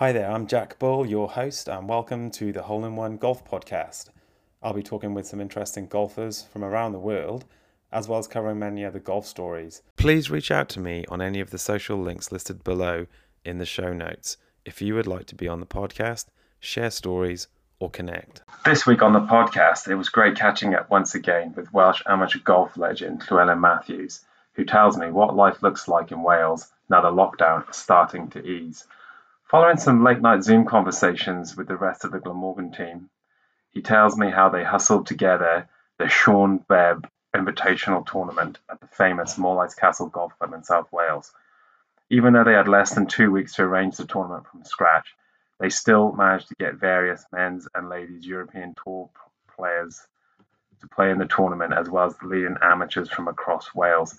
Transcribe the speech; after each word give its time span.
Hi 0.00 0.12
there, 0.12 0.30
I'm 0.30 0.46
Jack 0.46 0.78
Bull, 0.78 1.04
your 1.04 1.28
host, 1.28 1.68
and 1.68 1.86
welcome 1.86 2.30
to 2.30 2.52
the 2.52 2.62
Hole 2.62 2.86
in 2.86 2.96
One 2.96 3.18
Golf 3.18 3.44
Podcast. 3.44 4.08
I'll 4.62 4.72
be 4.72 4.82
talking 4.82 5.12
with 5.12 5.26
some 5.26 5.42
interesting 5.42 5.88
golfers 5.88 6.40
from 6.50 6.64
around 6.64 6.92
the 6.92 6.98
world, 6.98 7.44
as 7.92 8.08
well 8.08 8.18
as 8.18 8.26
covering 8.26 8.58
many 8.58 8.82
other 8.82 8.98
golf 8.98 9.26
stories. 9.26 9.82
Please 9.96 10.30
reach 10.30 10.50
out 10.50 10.70
to 10.70 10.80
me 10.80 11.04
on 11.10 11.20
any 11.20 11.38
of 11.38 11.50
the 11.50 11.58
social 11.58 11.98
links 11.98 12.32
listed 12.32 12.64
below 12.64 13.08
in 13.44 13.58
the 13.58 13.66
show 13.66 13.92
notes 13.92 14.38
if 14.64 14.80
you 14.80 14.94
would 14.94 15.06
like 15.06 15.26
to 15.26 15.34
be 15.34 15.46
on 15.46 15.60
the 15.60 15.66
podcast, 15.66 16.28
share 16.60 16.90
stories, 16.90 17.48
or 17.78 17.90
connect. 17.90 18.40
This 18.64 18.86
week 18.86 19.02
on 19.02 19.12
the 19.12 19.20
podcast, 19.20 19.86
it 19.86 19.96
was 19.96 20.08
great 20.08 20.34
catching 20.34 20.74
up 20.74 20.88
once 20.88 21.14
again 21.14 21.52
with 21.54 21.74
Welsh 21.74 22.00
amateur 22.06 22.38
golf 22.38 22.78
legend 22.78 23.22
Llewellyn 23.30 23.60
Matthews, 23.60 24.24
who 24.54 24.64
tells 24.64 24.96
me 24.96 25.10
what 25.10 25.36
life 25.36 25.62
looks 25.62 25.88
like 25.88 26.10
in 26.10 26.22
Wales 26.22 26.68
now 26.88 27.02
the 27.02 27.08
lockdown 27.08 27.68
is 27.70 27.76
starting 27.76 28.28
to 28.30 28.42
ease. 28.44 28.86
Following 29.50 29.78
some 29.78 30.04
late 30.04 30.20
night 30.20 30.44
Zoom 30.44 30.64
conversations 30.64 31.56
with 31.56 31.66
the 31.66 31.76
rest 31.76 32.04
of 32.04 32.12
the 32.12 32.20
Glamorgan 32.20 32.70
team, 32.70 33.10
he 33.72 33.82
tells 33.82 34.16
me 34.16 34.30
how 34.30 34.48
they 34.48 34.62
hustled 34.62 35.08
together 35.08 35.68
the 35.98 36.08
Sean 36.08 36.58
Bebb 36.58 37.10
Invitational 37.34 38.06
Tournament 38.06 38.60
at 38.70 38.78
the 38.78 38.86
famous 38.86 39.36
Morlais 39.38 39.76
Castle 39.76 40.06
Golf 40.06 40.38
Club 40.38 40.52
in 40.52 40.62
South 40.62 40.86
Wales. 40.92 41.32
Even 42.10 42.32
though 42.32 42.44
they 42.44 42.52
had 42.52 42.68
less 42.68 42.94
than 42.94 43.08
two 43.08 43.32
weeks 43.32 43.54
to 43.54 43.62
arrange 43.62 43.96
the 43.96 44.06
tournament 44.06 44.46
from 44.46 44.62
scratch, 44.64 45.16
they 45.58 45.68
still 45.68 46.12
managed 46.12 46.46
to 46.50 46.54
get 46.54 46.76
various 46.76 47.24
men's 47.32 47.66
and 47.74 47.88
ladies 47.88 48.24
European 48.24 48.76
Tour 48.84 49.10
players 49.56 50.00
to 50.80 50.86
play 50.86 51.10
in 51.10 51.18
the 51.18 51.26
tournament, 51.26 51.74
as 51.76 51.90
well 51.90 52.06
as 52.06 52.16
the 52.18 52.28
leading 52.28 52.56
amateurs 52.62 53.10
from 53.10 53.26
across 53.26 53.74
Wales. 53.74 54.16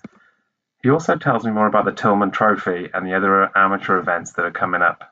He 0.84 0.90
also 0.90 1.16
tells 1.16 1.46
me 1.46 1.52
more 1.52 1.68
about 1.68 1.86
the 1.86 1.94
Tillman 1.94 2.32
Trophy 2.32 2.90
and 2.94 3.08
the 3.08 3.14
other 3.14 3.50
amateur 3.58 3.98
events 3.98 4.34
that 4.34 4.44
are 4.44 4.52
coming 4.52 4.82
up. 4.82 5.11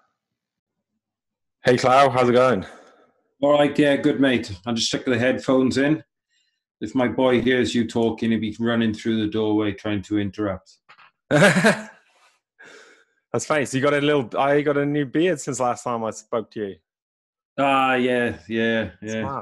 Hey, 1.65 1.75
Clow, 1.75 2.09
how's 2.09 2.29
it 2.29 2.33
going? 2.33 2.65
All 3.41 3.51
right, 3.51 3.77
yeah, 3.77 3.97
good, 3.97 4.21
mate. 4.21 4.57
I'll 4.65 4.73
just 4.73 4.87
stick 4.87 5.03
the 5.03 5.19
headphones 5.19 5.77
in. 5.77 6.01
If 6.79 6.95
my 6.95 7.09
boy 7.09 7.41
hears 7.41 7.75
you 7.75 7.85
talking, 7.85 8.31
he'll 8.31 8.39
be 8.39 8.55
running 8.61 8.93
through 8.93 9.19
the 9.19 9.27
doorway 9.27 9.73
trying 9.73 10.01
to 10.03 10.19
interrupt. 10.19 10.77
That's 11.29 11.91
funny. 13.45 13.65
So 13.65 13.75
you 13.75 13.83
got 13.83 13.93
a 13.93 13.99
little, 13.99 14.29
I 14.39 14.61
got 14.61 14.77
a 14.77 14.85
new 14.85 15.05
beard 15.05 15.41
since 15.41 15.59
last 15.59 15.83
time 15.83 16.01
I 16.05 16.11
spoke 16.11 16.49
to 16.51 16.65
you. 16.65 16.75
Ah, 17.57 17.95
yeah, 17.95 18.37
yeah, 18.47 18.91
yeah. 19.01 19.41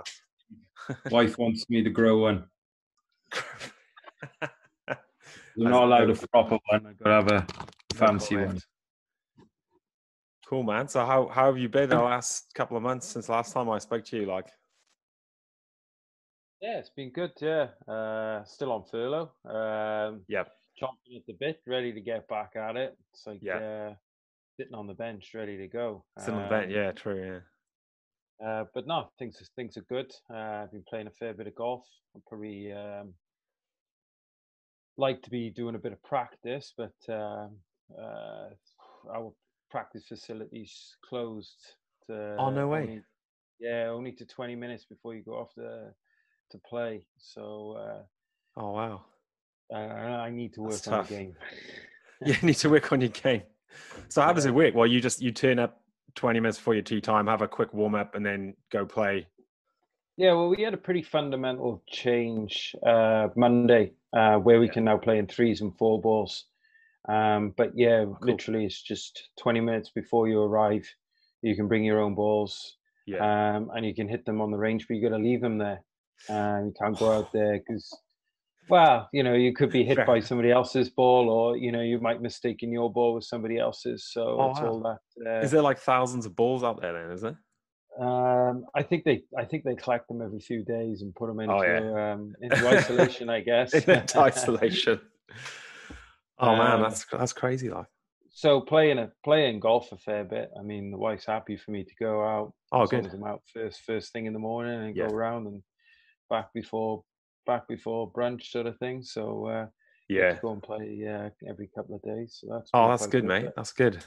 Wife 1.11 1.37
wants 1.37 1.69
me 1.69 1.83
to 1.83 1.91
grow 1.91 2.17
one. 2.23 2.45
You're 5.55 5.69
not 5.69 5.83
allowed 5.83 6.09
a 6.09 6.27
proper 6.29 6.57
one. 6.67 6.87
I've 6.87 6.97
got 6.97 7.05
to 7.05 7.11
have 7.11 7.31
a 7.31 7.45
fancy 7.93 8.37
one. 8.37 8.59
Cool, 10.47 10.63
man. 10.63 10.87
So 10.87 11.05
how 11.05 11.27
how 11.27 11.47
have 11.47 11.57
you 11.57 11.67
been 11.67 11.89
the 11.89 11.97
last 11.97 12.53
couple 12.55 12.77
of 12.77 12.83
months 12.83 13.05
since 13.05 13.27
last 13.27 13.51
time 13.53 13.69
I 13.69 13.79
spoke 13.79 14.05
to 14.05 14.17
you? 14.17 14.25
Like, 14.25 14.47
yeah, 16.61 16.77
it's 16.77 16.89
been 16.89 17.11
good. 17.11 17.31
Yeah, 17.41 17.67
uh, 17.85 18.45
still 18.45 18.71
on 18.71 18.85
furlough. 18.89 19.31
Um, 19.43 20.21
yeah, 20.29 20.43
chomping 20.81 21.17
at 21.17 21.25
the 21.27 21.35
bit, 21.37 21.59
ready 21.67 21.91
to 21.91 21.99
get 21.99 22.29
back 22.29 22.53
at 22.55 22.77
it. 22.77 22.97
It's 23.13 23.27
like 23.27 23.39
yeah. 23.41 23.57
Uh, 23.57 23.93
sitting 24.57 24.73
on 24.73 24.87
the 24.87 24.93
bench, 24.93 25.31
ready 25.35 25.57
to 25.57 25.67
go. 25.67 26.05
Sitting 26.17 26.35
um, 26.35 26.43
on 26.43 26.43
the 26.45 26.49
bench, 26.49 26.71
yeah, 26.73 26.91
true, 26.93 27.41
yeah. 28.39 28.47
Uh, 28.47 28.63
but 28.73 28.87
no, 28.87 29.09
things 29.19 29.41
things 29.57 29.75
are 29.75 29.85
good. 29.89 30.13
Uh, 30.33 30.63
I've 30.63 30.71
been 30.71 30.85
playing 30.87 31.07
a 31.07 31.11
fair 31.11 31.33
bit 31.33 31.47
of 31.47 31.55
golf. 31.55 31.83
I'm 32.15 32.23
probably 32.25 32.71
um, 32.71 33.13
like 34.97 35.21
to 35.23 35.29
be 35.29 35.49
doing 35.49 35.75
a 35.75 35.79
bit 35.79 35.91
of 35.91 36.01
practice, 36.03 36.73
but 36.77 36.95
um, 37.13 37.57
uh, 38.01 38.47
our 39.11 39.33
practice 39.69 40.05
facilities 40.07 40.95
closed. 41.07 41.57
To 42.07 42.35
oh 42.37 42.49
no 42.49 42.67
way! 42.67 42.81
Only, 42.81 43.01
yeah, 43.59 43.87
only 43.89 44.11
to 44.13 44.25
twenty 44.25 44.55
minutes 44.55 44.85
before 44.85 45.15
you 45.15 45.23
go 45.23 45.33
off 45.33 45.53
to 45.55 45.91
to 46.51 46.57
play. 46.69 47.03
So. 47.17 47.77
Uh, 47.77 48.61
oh 48.61 48.71
wow! 48.71 49.05
Uh, 49.73 49.77
I 49.77 50.29
need 50.29 50.53
to 50.53 50.61
work 50.61 50.71
That's 50.71 50.87
on 50.87 50.93
tough. 50.99 51.09
the 51.09 51.15
game. 51.15 51.35
you 52.25 52.35
need 52.41 52.55
to 52.55 52.69
work 52.69 52.91
on 52.91 53.01
your 53.01 53.09
game. 53.09 53.43
So 54.09 54.21
how 54.21 54.33
does 54.33 54.45
it 54.45 54.53
work? 54.53 54.73
Well, 54.73 54.87
you 54.87 55.01
just 55.01 55.21
you 55.21 55.31
turn 55.31 55.59
up 55.59 55.81
twenty 56.15 56.39
minutes 56.39 56.57
before 56.57 56.73
your 56.73 56.83
tee 56.83 57.01
time, 57.01 57.27
have 57.27 57.41
a 57.41 57.47
quick 57.47 57.73
warm 57.73 57.95
up, 57.95 58.15
and 58.15 58.25
then 58.25 58.55
go 58.71 58.85
play. 58.85 59.27
Yeah, 60.17 60.33
well, 60.33 60.49
we 60.49 60.63
had 60.63 60.73
a 60.73 60.77
pretty 60.77 61.03
fundamental 61.03 61.83
change 61.87 62.75
uh, 62.85 63.27
Monday, 63.35 63.93
uh, 64.13 64.37
where 64.37 64.59
we 64.59 64.65
yeah. 64.65 64.73
can 64.73 64.83
now 64.85 64.97
play 64.97 65.19
in 65.19 65.27
threes 65.27 65.61
and 65.61 65.77
four 65.77 66.01
balls. 66.01 66.45
Um, 67.07 67.53
but 67.55 67.71
yeah, 67.75 68.03
cool. 68.03 68.17
literally, 68.21 68.65
it's 68.65 68.81
just 68.81 69.29
20 69.39 69.61
minutes 69.61 69.91
before 69.93 70.27
you 70.27 70.41
arrive. 70.41 70.87
You 71.41 71.55
can 71.55 71.67
bring 71.67 71.83
your 71.83 72.01
own 72.01 72.15
balls, 72.15 72.77
yeah. 73.05 73.55
um, 73.55 73.69
and 73.73 73.85
you 73.85 73.95
can 73.95 74.07
hit 74.07 74.25
them 74.25 74.41
on 74.41 74.51
the 74.51 74.57
range, 74.57 74.87
but 74.87 74.95
you 74.95 75.09
got 75.09 75.15
to 75.15 75.21
leave 75.21 75.41
them 75.41 75.57
there. 75.57 75.83
And 76.27 76.67
you 76.67 76.73
can't 76.79 76.97
go 76.97 77.11
out 77.11 77.31
there 77.31 77.59
because, 77.59 77.95
well, 78.69 79.07
you 79.13 79.23
know, 79.23 79.35
you 79.35 79.53
could 79.53 79.71
be 79.71 79.83
hit 79.83 80.05
by 80.05 80.19
somebody 80.19 80.51
else's 80.51 80.89
ball, 80.89 81.29
or 81.29 81.55
you 81.55 81.71
know, 81.71 81.81
you 81.81 81.99
might 81.99 82.21
mistake 82.21 82.63
in 82.63 82.71
your 82.71 82.91
ball 82.91 83.13
with 83.13 83.23
somebody 83.23 83.59
else's. 83.59 84.09
So 84.11 84.37
oh, 84.39 84.49
it's 84.49 84.59
wow. 84.59 84.67
all 84.67 84.79
that. 84.81 85.29
Uh, 85.29 85.41
is 85.41 85.51
there 85.51 85.61
like 85.61 85.79
thousands 85.79 86.25
of 86.25 86.35
balls 86.35 86.63
out 86.63 86.81
there? 86.81 86.93
Then 86.93 87.11
is 87.11 87.23
it? 87.23 87.35
Um, 87.99 88.65
I 88.75 88.83
think 88.83 89.05
they, 89.05 89.23
I 89.37 89.45
think 89.45 89.63
they 89.63 89.75
collect 89.75 90.07
them 90.07 90.21
every 90.21 90.39
few 90.39 90.63
days 90.63 91.01
and 91.01 91.15
put 91.15 91.27
them 91.27 91.39
into, 91.39 91.55
oh, 91.55 91.61
yeah. 91.63 92.13
um, 92.13 92.33
into 92.41 92.67
isolation. 92.77 93.29
I 93.29 93.41
guess 93.41 93.73
into 93.73 94.19
isolation. 94.19 94.99
Oh 96.39 96.49
um, 96.49 96.57
man, 96.57 96.81
that's 96.81 97.05
that's 97.11 97.33
crazy, 97.33 97.69
like. 97.69 97.87
So 98.29 98.61
playing 98.61 98.99
a 98.99 99.11
playing 99.23 99.59
golf 99.59 99.91
a 99.91 99.97
fair 99.97 100.23
bit. 100.23 100.51
I 100.59 100.61
mean, 100.61 100.91
the 100.91 100.97
wife's 100.97 101.25
happy 101.25 101.57
for 101.57 101.71
me 101.71 101.83
to 101.83 101.95
go 101.99 102.23
out. 102.23 102.53
Oh, 102.71 102.85
good. 102.85 103.07
I'm 103.11 103.23
out 103.23 103.41
first 103.51 103.81
first 103.81 104.13
thing 104.13 104.27
in 104.27 104.33
the 104.33 104.39
morning 104.39 104.79
and 104.79 104.95
yeah. 104.95 105.07
go 105.07 105.13
around 105.15 105.47
and 105.47 105.63
back 106.29 106.53
before 106.53 107.03
back 107.47 107.67
before 107.67 108.11
brunch 108.11 108.43
sort 108.43 108.67
of 108.67 108.77
thing. 108.77 109.01
So 109.01 109.47
uh, 109.47 109.65
yeah, 110.07 110.37
go 110.39 110.51
and 110.51 110.61
play 110.61 111.03
uh, 111.07 111.29
every 111.49 111.69
couple 111.75 111.95
of 111.95 112.01
days. 112.03 112.37
So 112.39 112.47
that's 112.51 112.69
oh, 112.75 112.89
that's 112.89 113.07
good, 113.07 113.25
mate. 113.25 113.49
That's 113.55 113.73
good. 113.73 114.03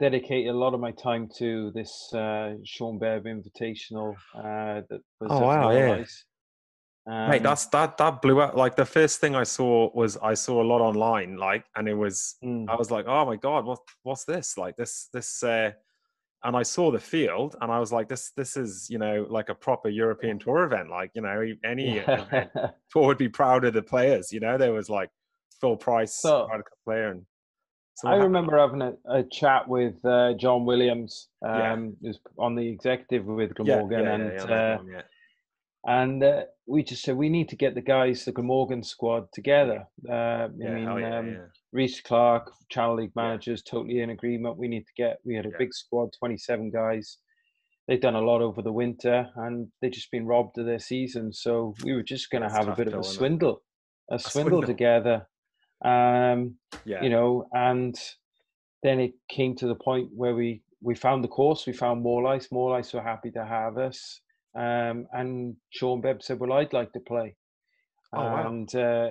Dedicate 0.00 0.46
a 0.46 0.52
lot 0.52 0.72
of 0.72 0.80
my 0.80 0.92
time 0.92 1.28
to 1.38 1.72
this 1.74 2.10
uh, 2.14 2.54
Sean 2.64 2.98
Bebb 2.98 3.24
Invitational. 3.24 4.14
Uh, 4.34 4.80
that 4.88 5.00
was 5.20 5.30
oh 5.30 5.40
wow, 5.40 5.70
yeah. 5.72 6.04
Um, 7.08 7.30
Mate, 7.30 7.42
that's 7.44 7.66
that 7.66 7.96
that 7.98 8.20
blew 8.20 8.40
up. 8.40 8.56
Like 8.56 8.74
the 8.74 8.84
first 8.84 9.20
thing 9.20 9.36
I 9.36 9.44
saw 9.44 9.90
was 9.94 10.16
I 10.16 10.34
saw 10.34 10.60
a 10.60 10.66
lot 10.66 10.80
online, 10.80 11.36
like, 11.36 11.64
and 11.76 11.88
it 11.88 11.94
was 11.94 12.34
mm. 12.44 12.68
I 12.68 12.74
was 12.74 12.90
like, 12.90 13.06
oh 13.06 13.24
my 13.24 13.36
god, 13.36 13.64
what 13.64 13.78
what's 14.02 14.24
this? 14.24 14.58
Like 14.58 14.76
this 14.76 15.08
this, 15.12 15.42
uh, 15.44 15.70
and 16.42 16.56
I 16.56 16.64
saw 16.64 16.90
the 16.90 16.98
field, 16.98 17.54
and 17.60 17.70
I 17.70 17.78
was 17.78 17.92
like, 17.92 18.08
this 18.08 18.32
this 18.36 18.56
is 18.56 18.88
you 18.90 18.98
know 18.98 19.24
like 19.30 19.50
a 19.50 19.54
proper 19.54 19.88
European 19.88 20.40
tour 20.40 20.64
event. 20.64 20.90
Like 20.90 21.12
you 21.14 21.22
know 21.22 21.44
any 21.64 22.00
tour 22.90 23.06
would 23.06 23.18
be 23.18 23.28
proud 23.28 23.64
of 23.64 23.74
the 23.74 23.82
players. 23.82 24.32
You 24.32 24.40
know 24.40 24.58
there 24.58 24.72
was 24.72 24.90
like 24.90 25.10
Phil 25.60 25.76
price 25.76 26.14
so, 26.14 26.48
player 26.84 27.10
and. 27.10 27.22
So 27.98 28.08
I 28.08 28.16
remember 28.16 28.58
having 28.58 28.82
a, 28.82 28.92
a 29.08 29.22
chat 29.22 29.66
with 29.66 29.94
uh, 30.04 30.34
John 30.34 30.66
Williams, 30.66 31.28
um, 31.42 31.96
yeah. 32.02 32.12
on 32.38 32.54
the 32.54 32.68
executive 32.68 33.24
with 33.24 33.54
Glamorgan, 33.54 34.04
yeah, 34.04 34.04
yeah, 34.04 34.42
and 34.42 34.50
uh, 34.50 34.76
one, 34.76 35.02
and 35.86 36.22
uh, 36.22 36.42
we 36.66 36.82
just 36.82 37.02
said 37.02 37.16
we 37.16 37.28
need 37.28 37.48
to 37.48 37.56
get 37.56 37.74
the 37.74 37.80
guys, 37.80 38.24
the 38.24 38.32
Glamorgan 38.32 38.82
squad, 38.82 39.28
together. 39.32 39.86
Uh, 40.08 40.48
yeah, 40.58 40.68
I 40.68 40.74
mean, 40.74 40.84
yeah, 40.84 41.18
um, 41.18 41.28
yeah. 41.28 41.38
Reese 41.72 42.00
Clark, 42.00 42.52
Channel 42.68 42.96
League 42.96 43.16
managers, 43.16 43.62
totally 43.62 44.00
in 44.00 44.10
agreement. 44.10 44.58
We 44.58 44.68
need 44.68 44.86
to 44.86 44.92
get. 44.96 45.18
We 45.24 45.36
had 45.36 45.46
a 45.46 45.52
big 45.58 45.72
squad, 45.72 46.10
twenty-seven 46.18 46.70
guys. 46.70 47.18
They've 47.86 48.00
done 48.00 48.16
a 48.16 48.20
lot 48.20 48.42
over 48.42 48.62
the 48.62 48.72
winter, 48.72 49.28
and 49.36 49.68
they've 49.80 49.92
just 49.92 50.10
been 50.10 50.26
robbed 50.26 50.58
of 50.58 50.66
their 50.66 50.80
season. 50.80 51.32
So 51.32 51.74
we 51.84 51.94
were 51.94 52.02
just 52.02 52.30
going 52.30 52.42
to 52.42 52.50
have 52.50 52.66
a 52.66 52.74
bit 52.74 52.88
of 52.88 52.98
a 52.98 53.04
swindle, 53.04 53.62
a, 54.10 54.16
a 54.16 54.18
swindle, 54.18 54.62
swindle, 54.62 54.62
together. 54.62 55.28
Um, 55.84 56.56
yeah. 56.84 57.02
You 57.02 57.10
know, 57.10 57.46
and 57.52 57.96
then 58.82 58.98
it 58.98 59.12
came 59.28 59.54
to 59.56 59.68
the 59.68 59.76
point 59.76 60.08
where 60.12 60.34
we 60.34 60.62
we 60.82 60.96
found 60.96 61.22
the 61.22 61.28
course. 61.28 61.64
We 61.64 61.72
found 61.72 62.04
Morlais. 62.04 62.48
Morlais 62.50 62.92
were 62.92 63.02
happy 63.02 63.30
to 63.32 63.44
have 63.44 63.78
us. 63.78 64.20
Um, 64.56 65.06
and 65.12 65.56
Sean 65.70 66.00
Bebb 66.00 66.22
said, 66.22 66.40
"Well, 66.40 66.54
I'd 66.54 66.72
like 66.72 66.92
to 66.94 67.00
play," 67.00 67.36
oh, 68.14 68.20
and 68.20 68.74
uh, 68.74 69.10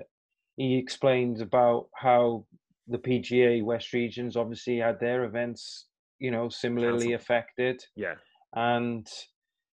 he 0.57 0.77
explained 0.77 1.39
about 1.39 1.87
how 1.95 2.45
the 2.87 2.97
PGA 2.97 3.63
West 3.63 3.93
regions 3.93 4.35
obviously 4.35 4.77
had 4.77 4.99
their 4.99 5.23
events, 5.23 5.85
you 6.17 6.31
know, 6.31 6.49
similarly 6.49 7.09
Cancel. 7.09 7.15
affected. 7.15 7.83
Yeah, 7.95 8.15
and 8.55 9.07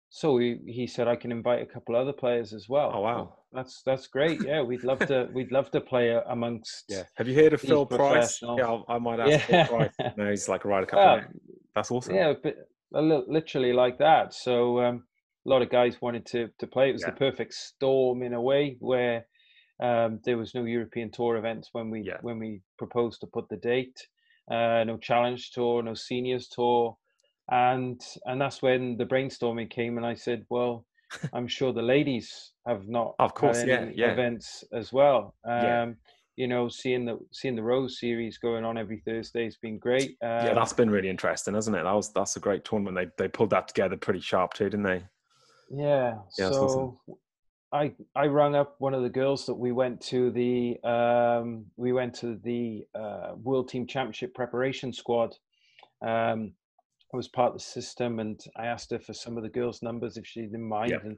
so 0.08 0.38
he, 0.38 0.56
he 0.66 0.88
said, 0.88 1.06
"I 1.06 1.14
can 1.14 1.30
invite 1.30 1.62
a 1.62 1.66
couple 1.66 1.94
other 1.94 2.12
players 2.12 2.52
as 2.52 2.68
well." 2.68 2.90
Oh 2.92 3.00
wow, 3.02 3.36
that's 3.52 3.82
that's 3.86 4.08
great. 4.08 4.42
Yeah, 4.44 4.62
we'd 4.62 4.82
love 4.82 4.98
to 5.06 5.28
we'd 5.34 5.52
love 5.52 5.70
to 5.70 5.80
play 5.80 6.20
amongst. 6.30 6.86
Yeah, 6.88 7.04
have 7.14 7.28
you 7.28 7.36
heard 7.36 7.52
of 7.52 7.60
Phil 7.60 7.86
Price? 7.86 8.40
Yeah, 8.42 8.78
I 8.88 8.98
might 8.98 9.20
ask 9.20 9.48
yeah. 9.48 9.66
Phil 9.66 9.76
Price. 9.76 10.14
No, 10.16 10.30
he's 10.30 10.48
like 10.48 10.64
right 10.64 10.82
a 10.82 10.86
couple. 10.86 11.04
Well, 11.04 11.24
that's 11.76 11.92
awesome. 11.92 12.16
Yeah, 12.16 12.32
but 12.42 12.56
literally 12.90 13.72
like 13.72 13.98
that. 13.98 14.34
So. 14.34 14.80
Um, 14.80 15.04
a 15.50 15.52
lot 15.52 15.62
of 15.62 15.70
guys 15.70 16.00
wanted 16.00 16.24
to 16.26 16.48
to 16.58 16.66
play. 16.66 16.90
It 16.90 16.92
was 16.92 17.02
yeah. 17.02 17.10
the 17.10 17.16
perfect 17.16 17.54
storm 17.54 18.22
in 18.22 18.34
a 18.34 18.40
way 18.40 18.76
where 18.78 19.26
um, 19.82 20.20
there 20.24 20.38
was 20.38 20.54
no 20.54 20.64
European 20.64 21.10
Tour 21.10 21.36
events 21.36 21.70
when 21.72 21.90
we 21.90 22.02
yeah. 22.02 22.18
when 22.22 22.38
we 22.38 22.62
proposed 22.78 23.20
to 23.20 23.26
put 23.26 23.48
the 23.48 23.56
date. 23.56 23.98
Uh, 24.50 24.84
no 24.84 24.96
Challenge 24.96 25.50
Tour, 25.52 25.82
no 25.82 25.94
Seniors 25.94 26.48
Tour. 26.48 26.96
and 27.50 28.00
and 28.26 28.40
that's 28.40 28.62
when 28.62 28.96
the 28.96 29.06
brainstorming 29.06 29.70
came, 29.70 29.96
and 29.96 30.06
I 30.06 30.14
said, 30.14 30.44
well, 30.50 30.86
I'm 31.32 31.48
sure 31.48 31.72
the 31.72 31.82
ladies 31.82 32.52
have 32.66 32.86
not 32.88 33.14
of 33.18 33.34
course 33.34 33.64
yeah, 33.66 33.86
yeah. 33.94 34.12
events 34.12 34.62
as 34.72 34.92
well. 34.92 35.34
Um, 35.44 35.62
yeah. 35.62 35.86
You 36.36 36.46
know, 36.46 36.68
seeing 36.68 37.04
the 37.04 37.18
seeing 37.32 37.56
the 37.56 37.62
Rose 37.62 37.98
series 37.98 38.38
going 38.38 38.64
on 38.64 38.78
every 38.78 39.02
Thursday 39.04 39.44
has 39.44 39.56
been 39.56 39.78
great. 39.78 40.16
Um, 40.22 40.46
yeah, 40.46 40.54
that's 40.54 40.72
been 40.72 40.88
really 40.88 41.10
interesting, 41.10 41.54
hasn't 41.54 41.76
it? 41.76 41.82
That 41.82 41.92
was 41.92 42.12
that's 42.12 42.36
a 42.36 42.40
great 42.40 42.64
tournament. 42.64 42.96
They 42.96 43.24
they 43.24 43.28
pulled 43.28 43.50
that 43.50 43.68
together 43.68 43.96
pretty 43.96 44.20
sharp 44.20 44.54
too, 44.54 44.64
didn't 44.70 44.84
they? 44.84 45.02
Yeah. 45.70 46.18
yeah 46.38 46.50
so. 46.50 47.00
I 47.72 47.92
I 48.16 48.26
rang 48.26 48.56
up 48.56 48.74
one 48.78 48.94
of 48.94 49.02
the 49.02 49.08
girls 49.08 49.46
that 49.46 49.54
we 49.54 49.72
went 49.72 50.00
to 50.02 50.30
the 50.30 50.80
um, 50.82 51.66
we 51.76 51.92
went 51.92 52.14
to 52.16 52.38
the 52.42 52.84
uh, 52.94 53.34
World 53.36 53.68
Team 53.68 53.86
Championship 53.86 54.34
preparation 54.34 54.92
squad. 54.92 55.36
Um, 56.02 56.52
I 57.12 57.16
was 57.16 57.28
part 57.28 57.52
of 57.52 57.58
the 57.58 57.64
system, 57.64 58.18
and 58.18 58.40
I 58.56 58.66
asked 58.66 58.90
her 58.90 58.98
for 58.98 59.12
some 59.12 59.36
of 59.36 59.42
the 59.42 59.48
girls' 59.48 59.82
numbers 59.82 60.16
if 60.16 60.26
she 60.26 60.42
didn't 60.42 60.68
mind, 60.68 60.92
and 60.92 61.16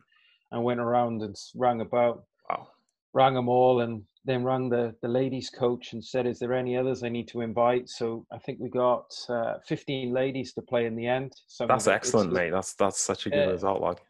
I 0.51 0.59
went 0.59 0.81
around 0.81 1.23
and 1.23 1.37
rang 1.55 1.81
about, 1.81 2.25
wow. 2.49 2.69
rang 3.13 3.35
them 3.35 3.49
all, 3.49 3.81
and 3.81 4.03
then 4.25 4.45
rang 4.45 4.69
the 4.69 4.95
the 5.01 5.09
ladies' 5.09 5.49
coach 5.49 5.95
and 5.95 6.05
said, 6.05 6.27
"Is 6.27 6.39
there 6.39 6.53
any 6.53 6.77
others 6.77 7.03
I 7.03 7.09
need 7.09 7.29
to 7.29 7.41
invite?" 7.41 7.89
So 7.89 8.27
I 8.31 8.39
think 8.39 8.59
we 8.61 8.69
got 8.69 9.07
uh, 9.31 9.55
15 9.67 10.13
ladies 10.13 10.53
to 10.55 10.63
play 10.63 10.85
in 10.85 10.97
the 10.97 11.07
end. 11.07 11.33
Some 11.47 11.69
that's 11.69 11.87
excellent, 11.87 12.33
mate. 12.33 12.51
That's 12.51 12.75
that's 12.75 13.01
such 13.01 13.27
a 13.27 13.31
good 13.31 13.49
uh, 13.49 13.53
result. 13.53 13.81
Like 13.81 14.03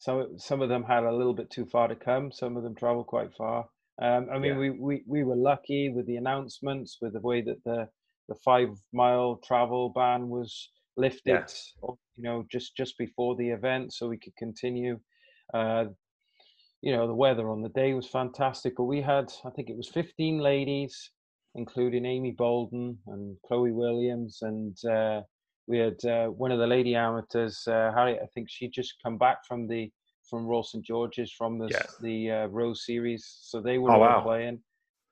some 0.00 0.38
some 0.38 0.62
of 0.62 0.68
them 0.68 0.82
had 0.82 1.04
a 1.04 1.14
little 1.14 1.34
bit 1.34 1.50
too 1.50 1.66
far 1.66 1.86
to 1.86 1.94
come. 1.94 2.32
Some 2.32 2.56
of 2.56 2.62
them 2.62 2.74
traveled 2.74 3.06
quite 3.06 3.32
far. 3.36 3.66
Um, 4.02 4.28
I 4.32 4.38
mean, 4.38 4.52
yeah. 4.52 4.58
we, 4.58 4.70
we 4.70 5.02
we 5.06 5.24
were 5.24 5.36
lucky 5.36 5.90
with 5.90 6.06
the 6.06 6.16
announcements, 6.16 6.98
with 7.00 7.12
the 7.12 7.20
way 7.20 7.42
that 7.42 7.62
the 7.64 7.86
the 8.28 8.34
five 8.36 8.70
mile 8.92 9.40
travel 9.44 9.90
ban 9.94 10.28
was 10.28 10.70
lifted. 10.96 11.32
Yes. 11.32 11.72
You 11.82 12.24
know, 12.24 12.46
just 12.50 12.74
just 12.76 12.96
before 12.96 13.36
the 13.36 13.50
event, 13.50 13.92
so 13.92 14.08
we 14.08 14.18
could 14.18 14.34
continue. 14.36 14.98
Uh, 15.52 15.84
you 16.80 16.96
know, 16.96 17.06
the 17.06 17.14
weather 17.14 17.50
on 17.50 17.60
the 17.60 17.68
day 17.68 17.92
was 17.92 18.06
fantastic. 18.06 18.74
But 18.76 18.84
we 18.84 19.02
had, 19.02 19.30
I 19.44 19.50
think 19.50 19.68
it 19.68 19.76
was 19.76 19.88
15 19.88 20.38
ladies, 20.38 21.10
including 21.54 22.06
Amy 22.06 22.30
Boulden 22.30 22.96
and 23.06 23.36
Chloe 23.46 23.72
Williams 23.72 24.38
and 24.40 24.74
uh, 24.90 25.20
we 25.70 25.78
had 25.78 26.04
uh, 26.04 26.26
one 26.26 26.50
of 26.50 26.58
the 26.58 26.66
lady 26.66 26.96
amateurs, 26.96 27.62
uh, 27.68 27.92
Harriet. 27.94 28.18
I 28.20 28.26
think 28.34 28.48
she 28.50 28.68
just 28.68 28.94
come 29.00 29.16
back 29.16 29.46
from 29.46 29.68
the 29.68 29.88
from 30.28 30.44
Royal 30.44 30.64
St 30.64 30.84
George's 30.84 31.30
from 31.30 31.58
the 31.60 31.68
yeah. 31.70 31.82
the 32.02 32.30
uh, 32.30 32.46
Rose 32.46 32.84
series, 32.84 33.38
so 33.40 33.60
they 33.60 33.78
were 33.78 33.92
oh, 33.92 34.00
wow. 34.00 34.20
playing. 34.20 34.58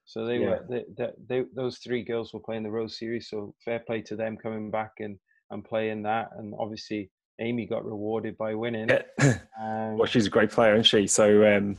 So 0.05 0.27
they 0.27 0.39
yeah. 0.39 0.49
were 0.49 0.67
they, 0.69 0.85
they, 0.99 1.11
they, 1.29 1.45
those 1.55 1.79
three 1.79 2.03
girls 2.03 2.35
were 2.35 2.41
playing 2.41 2.65
the 2.65 2.73
Rose 2.73 2.99
series. 2.99 3.31
So 3.31 3.55
fair 3.65 3.79
play 3.79 4.03
to 4.03 4.17
them 4.17 4.37
coming 4.37 4.69
back 4.69 4.91
and 4.99 5.17
and 5.51 5.65
playing 5.65 6.03
that. 6.03 6.31
And 6.37 6.53
obviously 6.59 7.09
Amy 7.41 7.65
got 7.65 7.85
rewarded 7.85 8.37
by 8.37 8.55
winning. 8.55 8.89
Yeah. 8.89 9.35
Um, 9.61 9.99
well, 9.99 10.07
she's 10.07 10.29
a 10.29 10.31
great 10.31 10.53
player, 10.53 10.75
isn't 10.75 10.85
she? 10.85 11.09
So 11.09 11.45
um, 11.45 11.79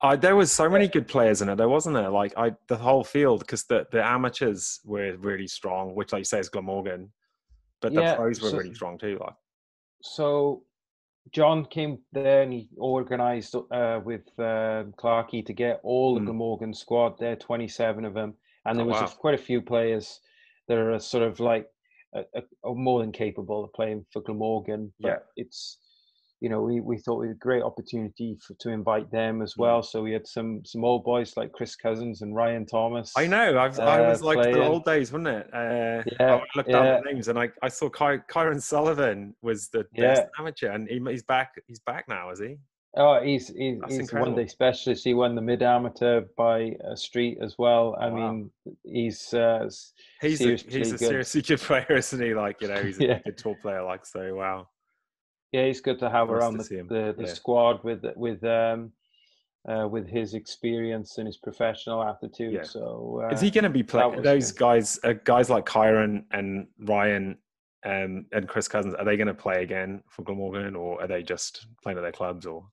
I, 0.00 0.16
there 0.16 0.34
was 0.34 0.50
so 0.50 0.66
many 0.66 0.88
good 0.88 1.06
players 1.06 1.42
in 1.42 1.50
it. 1.50 1.56
There 1.56 1.68
wasn't 1.68 1.94
there? 1.94 2.08
Like 2.08 2.32
I, 2.38 2.52
the 2.68 2.76
whole 2.76 3.04
field 3.04 3.40
because 3.40 3.64
the 3.64 3.86
the 3.92 4.02
amateurs 4.02 4.80
were 4.82 5.14
really 5.18 5.46
strong, 5.46 5.94
which 5.94 6.10
like 6.10 6.20
you 6.20 6.24
say 6.24 6.38
is 6.38 6.48
Glamorgan 6.48 7.12
but 7.80 7.94
the 7.94 8.00
yeah, 8.00 8.16
pros 8.16 8.40
were 8.40 8.50
so, 8.50 8.58
really 8.58 8.74
strong 8.74 8.98
too. 8.98 9.18
Like. 9.20 9.34
So 10.02 10.62
John 11.32 11.64
came 11.64 11.98
there 12.12 12.42
and 12.42 12.52
he 12.52 12.68
organised 12.78 13.54
uh, 13.54 14.00
with 14.04 14.22
uh, 14.38 14.84
Clarkey 14.98 15.44
to 15.46 15.52
get 15.52 15.80
all 15.82 16.18
mm. 16.18 16.26
the 16.26 16.32
Morgan 16.32 16.74
squad 16.74 17.18
there, 17.18 17.36
27 17.36 18.04
of 18.04 18.14
them. 18.14 18.34
And 18.64 18.78
there 18.78 18.84
oh, 18.84 18.88
was 18.88 19.00
wow. 19.00 19.06
a, 19.06 19.16
quite 19.16 19.34
a 19.34 19.42
few 19.42 19.60
players 19.60 20.20
that 20.68 20.78
are 20.78 20.98
sort 20.98 21.22
of 21.22 21.40
like 21.40 21.66
a, 22.14 22.22
a, 22.64 22.74
more 22.74 23.00
than 23.00 23.12
capable 23.12 23.64
of 23.64 23.72
playing 23.72 24.04
for 24.12 24.22
Glamorgan. 24.22 24.92
But 25.00 25.08
yeah. 25.08 25.18
it's 25.44 25.78
you 26.40 26.48
know, 26.48 26.60
we, 26.60 26.80
we 26.80 26.98
thought 26.98 27.20
we 27.20 27.28
had 27.28 27.36
a 27.36 27.38
great 27.38 27.62
opportunity 27.62 28.36
for, 28.46 28.54
to 28.60 28.70
invite 28.70 29.10
them 29.10 29.42
as 29.42 29.54
mm. 29.54 29.58
well. 29.58 29.82
So 29.82 30.02
we 30.02 30.12
had 30.12 30.26
some 30.26 30.62
some 30.64 30.84
old 30.84 31.04
boys 31.04 31.36
like 31.36 31.52
Chris 31.52 31.74
Cousins 31.74 32.22
and 32.22 32.34
Ryan 32.34 32.66
Thomas. 32.66 33.12
I 33.16 33.26
know. 33.26 33.58
I've, 33.58 33.78
uh, 33.78 33.82
I 33.82 34.08
was 34.08 34.22
like 34.22 34.38
playing. 34.38 34.54
the 34.54 34.66
old 34.66 34.84
days, 34.84 35.12
wasn't 35.12 35.28
it? 35.28 35.46
Uh, 35.52 36.02
yeah, 36.20 36.36
I 36.36 36.42
looked 36.54 36.68
yeah. 36.68 36.82
down 36.82 37.02
the 37.04 37.12
names 37.12 37.28
and 37.28 37.38
I, 37.38 37.48
I 37.62 37.68
saw 37.68 37.88
Ky- 37.88 38.22
Kyron 38.30 38.62
Sullivan 38.62 39.34
was 39.42 39.68
the 39.68 39.84
best 39.96 40.22
yeah. 40.22 40.40
amateur, 40.40 40.70
and 40.70 40.88
he, 40.88 41.00
he's 41.10 41.24
back. 41.24 41.54
He's 41.66 41.80
back 41.80 42.04
now, 42.08 42.30
is 42.30 42.40
he? 42.40 42.56
Oh, 42.96 43.20
he's 43.22 43.48
he's, 43.48 43.78
he's 43.88 44.12
one 44.12 44.34
day 44.34 44.46
specialist. 44.46 45.04
He 45.04 45.14
won 45.14 45.34
the 45.34 45.42
mid 45.42 45.62
amateur 45.62 46.22
by 46.36 46.74
a 46.84 46.96
street 46.96 47.38
as 47.42 47.56
well. 47.58 47.96
I 48.00 48.08
wow. 48.08 48.32
mean, 48.32 48.50
he's 48.84 49.34
uh, 49.34 49.68
he's 50.20 50.40
a, 50.40 50.56
he's 50.56 50.92
a 50.92 50.98
seriously 50.98 51.42
good 51.42 51.60
player, 51.60 51.92
isn't 51.92 52.20
he? 52.20 52.34
Like 52.34 52.60
you 52.62 52.68
know, 52.68 52.82
he's 52.82 52.98
a 52.98 53.04
yeah. 53.08 53.18
good 53.24 53.36
tour 53.36 53.56
player. 53.60 53.84
Like 53.84 54.06
so, 54.06 54.34
wow. 54.34 54.68
Yeah, 55.52 55.66
he's 55.66 55.80
good 55.80 55.98
to 56.00 56.10
have 56.10 56.28
nice 56.28 56.36
around 56.36 56.58
to 56.58 56.64
the, 56.64 56.76
the, 56.82 57.14
the 57.16 57.24
yeah. 57.24 57.32
squad 57.32 57.82
with 57.84 58.04
with 58.16 58.44
um 58.44 58.92
uh, 59.68 59.86
with 59.88 60.08
his 60.08 60.34
experience 60.34 61.18
and 61.18 61.26
his 61.26 61.36
professional 61.36 62.02
attitude. 62.02 62.54
Yeah. 62.54 62.62
So 62.62 63.22
uh, 63.24 63.34
is 63.34 63.40
he 63.40 63.50
going 63.50 63.64
to 63.64 63.70
be 63.70 63.82
playing 63.82 64.22
those 64.22 64.52
good. 64.52 64.58
guys? 64.58 65.00
Uh, 65.02 65.14
guys 65.24 65.50
like 65.50 65.66
Kyron 65.66 66.24
and 66.30 66.68
Ryan 66.80 67.38
um, 67.84 68.26
and 68.32 68.48
Chris 68.48 68.68
Cousins. 68.68 68.94
Are 68.94 69.04
they 69.04 69.16
going 69.16 69.28
to 69.28 69.34
play 69.34 69.62
again 69.62 70.02
for 70.08 70.22
Glamorgan, 70.22 70.76
or 70.76 71.00
are 71.00 71.06
they 71.06 71.22
just 71.22 71.66
playing 71.82 71.98
at 71.98 72.02
their 72.02 72.12
clubs? 72.12 72.46
Or 72.46 72.66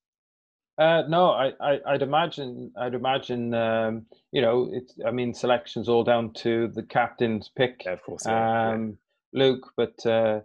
uh, 0.78 1.04
no, 1.08 1.32
I, 1.32 1.52
I 1.62 1.92
would 1.94 2.02
imagine 2.02 2.72
I'd 2.78 2.96
imagine 2.96 3.54
um, 3.54 4.06
you 4.32 4.42
know 4.42 4.70
it's 4.72 4.94
I 5.06 5.12
mean 5.12 5.34
selections 5.34 5.90
all 5.90 6.04
down 6.04 6.34
to 6.34 6.70
the 6.74 6.84
captain's 6.84 7.50
pick. 7.56 7.84
Yeah, 7.86 7.94
of 7.94 8.04
course, 8.04 8.24
yeah, 8.26 8.72
um, 8.72 8.98
Luke, 9.34 9.72
but 9.78 10.06
uh, 10.06 10.42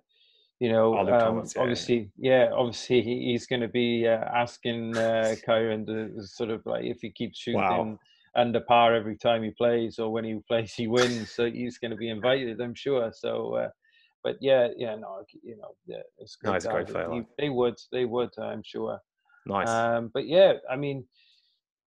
you 0.61 0.71
know, 0.71 0.95
um, 0.99 1.09
yeah, 1.09 1.63
obviously, 1.63 2.11
yeah. 2.19 2.51
obviously 2.55 3.01
he's 3.01 3.47
going 3.47 3.63
to 3.63 3.69
be 3.69 4.07
uh, 4.07 4.25
asking 4.35 4.95
uh, 4.95 5.35
Kyron 5.49 5.87
to 5.87 6.23
sort 6.23 6.51
of 6.51 6.65
like 6.67 6.85
if 6.85 6.99
he 7.01 7.11
keeps 7.11 7.39
shooting 7.39 7.61
wow. 7.61 7.99
under 8.37 8.61
par 8.61 8.95
every 8.95 9.17
time 9.17 9.43
he 9.43 9.53
plays, 9.53 9.99
or 9.99 10.13
when 10.13 10.25
he 10.25 10.39
plays 10.49 10.75
he 10.75 10.87
wins, 10.87 11.33
so 11.33 11.51
he's 11.51 11.79
going 11.79 11.93
to 11.93 11.97
be 11.97 12.11
invited, 12.11 12.61
I'm 12.61 12.75
sure. 12.75 13.11
So, 13.15 13.55
uh, 13.55 13.69
but 14.23 14.37
yeah, 14.43 14.69
yeah, 14.77 14.97
no, 14.97 15.25
you 15.43 15.57
know, 15.57 15.75
yeah, 15.87 16.03
it's 16.19 16.37
good. 16.37 16.53
Nice, 16.53 16.67
great 16.67 16.89
they, 16.89 17.27
they 17.39 17.49
would, 17.49 17.77
they 17.91 18.05
would, 18.05 18.31
I'm 18.39 18.63
sure. 18.63 19.01
Nice. 19.47 19.69
Um, 19.69 20.11
but 20.13 20.27
yeah, 20.27 20.53
I 20.71 20.77
mean, 20.77 21.07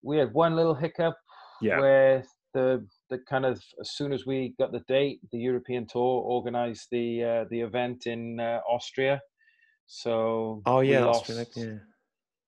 we 0.02 0.18
had 0.18 0.34
one 0.34 0.56
little 0.56 0.74
hiccup 0.74 1.16
yeah. 1.62 1.80
where 1.80 2.24
the 2.56 2.84
the 3.10 3.20
kind 3.30 3.46
of 3.46 3.62
as 3.80 3.92
soon 3.92 4.14
as 4.14 4.26
we 4.26 4.56
got 4.58 4.72
the 4.72 4.84
date, 4.88 5.20
the 5.32 5.40
European 5.40 5.86
Tour 5.86 6.22
organized 6.24 6.88
the 6.92 7.24
uh, 7.24 7.46
the 7.50 7.62
event 7.62 8.08
in 8.08 8.40
uh, 8.40 8.60
Austria. 8.70 9.22
So 9.86 10.62
oh 10.66 10.80
yeah, 10.80 11.06
lost, 11.06 11.30
yeah, 11.56 11.76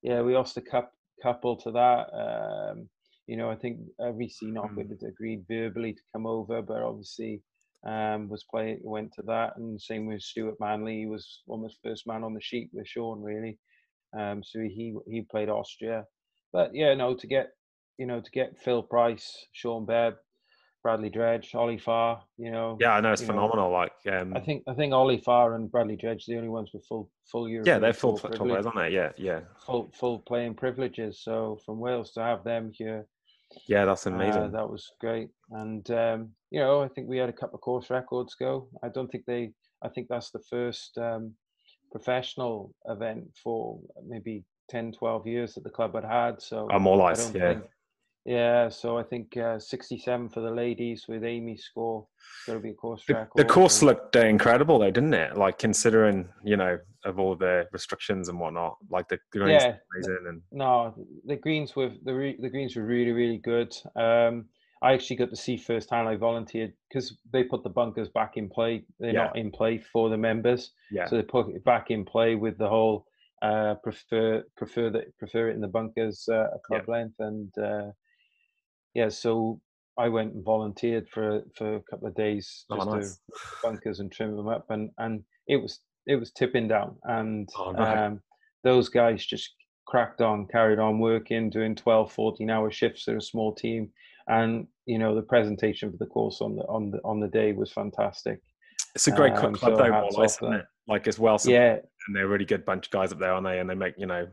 yeah, 0.02 0.22
we 0.22 0.34
lost 0.34 0.56
a 0.56 0.62
cup, 0.62 0.92
couple 1.22 1.56
to 1.56 1.70
that. 1.72 2.06
Um, 2.12 2.88
you 3.26 3.36
know, 3.36 3.50
I 3.50 3.56
think 3.56 3.78
VC 4.00 4.44
Knockwood 4.44 4.86
mm. 4.86 4.90
had 4.90 5.08
agreed 5.08 5.44
verbally 5.48 5.92
to 5.92 6.02
come 6.12 6.26
over, 6.26 6.62
but 6.62 6.82
obviously 6.82 7.42
um, 7.86 8.28
was 8.28 8.44
playing 8.44 8.80
went 8.82 9.12
to 9.14 9.22
that, 9.22 9.56
and 9.56 9.80
same 9.80 10.06
with 10.06 10.22
Stuart 10.22 10.56
Manley. 10.60 11.00
He 11.00 11.06
was 11.06 11.42
almost 11.46 11.78
first 11.84 12.06
man 12.06 12.24
on 12.24 12.34
the 12.34 12.40
sheet 12.40 12.70
with 12.72 12.88
Sean, 12.88 13.22
really. 13.22 13.58
Um, 14.18 14.42
so 14.42 14.60
he 14.60 14.94
he 15.06 15.22
played 15.22 15.48
Austria, 15.48 16.04
but 16.52 16.70
yeah, 16.74 16.94
no, 16.94 17.14
to 17.14 17.26
get 17.26 17.50
you 17.98 18.06
know 18.06 18.20
to 18.20 18.30
get 18.30 18.58
Phil 18.58 18.82
Price, 18.82 19.46
Sean 19.52 19.84
Bebb, 19.84 20.14
Bradley 20.86 21.10
Dredge, 21.10 21.52
Ollie 21.52 21.78
Farr. 21.78 22.22
You 22.38 22.52
know. 22.52 22.78
Yeah, 22.80 22.92
I 22.92 23.00
know 23.00 23.10
it's 23.10 23.20
phenomenal. 23.20 23.70
Know, 23.70 23.72
like, 23.72 23.92
um, 24.08 24.36
I 24.36 24.38
think 24.38 24.62
I 24.68 24.74
think 24.74 24.92
Ollie 24.92 25.20
Farr 25.20 25.56
and 25.56 25.68
Bradley 25.68 25.96
Dredge 25.96 26.26
the 26.26 26.36
only 26.36 26.48
ones 26.48 26.70
with 26.72 26.86
full 26.86 27.10
full 27.24 27.48
European 27.48 27.74
Yeah, 27.74 27.80
they're 27.80 27.92
full, 27.92 28.16
full 28.16 28.30
players, 28.30 28.66
aren't 28.66 28.78
they? 28.78 28.90
Yeah, 28.90 29.10
yeah. 29.16 29.40
Full 29.66 29.90
full 29.92 30.20
playing 30.20 30.54
privileges. 30.54 31.18
So 31.24 31.58
from 31.66 31.80
Wales 31.80 32.12
to 32.12 32.20
have 32.20 32.44
them 32.44 32.70
here. 32.72 33.04
Yeah, 33.66 33.84
that's 33.84 34.06
amazing. 34.06 34.42
Uh, 34.42 34.48
that 34.50 34.70
was 34.70 34.92
great, 35.00 35.30
and 35.50 35.90
um, 35.90 36.30
you 36.52 36.60
know, 36.60 36.82
I 36.82 36.88
think 36.88 37.08
we 37.08 37.18
had 37.18 37.30
a 37.30 37.32
couple 37.40 37.56
of 37.56 37.62
course 37.62 37.90
records 37.90 38.36
go. 38.36 38.68
I 38.84 38.88
don't 38.88 39.08
think 39.08 39.24
they. 39.26 39.54
I 39.82 39.88
think 39.88 40.06
that's 40.08 40.30
the 40.30 40.44
first 40.48 40.96
um, 40.98 41.32
professional 41.90 42.72
event 42.86 43.24
for 43.42 43.80
maybe 44.06 44.44
10, 44.70 44.92
12 44.92 45.26
years 45.26 45.54
that 45.54 45.64
the 45.64 45.70
club 45.70 45.96
had 45.96 46.04
had. 46.04 46.40
So 46.40 46.68
I'm 46.70 46.86
all 46.86 47.02
eyes. 47.02 47.32
Yeah. 47.34 47.54
Think, 47.54 47.64
yeah, 48.26 48.68
so 48.68 48.98
I 48.98 49.04
think 49.04 49.36
uh, 49.36 49.60
67 49.60 50.30
for 50.30 50.40
the 50.40 50.50
ladies 50.50 51.06
with 51.08 51.22
Amy's 51.22 51.62
score. 51.62 52.08
Got 52.46 52.54
to 52.54 52.60
be 52.60 52.70
a 52.70 52.74
course 52.74 53.02
track. 53.02 53.28
The, 53.36 53.44
the 53.44 53.48
course 53.48 53.82
looked 53.82 54.16
uh, 54.16 54.20
incredible, 54.20 54.80
though, 54.80 54.90
didn't 54.90 55.14
it? 55.14 55.36
Like 55.36 55.58
considering 55.58 56.28
you 56.44 56.56
know 56.56 56.76
of 57.04 57.20
all 57.20 57.36
the 57.36 57.68
restrictions 57.72 58.28
and 58.28 58.40
whatnot. 58.40 58.78
Like 58.90 59.08
the 59.08 59.18
greens 59.30 59.62
yeah, 59.62 59.76
amazing 59.94 60.24
and 60.26 60.42
no, 60.50 60.94
the 61.24 61.36
greens 61.36 61.76
were 61.76 61.92
the 62.02 62.14
re, 62.14 62.36
the 62.40 62.50
greens 62.50 62.74
were 62.74 62.84
really 62.84 63.12
really 63.12 63.38
good. 63.38 63.76
Um, 63.94 64.46
I 64.82 64.92
actually 64.92 65.16
got 65.16 65.30
to 65.30 65.36
see 65.36 65.56
first 65.56 65.88
firsthand. 65.88 66.08
I 66.08 66.16
volunteered 66.16 66.72
because 66.88 67.16
they 67.32 67.44
put 67.44 67.62
the 67.62 67.70
bunkers 67.70 68.08
back 68.08 68.36
in 68.36 68.48
play. 68.48 68.84
They're 68.98 69.14
yeah. 69.14 69.24
not 69.26 69.38
in 69.38 69.52
play 69.52 69.78
for 69.78 70.10
the 70.10 70.18
members, 70.18 70.72
yeah. 70.90 71.06
so 71.06 71.16
they 71.16 71.22
put 71.22 71.48
it 71.54 71.64
back 71.64 71.92
in 71.92 72.04
play 72.04 72.34
with 72.34 72.58
the 72.58 72.68
whole 72.68 73.06
uh, 73.42 73.76
prefer 73.84 74.42
prefer 74.56 74.90
that 74.90 75.16
prefer 75.16 75.48
it 75.48 75.54
in 75.54 75.60
the 75.60 75.68
bunkers 75.68 76.28
uh, 76.28 76.48
club 76.66 76.82
yeah. 76.88 76.92
length 76.92 77.14
and. 77.20 77.56
Uh, 77.56 77.92
yeah, 78.96 79.10
so 79.10 79.60
I 79.98 80.08
went 80.08 80.32
and 80.32 80.44
volunteered 80.44 81.06
for 81.10 81.42
for 81.54 81.76
a 81.76 81.82
couple 81.82 82.08
of 82.08 82.14
days 82.14 82.64
oh, 82.70 82.76
just 82.76 82.88
nice. 82.88 83.14
to 83.14 83.20
bunkers 83.62 84.00
and 84.00 84.10
trim 84.10 84.36
them 84.36 84.48
up, 84.48 84.66
and 84.70 84.90
and 84.96 85.22
it 85.46 85.56
was 85.56 85.80
it 86.06 86.16
was 86.16 86.32
tipping 86.32 86.66
down, 86.66 86.96
and 87.04 87.46
oh, 87.58 87.76
um, 87.76 88.22
those 88.64 88.88
guys 88.88 89.26
just 89.26 89.50
cracked 89.86 90.22
on, 90.22 90.46
carried 90.46 90.78
on 90.78 90.98
working, 90.98 91.50
doing 91.50 91.74
12, 91.74 92.10
14 92.10 92.50
hour 92.50 92.70
shifts. 92.70 93.04
They're 93.04 93.18
a 93.18 93.22
small 93.22 93.54
team, 93.54 93.90
and 94.28 94.66
you 94.86 94.98
know 94.98 95.14
the 95.14 95.22
presentation 95.22 95.90
for 95.90 95.98
the 95.98 96.06
course 96.06 96.40
on 96.40 96.56
the 96.56 96.62
on 96.62 96.90
the 96.90 96.98
on 97.04 97.20
the 97.20 97.28
day 97.28 97.52
was 97.52 97.70
fantastic. 97.70 98.40
It's 98.94 99.08
a 99.08 99.12
great 99.12 99.34
um, 99.34 99.54
club 99.54 99.58
so 99.58 99.76
though, 99.76 99.90
more 99.90 100.24
isn't 100.24 100.52
it? 100.54 100.64
Like 100.88 101.06
as 101.06 101.18
well, 101.18 101.38
yeah, 101.44 101.74
and 102.06 102.16
they're 102.16 102.24
a 102.24 102.28
really 102.28 102.46
good 102.46 102.64
bunch 102.64 102.86
of 102.86 102.92
guys 102.92 103.12
up 103.12 103.18
there, 103.18 103.32
aren't 103.32 103.46
they? 103.46 103.58
And 103.58 103.68
they 103.68 103.74
make 103.74 103.94
you 103.98 104.06
know 104.06 104.26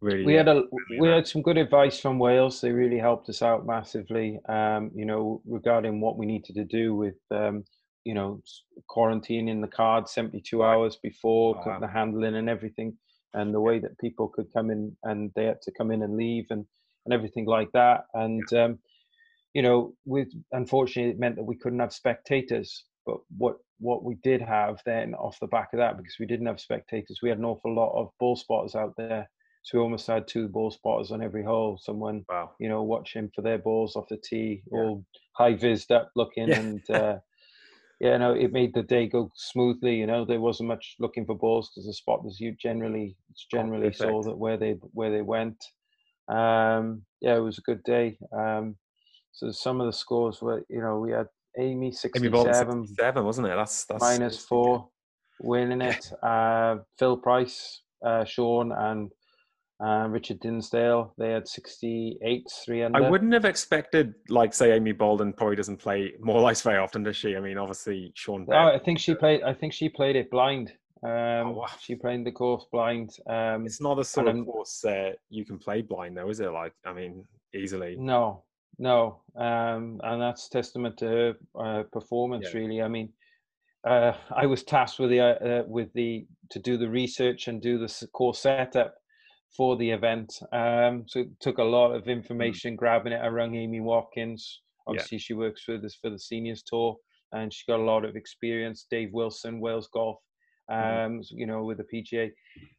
really. 0.00 0.24
We 0.24 0.34
had 0.34 0.48
a 0.48 0.62
we 0.98 1.08
had 1.08 1.26
some 1.26 1.42
good 1.42 1.58
advice 1.58 1.98
from 2.00 2.18
Wales. 2.18 2.60
They 2.60 2.72
really 2.72 2.98
helped 2.98 3.28
us 3.28 3.42
out 3.42 3.66
massively. 3.66 4.38
Um, 4.48 4.90
you 4.94 5.04
know, 5.04 5.42
regarding 5.46 6.00
what 6.00 6.16
we 6.16 6.26
needed 6.26 6.54
to 6.54 6.64
do 6.64 6.94
with 6.94 7.16
um, 7.30 7.64
you 8.06 8.14
know 8.14 8.40
quarantining 8.88 9.60
the 9.60 9.66
card 9.66 10.08
72 10.08 10.62
hours 10.62 10.96
before 11.02 11.60
wow. 11.66 11.78
the 11.80 11.88
handling 11.88 12.36
and 12.36 12.48
everything 12.48 12.96
and 13.34 13.52
the 13.52 13.60
way 13.60 13.80
that 13.80 13.98
people 13.98 14.28
could 14.28 14.46
come 14.52 14.70
in 14.70 14.96
and 15.02 15.32
they 15.34 15.44
had 15.44 15.60
to 15.62 15.72
come 15.72 15.90
in 15.90 16.02
and 16.02 16.16
leave 16.16 16.46
and 16.50 16.64
and 17.04 17.12
everything 17.12 17.46
like 17.46 17.70
that 17.72 18.04
and 18.14 18.44
um, 18.54 18.78
you 19.54 19.62
know 19.62 19.92
with 20.04 20.28
unfortunately 20.52 21.10
it 21.10 21.18
meant 21.18 21.34
that 21.34 21.42
we 21.42 21.56
couldn't 21.56 21.80
have 21.80 21.92
spectators 21.92 22.84
but 23.04 23.16
what 23.36 23.56
what 23.80 24.04
we 24.04 24.14
did 24.22 24.40
have 24.40 24.80
then 24.86 25.12
off 25.14 25.40
the 25.40 25.48
back 25.48 25.68
of 25.72 25.78
that 25.78 25.96
because 25.96 26.16
we 26.20 26.26
didn't 26.26 26.46
have 26.46 26.60
spectators 26.60 27.18
we 27.22 27.28
had 27.28 27.38
an 27.38 27.44
awful 27.44 27.74
lot 27.74 27.92
of 28.00 28.10
ball 28.20 28.36
spotters 28.36 28.76
out 28.76 28.94
there 28.96 29.28
so 29.66 29.78
we 29.78 29.82
almost 29.82 30.06
had 30.06 30.28
two 30.28 30.46
ball 30.46 30.70
spotters 30.70 31.10
on 31.10 31.20
every 31.20 31.42
hole 31.42 31.76
someone 31.82 32.24
wow. 32.28 32.52
you 32.60 32.68
know 32.68 32.82
watching 32.82 33.28
for 33.34 33.42
their 33.42 33.58
balls 33.58 33.96
off 33.96 34.06
the 34.08 34.16
tee 34.16 34.62
yeah. 34.70 34.78
all 34.78 35.04
high 35.32 35.54
vised 35.54 35.90
up 35.90 36.10
looking 36.14 36.48
yeah. 36.48 36.60
and 36.60 36.90
uh, 36.90 37.16
yeah, 37.98 38.18
no, 38.18 38.34
it 38.34 38.52
made 38.52 38.74
the 38.74 38.82
day 38.82 39.06
go 39.06 39.30
smoothly. 39.34 39.96
You 39.96 40.06
know, 40.06 40.24
there 40.24 40.40
wasn't 40.40 40.68
much 40.68 40.96
looking 40.98 41.24
for 41.24 41.34
balls 41.34 41.70
because 41.70 41.86
the 41.86 41.94
spot 41.94 42.22
was 42.22 42.38
you 42.38 42.54
generally 42.60 43.16
generally 43.50 43.88
oh, 43.88 43.90
saw 43.92 44.22
that 44.22 44.36
where 44.36 44.58
they 44.58 44.72
where 44.92 45.10
they 45.10 45.22
went. 45.22 45.56
Um, 46.28 47.02
yeah, 47.20 47.36
it 47.36 47.40
was 47.40 47.58
a 47.58 47.62
good 47.62 47.82
day. 47.84 48.18
Um, 48.36 48.76
so 49.32 49.50
some 49.50 49.80
of 49.80 49.86
the 49.86 49.92
scores 49.92 50.42
were, 50.42 50.62
you 50.68 50.80
know, 50.80 50.98
we 50.98 51.12
had 51.12 51.26
Amy 51.58 51.90
sixty-seven, 51.90 52.86
seven, 52.86 53.24
wasn't 53.24 53.46
it? 53.46 53.56
That's 53.56 53.86
that's 53.86 54.02
minus 54.02 54.44
four, 54.44 54.88
winning 55.40 55.80
it. 55.80 56.12
Uh, 56.22 56.76
Phil 56.98 57.16
Price, 57.16 57.80
uh, 58.04 58.26
Sean, 58.26 58.72
and 58.72 59.10
uh, 59.84 60.06
Richard 60.08 60.40
Dinsdale, 60.40 61.12
they 61.18 61.30
had 61.30 61.46
68, 61.46 62.46
300. 62.64 63.04
I 63.04 63.10
wouldn't 63.10 63.32
have 63.34 63.44
expected, 63.44 64.14
like, 64.28 64.54
say, 64.54 64.72
Amy 64.72 64.92
Boulden 64.92 65.34
probably 65.34 65.56
doesn't 65.56 65.76
play 65.76 66.14
more 66.20 66.44
ice 66.50 66.62
very 66.62 66.78
often, 66.78 67.02
does 67.02 67.16
she? 67.16 67.36
I 67.36 67.40
mean, 67.40 67.58
obviously, 67.58 68.12
Sean. 68.14 68.46
Oh, 68.50 68.54
I 68.54 68.78
think 68.78 68.98
she 68.98 69.14
played. 69.14 69.42
I 69.42 69.52
think 69.52 69.72
she 69.72 69.88
played 69.88 70.16
it 70.16 70.30
blind. 70.30 70.72
Um, 71.02 71.10
oh, 71.10 71.50
wow. 71.50 71.66
She 71.78 71.94
played 71.94 72.24
the 72.24 72.32
course 72.32 72.64
blind. 72.72 73.16
Um, 73.26 73.66
it's 73.66 73.80
not 73.80 73.98
a 73.98 74.04
sort 74.04 74.28
of 74.28 74.44
course 74.46 74.82
uh, 74.84 75.12
you 75.28 75.44
can 75.44 75.58
play 75.58 75.82
blind, 75.82 76.16
though, 76.16 76.30
is 76.30 76.40
it? 76.40 76.50
Like, 76.50 76.72
I 76.86 76.94
mean, 76.94 77.24
easily. 77.54 77.96
No, 77.98 78.44
no, 78.78 79.20
um, 79.36 80.00
and 80.02 80.20
that's 80.20 80.48
testament 80.48 80.96
to 80.98 81.06
her 81.06 81.34
uh, 81.58 81.82
performance. 81.92 82.48
Yeah. 82.52 82.60
Really, 82.60 82.82
I 82.82 82.88
mean, 82.88 83.12
uh, 83.86 84.12
I 84.34 84.46
was 84.46 84.62
tasked 84.62 84.98
with 84.98 85.10
the 85.10 85.20
uh, 85.20 85.64
with 85.66 85.92
the 85.92 86.26
to 86.50 86.58
do 86.58 86.78
the 86.78 86.88
research 86.88 87.48
and 87.48 87.60
do 87.60 87.78
the 87.78 88.08
course 88.12 88.40
setup 88.40 88.94
for 89.54 89.76
the 89.76 89.90
event. 89.90 90.32
Um, 90.52 91.04
so 91.06 91.20
it 91.20 91.28
took 91.40 91.58
a 91.58 91.64
lot 91.64 91.92
of 91.92 92.04
mm. 92.04 92.12
information, 92.12 92.74
mm. 92.74 92.76
grabbing 92.76 93.12
it. 93.12 93.20
I 93.22 93.28
rang 93.28 93.54
Amy 93.54 93.80
Watkins. 93.80 94.62
Obviously, 94.86 95.18
yeah. 95.18 95.22
she 95.22 95.34
works 95.34 95.66
with 95.66 95.84
us 95.84 95.96
for 96.00 96.10
the 96.10 96.18
seniors 96.18 96.62
tour, 96.62 96.96
and 97.32 97.52
she 97.52 97.64
got 97.68 97.80
a 97.80 97.82
lot 97.82 98.04
of 98.04 98.16
experience. 98.16 98.86
Dave 98.90 99.10
Wilson, 99.12 99.60
Wales 99.60 99.88
Golf, 99.92 100.18
mm. 100.70 101.06
um, 101.06 101.20
mm. 101.20 101.24
you 101.30 101.46
know, 101.46 101.64
with 101.64 101.78
the 101.78 101.84
PGA, 101.84 102.30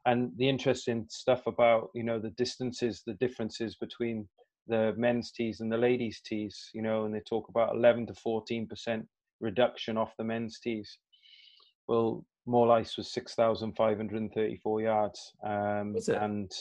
and 0.05 0.31
the 0.38 0.47
interesting 0.47 1.05
stuff 1.09 1.47
about 1.47 1.89
you 1.93 2.03
know 2.03 2.19
the 2.19 2.31
distances, 2.31 3.03
the 3.05 3.15
differences 3.15 3.75
between 3.75 4.27
the 4.67 4.93
men's 4.97 5.31
tees 5.31 5.59
and 5.59 5.71
the 5.71 5.77
ladies' 5.77 6.21
tees. 6.25 6.69
You 6.74 6.81
know, 6.81 7.05
and 7.05 7.13
they 7.13 7.21
talk 7.21 7.50
about 7.50 7.75
11 7.75 8.07
to 8.07 8.13
14 8.13 8.67
percent 8.67 9.05
reduction 9.39 9.97
off 9.97 10.13
the 10.17 10.24
men's 10.24 10.59
tees. 10.59 10.97
Well, 11.88 12.25
Morlais 12.48 12.98
was 12.98 13.12
6,534 13.12 14.82
yards. 14.82 15.34
Um, 15.44 15.96
and 16.08 16.51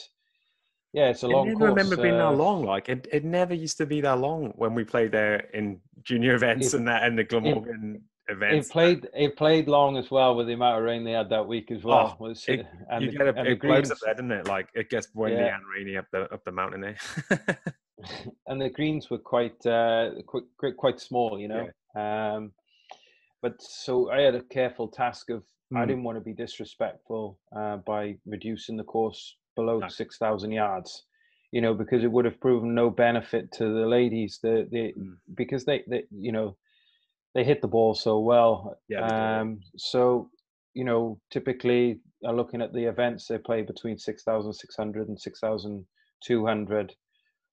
yeah, 0.93 1.09
it's 1.09 1.23
a 1.23 1.27
long 1.27 1.49
I 1.49 1.53
course. 1.53 1.69
remember 1.69 1.95
being 1.97 2.17
that 2.17 2.27
uh, 2.27 2.31
long. 2.31 2.63
Like 2.63 2.89
it, 2.89 3.07
it 3.11 3.23
never 3.23 3.53
used 3.53 3.77
to 3.77 3.85
be 3.85 4.01
that 4.01 4.19
long 4.19 4.53
when 4.55 4.73
we 4.73 4.83
played 4.83 5.11
there 5.11 5.47
in 5.53 5.79
junior 6.03 6.35
events 6.35 6.73
it, 6.73 6.77
and 6.77 6.87
that 6.87 7.03
and 7.03 7.17
the 7.17 7.23
Glamorgan 7.23 8.01
it, 8.27 8.33
events. 8.33 8.67
It 8.67 8.71
played 8.71 9.07
it 9.13 9.37
played 9.37 9.67
long 9.67 9.97
as 9.97 10.09
well 10.09 10.35
with 10.35 10.47
the 10.47 10.53
amount 10.53 10.79
of 10.79 10.83
rain 10.83 11.03
they 11.03 11.11
had 11.11 11.29
that 11.29 11.47
week 11.47 11.71
as 11.71 11.83
well. 11.83 12.17
Oh, 12.19 12.25
it, 12.25 12.65
and 12.89 13.03
you 13.03 13.11
the, 13.11 13.17
get 13.17 13.27
a, 13.27 13.35
and 13.35 13.47
it 13.47 13.61
blows 13.61 13.91
up 13.91 13.97
there, 14.03 14.13
doesn't 14.13 14.31
it? 14.31 14.47
Like 14.47 14.69
it 14.73 14.89
gets 14.89 15.09
windy 15.13 15.37
yeah. 15.37 15.55
and 15.55 15.63
rainy 15.73 15.97
up 15.97 16.05
the 16.11 16.21
up 16.33 16.43
the 16.45 16.51
mountain 16.51 16.81
there. 16.81 16.97
and 18.47 18.61
the 18.61 18.69
greens 18.69 19.09
were 19.09 19.19
quite 19.19 19.63
uh, 19.65 20.11
quite 20.25 20.77
quite 20.77 20.99
small, 20.99 21.39
you 21.39 21.47
know. 21.47 21.69
Yeah. 21.95 22.33
Um, 22.35 22.53
but 23.41 23.61
so 23.61 24.09
I 24.09 24.21
had 24.21 24.35
a 24.35 24.41
careful 24.41 24.87
task 24.87 25.29
of 25.29 25.43
Mm. 25.73 25.77
I 25.77 25.81
hmm. 25.81 25.87
didn't 25.87 26.03
want 26.03 26.17
to 26.17 26.23
be 26.23 26.33
disrespectful 26.33 27.39
uh, 27.55 27.77
by 27.77 28.17
reducing 28.25 28.77
the 28.77 28.83
course 28.83 29.35
below 29.55 29.79
no. 29.79 29.87
6,000 29.87 30.51
yards, 30.51 31.03
you 31.51 31.61
know, 31.61 31.73
because 31.73 32.03
it 32.03 32.11
would 32.11 32.25
have 32.25 32.39
proven 32.39 32.73
no 32.73 32.89
benefit 32.89 33.51
to 33.53 33.63
the 33.65 33.87
ladies. 33.87 34.39
The, 34.41 34.67
the, 34.71 34.93
mm. 34.97 35.15
Because 35.35 35.65
they, 35.65 35.83
they, 35.87 36.03
you 36.11 36.31
know, 36.31 36.55
they 37.33 37.43
hit 37.43 37.61
the 37.61 37.67
ball 37.67 37.93
so 37.93 38.19
well. 38.19 38.77
Yeah, 38.87 39.39
um, 39.39 39.59
so, 39.77 40.29
you 40.73 40.83
know, 40.83 41.19
typically 41.31 41.99
uh, 42.25 42.31
looking 42.31 42.61
at 42.61 42.73
the 42.73 42.85
events, 42.85 43.27
they 43.27 43.37
play 43.37 43.61
between 43.61 43.97
6,600 43.97 45.07
and 45.07 45.19
6,200. 45.19 46.95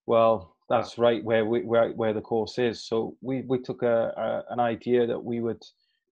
Well, 0.07 0.55
that's 0.69 0.97
wow. 0.97 1.03
right 1.03 1.23
where 1.23 1.45
we 1.45 1.61
where, 1.61 1.91
where 1.91 2.13
the 2.13 2.21
course 2.21 2.57
is. 2.57 2.87
So 2.87 3.15
we 3.21 3.43
we 3.47 3.59
took 3.59 3.83
a, 3.83 4.13
a 4.17 4.53
an 4.53 4.59
idea 4.59 5.05
that 5.05 5.23
we 5.23 5.39
would 5.39 5.61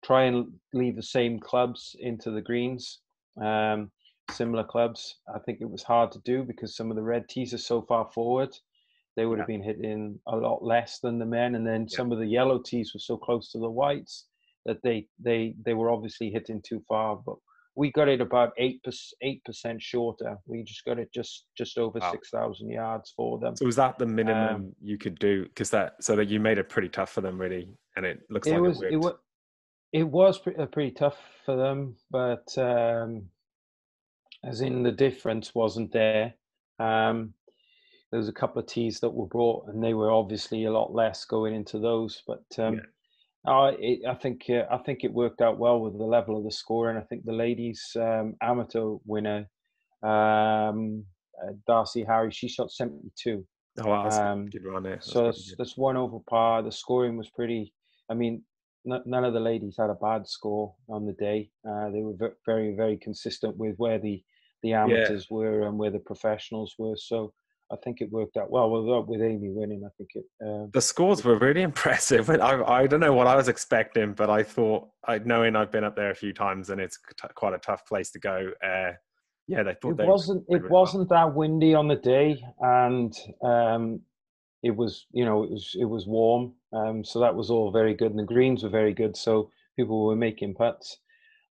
try 0.03 0.23
and 0.23 0.47
leave 0.73 0.95
the 0.95 1.03
same 1.03 1.39
clubs 1.39 1.95
into 1.99 2.31
the 2.31 2.41
greens, 2.41 2.99
um, 3.41 3.91
similar 4.31 4.63
clubs. 4.63 5.19
I 5.33 5.39
think 5.39 5.59
it 5.61 5.69
was 5.69 5.83
hard 5.83 6.11
to 6.11 6.19
do 6.19 6.43
because 6.43 6.75
some 6.75 6.89
of 6.89 6.95
the 6.95 7.03
red 7.03 7.27
tees 7.29 7.53
are 7.53 7.59
so 7.59 7.81
far 7.81 8.09
forward. 8.13 8.49
They 9.15 9.25
would 9.25 9.37
yeah. 9.37 9.41
have 9.41 9.47
been 9.47 9.63
hitting 9.63 10.19
a 10.27 10.35
lot 10.35 10.63
less 10.63 10.99
than 10.99 11.19
the 11.19 11.25
men, 11.25 11.55
and 11.55 11.65
then 11.65 11.81
yeah. 11.89 11.97
some 11.97 12.11
of 12.11 12.19
the 12.19 12.25
yellow 12.25 12.59
tees 12.59 12.91
were 12.93 12.99
so 12.99 13.17
close 13.17 13.51
to 13.51 13.59
the 13.59 13.69
whites 13.69 14.25
that 14.65 14.81
they 14.83 15.07
they 15.19 15.55
they 15.65 15.73
were 15.73 15.91
obviously 15.91 16.31
hitting 16.31 16.61
too 16.67 16.81
far. 16.87 17.17
But 17.23 17.35
we 17.75 17.91
got 17.91 18.07
it 18.07 18.21
about 18.21 18.53
eight 18.57 18.81
eight 19.21 19.43
percent 19.45 19.81
shorter. 19.81 20.37
We 20.47 20.63
just 20.63 20.83
got 20.85 20.97
it 20.97 21.13
just 21.13 21.45
just 21.55 21.77
over 21.77 21.99
wow. 21.99 22.11
six 22.11 22.29
thousand 22.29 22.69
yards 22.69 23.13
for 23.15 23.37
them. 23.39 23.55
So 23.55 23.65
was 23.65 23.75
that 23.75 23.99
the 23.99 24.07
minimum 24.07 24.55
um, 24.55 24.75
you 24.81 24.97
could 24.97 25.19
do? 25.19 25.43
Because 25.43 25.69
that 25.69 26.03
so 26.03 26.15
that 26.15 26.29
you 26.29 26.39
made 26.39 26.57
it 26.57 26.69
pretty 26.69 26.89
tough 26.89 27.11
for 27.11 27.21
them, 27.21 27.39
really, 27.39 27.69
and 27.95 28.05
it 28.05 28.21
looks 28.31 28.47
it 28.47 28.53
like 28.53 28.61
was, 28.61 28.81
it, 28.81 28.93
it, 28.93 29.15
it 29.93 30.03
was 30.03 30.39
pretty, 30.39 30.59
uh, 30.59 30.65
pretty 30.65 30.91
tough 30.91 31.17
for 31.45 31.55
them, 31.55 31.95
but 32.09 32.57
um, 32.57 33.29
as 34.43 34.61
in 34.61 34.83
the 34.83 34.91
difference 34.91 35.55
wasn't 35.55 35.93
there. 35.93 36.33
Um, 36.79 37.33
there 38.11 38.19
was 38.19 38.29
a 38.29 38.33
couple 38.33 38.59
of 38.61 38.67
tees 38.67 38.99
that 38.99 39.09
were 39.09 39.27
brought, 39.27 39.67
and 39.67 39.83
they 39.83 39.93
were 39.93 40.11
obviously 40.11 40.65
a 40.65 40.71
lot 40.71 40.93
less 40.93 41.25
going 41.25 41.55
into 41.55 41.79
those. 41.79 42.21
But 42.27 42.43
um, 42.59 42.81
yeah. 43.47 43.71
it, 43.79 43.99
I 44.07 44.15
think 44.15 44.45
uh, 44.49 44.63
I 44.69 44.77
think 44.79 45.03
it 45.03 45.13
worked 45.13 45.41
out 45.41 45.57
well 45.57 45.79
with 45.79 45.97
the 45.97 46.03
level 46.03 46.37
of 46.37 46.43
the 46.43 46.51
score, 46.51 46.89
and 46.89 46.99
I 46.99 47.01
think 47.03 47.23
the 47.25 47.33
ladies 47.33 47.95
um, 47.95 48.35
amateur 48.41 48.97
winner, 49.05 49.47
um, 50.03 51.05
uh, 51.41 51.53
Darcy 51.65 52.03
Harry, 52.03 52.31
she 52.31 52.47
shot 52.47 52.71
seventy 52.71 53.11
two. 53.15 53.45
Oh, 53.79 53.89
wow, 53.89 54.03
that's 54.03 54.17
um, 54.17 54.45
good 54.47 54.63
run 54.63 54.83
there. 54.83 54.99
so 55.01 55.23
that's, 55.23 55.55
that's 55.57 55.77
one 55.77 55.97
over 55.97 56.19
par. 56.29 56.61
The 56.61 56.71
scoring 56.71 57.17
was 57.17 57.29
pretty. 57.31 57.73
I 58.09 58.13
mean, 58.13 58.43
none 58.85 59.23
of 59.23 59.33
the 59.33 59.39
ladies 59.39 59.75
had 59.77 59.89
a 59.89 59.95
bad 59.95 60.27
score 60.27 60.73
on 60.89 61.05
the 61.05 61.13
day. 61.13 61.49
Uh, 61.67 61.89
they 61.89 62.01
were 62.01 62.35
very, 62.45 62.75
very 62.75 62.97
consistent 62.97 63.57
with 63.57 63.75
where 63.77 63.99
the 63.99 64.23
the 64.61 64.73
amateurs 64.73 65.27
yeah. 65.29 65.35
were 65.37 65.67
and 65.67 65.77
where 65.77 65.91
the 65.91 65.99
professionals 65.99 66.73
were. 66.77 66.95
So 66.95 67.33
I 67.71 67.75
think 67.83 68.01
it 68.01 68.11
worked 68.11 68.37
out 68.37 68.49
well. 68.49 68.69
With, 68.69 69.07
with 69.07 69.21
Amy 69.21 69.49
winning, 69.49 69.83
I 69.85 69.89
think 69.97 70.09
it. 70.15 70.25
Uh, 70.45 70.67
the 70.73 70.81
scores 70.81 71.23
were 71.23 71.37
really 71.37 71.61
impressive. 71.71 72.29
I, 72.29 72.61
I 72.61 72.87
don't 72.87 72.99
know 72.99 73.13
what 73.13 73.27
I 73.27 73.35
was 73.35 73.49
expecting, 73.49 74.13
but 74.13 74.29
I 74.29 74.43
thought, 74.43 74.87
I, 75.07 75.19
knowing 75.19 75.55
I've 75.55 75.71
been 75.71 75.83
up 75.83 75.95
there 75.95 76.11
a 76.11 76.15
few 76.15 76.33
times 76.33 76.69
and 76.69 76.79
it's 76.79 76.97
t- 77.21 77.27
quite 77.35 77.53
a 77.53 77.57
tough 77.57 77.85
place 77.85 78.11
to 78.11 78.19
go. 78.19 78.51
Uh, 78.65 78.91
yeah, 79.47 79.63
they 79.63 79.75
thought 79.81 79.99
it 79.99 80.07
wasn't. 80.07 80.45
It 80.47 80.69
wasn't 80.69 81.09
well. 81.09 81.27
that 81.27 81.35
windy 81.35 81.75
on 81.75 81.89
the 81.89 81.97
day, 81.97 82.41
and 82.61 83.13
um, 83.43 83.99
it 84.63 84.73
was 84.73 85.05
you 85.11 85.25
know 85.25 85.43
it 85.43 85.51
was 85.51 85.75
it 85.77 85.85
was 85.85 86.07
warm 86.07 86.53
um, 86.73 87.03
so 87.03 87.19
that 87.19 87.35
was 87.35 87.49
all 87.49 87.71
very 87.71 87.93
good 87.93 88.11
and 88.11 88.19
the 88.19 88.23
greens 88.23 88.63
were 88.63 88.69
very 88.69 88.93
good 88.93 89.15
so 89.15 89.49
people 89.75 90.05
were 90.05 90.15
making 90.15 90.53
putts 90.53 90.97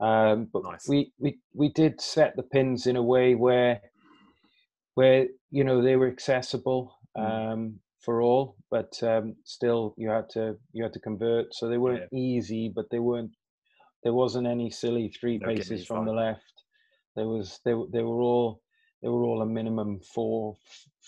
um, 0.00 0.48
but 0.52 0.62
nice. 0.62 0.86
we, 0.88 1.12
we 1.18 1.38
we 1.54 1.68
did 1.70 2.00
set 2.00 2.36
the 2.36 2.42
pins 2.42 2.86
in 2.86 2.96
a 2.96 3.02
way 3.02 3.34
where 3.34 3.80
where 4.94 5.26
you 5.50 5.64
know 5.64 5.82
they 5.82 5.96
were 5.96 6.08
accessible 6.08 6.94
mm. 7.16 7.52
um, 7.52 7.80
for 8.00 8.22
all 8.22 8.56
but 8.70 8.92
um, 9.02 9.34
still 9.44 9.94
you 9.96 10.08
had 10.08 10.28
to 10.30 10.56
you 10.72 10.82
had 10.82 10.92
to 10.92 11.00
convert 11.00 11.52
so 11.52 11.68
they 11.68 11.78
weren't 11.78 12.08
yeah. 12.12 12.18
easy 12.18 12.72
but 12.74 12.86
they 12.90 13.00
weren't 13.00 13.32
there 14.02 14.12
wasn't 14.12 14.46
any 14.46 14.70
silly 14.70 15.08
three 15.08 15.38
paces 15.38 15.84
from 15.84 16.06
the 16.06 16.12
left. 16.12 16.62
There 17.16 17.26
was 17.26 17.60
they 17.64 17.72
they 17.92 18.02
were 18.02 18.20
all 18.20 18.62
they 19.02 19.08
were 19.08 19.24
all 19.24 19.42
a 19.42 19.46
minimum 19.46 20.00
four 20.14 20.56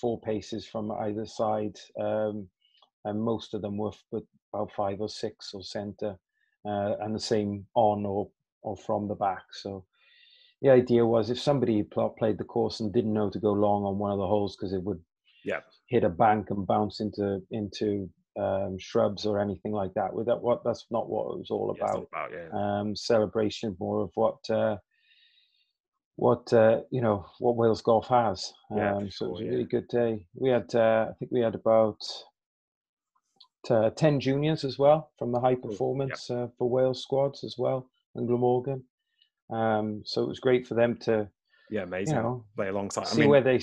four 0.00 0.20
paces 0.20 0.66
from 0.66 0.90
either 0.90 1.26
side, 1.26 1.76
um, 2.00 2.48
and 3.04 3.20
most 3.20 3.54
of 3.54 3.62
them 3.62 3.76
were 3.76 3.92
about 4.12 4.72
five 4.72 5.00
or 5.00 5.08
six 5.08 5.52
or 5.54 5.62
centre, 5.62 6.16
uh, 6.64 6.96
and 7.00 7.14
the 7.14 7.20
same 7.20 7.66
on 7.74 8.04
or 8.04 8.30
or 8.62 8.76
from 8.76 9.08
the 9.08 9.14
back. 9.14 9.44
So 9.52 9.84
the 10.62 10.70
idea 10.70 11.04
was 11.04 11.30
if 11.30 11.40
somebody 11.40 11.82
played 11.82 12.38
the 12.38 12.44
course 12.44 12.80
and 12.80 12.92
didn't 12.92 13.14
know 13.14 13.30
to 13.30 13.38
go 13.38 13.52
long 13.52 13.84
on 13.84 13.98
one 13.98 14.12
of 14.12 14.18
the 14.18 14.26
holes 14.26 14.56
because 14.56 14.72
it 14.72 14.82
would 14.82 15.00
yeah. 15.44 15.60
hit 15.86 16.04
a 16.04 16.08
bank 16.08 16.50
and 16.50 16.66
bounce 16.66 17.00
into 17.00 17.40
into 17.50 18.08
um, 18.38 18.78
shrubs 18.78 19.26
or 19.26 19.40
anything 19.40 19.72
like 19.72 19.94
that. 19.94 20.12
With 20.12 20.26
that, 20.26 20.40
what 20.40 20.62
that's 20.64 20.86
not 20.90 21.08
what 21.08 21.32
it 21.32 21.38
was 21.38 21.50
all 21.50 21.70
about. 21.70 22.08
Yeah, 22.12 22.24
about 22.26 22.30
yeah. 22.32 22.80
um, 22.80 22.96
celebration, 22.96 23.76
more 23.80 24.02
of 24.02 24.10
what 24.14 24.38
uh, 24.50 24.76
what 26.16 26.52
uh, 26.52 26.80
you 26.90 27.00
know 27.00 27.26
what 27.38 27.56
Wales 27.56 27.82
golf 27.82 28.06
has. 28.08 28.52
Yeah, 28.74 28.96
um, 28.96 29.10
so 29.10 29.26
it 29.26 29.32
was 29.32 29.40
a 29.40 29.44
really 29.44 29.64
good 29.64 29.88
day. 29.88 30.26
We 30.34 30.50
had 30.50 30.74
uh, 30.74 31.06
I 31.10 31.12
think 31.18 31.32
we 31.32 31.40
had 31.40 31.54
about 31.54 31.98
uh, 33.70 33.90
ten 33.90 34.20
juniors 34.20 34.64
as 34.64 34.78
well 34.78 35.10
from 35.18 35.32
the 35.32 35.40
high 35.40 35.54
performance 35.54 36.30
uh, 36.30 36.48
for 36.56 36.68
Wales 36.68 37.02
squads 37.02 37.44
as 37.44 37.56
well 37.58 37.88
and 38.14 38.28
Glamorgan. 38.28 38.82
Um, 39.50 40.02
so 40.04 40.22
it 40.22 40.28
was 40.28 40.38
great 40.38 40.66
for 40.66 40.74
them 40.74 40.96
to 41.02 41.28
yeah 41.70 41.82
amazing 41.82 42.16
you 42.16 42.22
know, 42.22 42.44
play 42.56 42.68
alongside. 42.68 43.08
See 43.08 43.18
I 43.18 43.20
mean, 43.20 43.30
where 43.30 43.42
they 43.42 43.60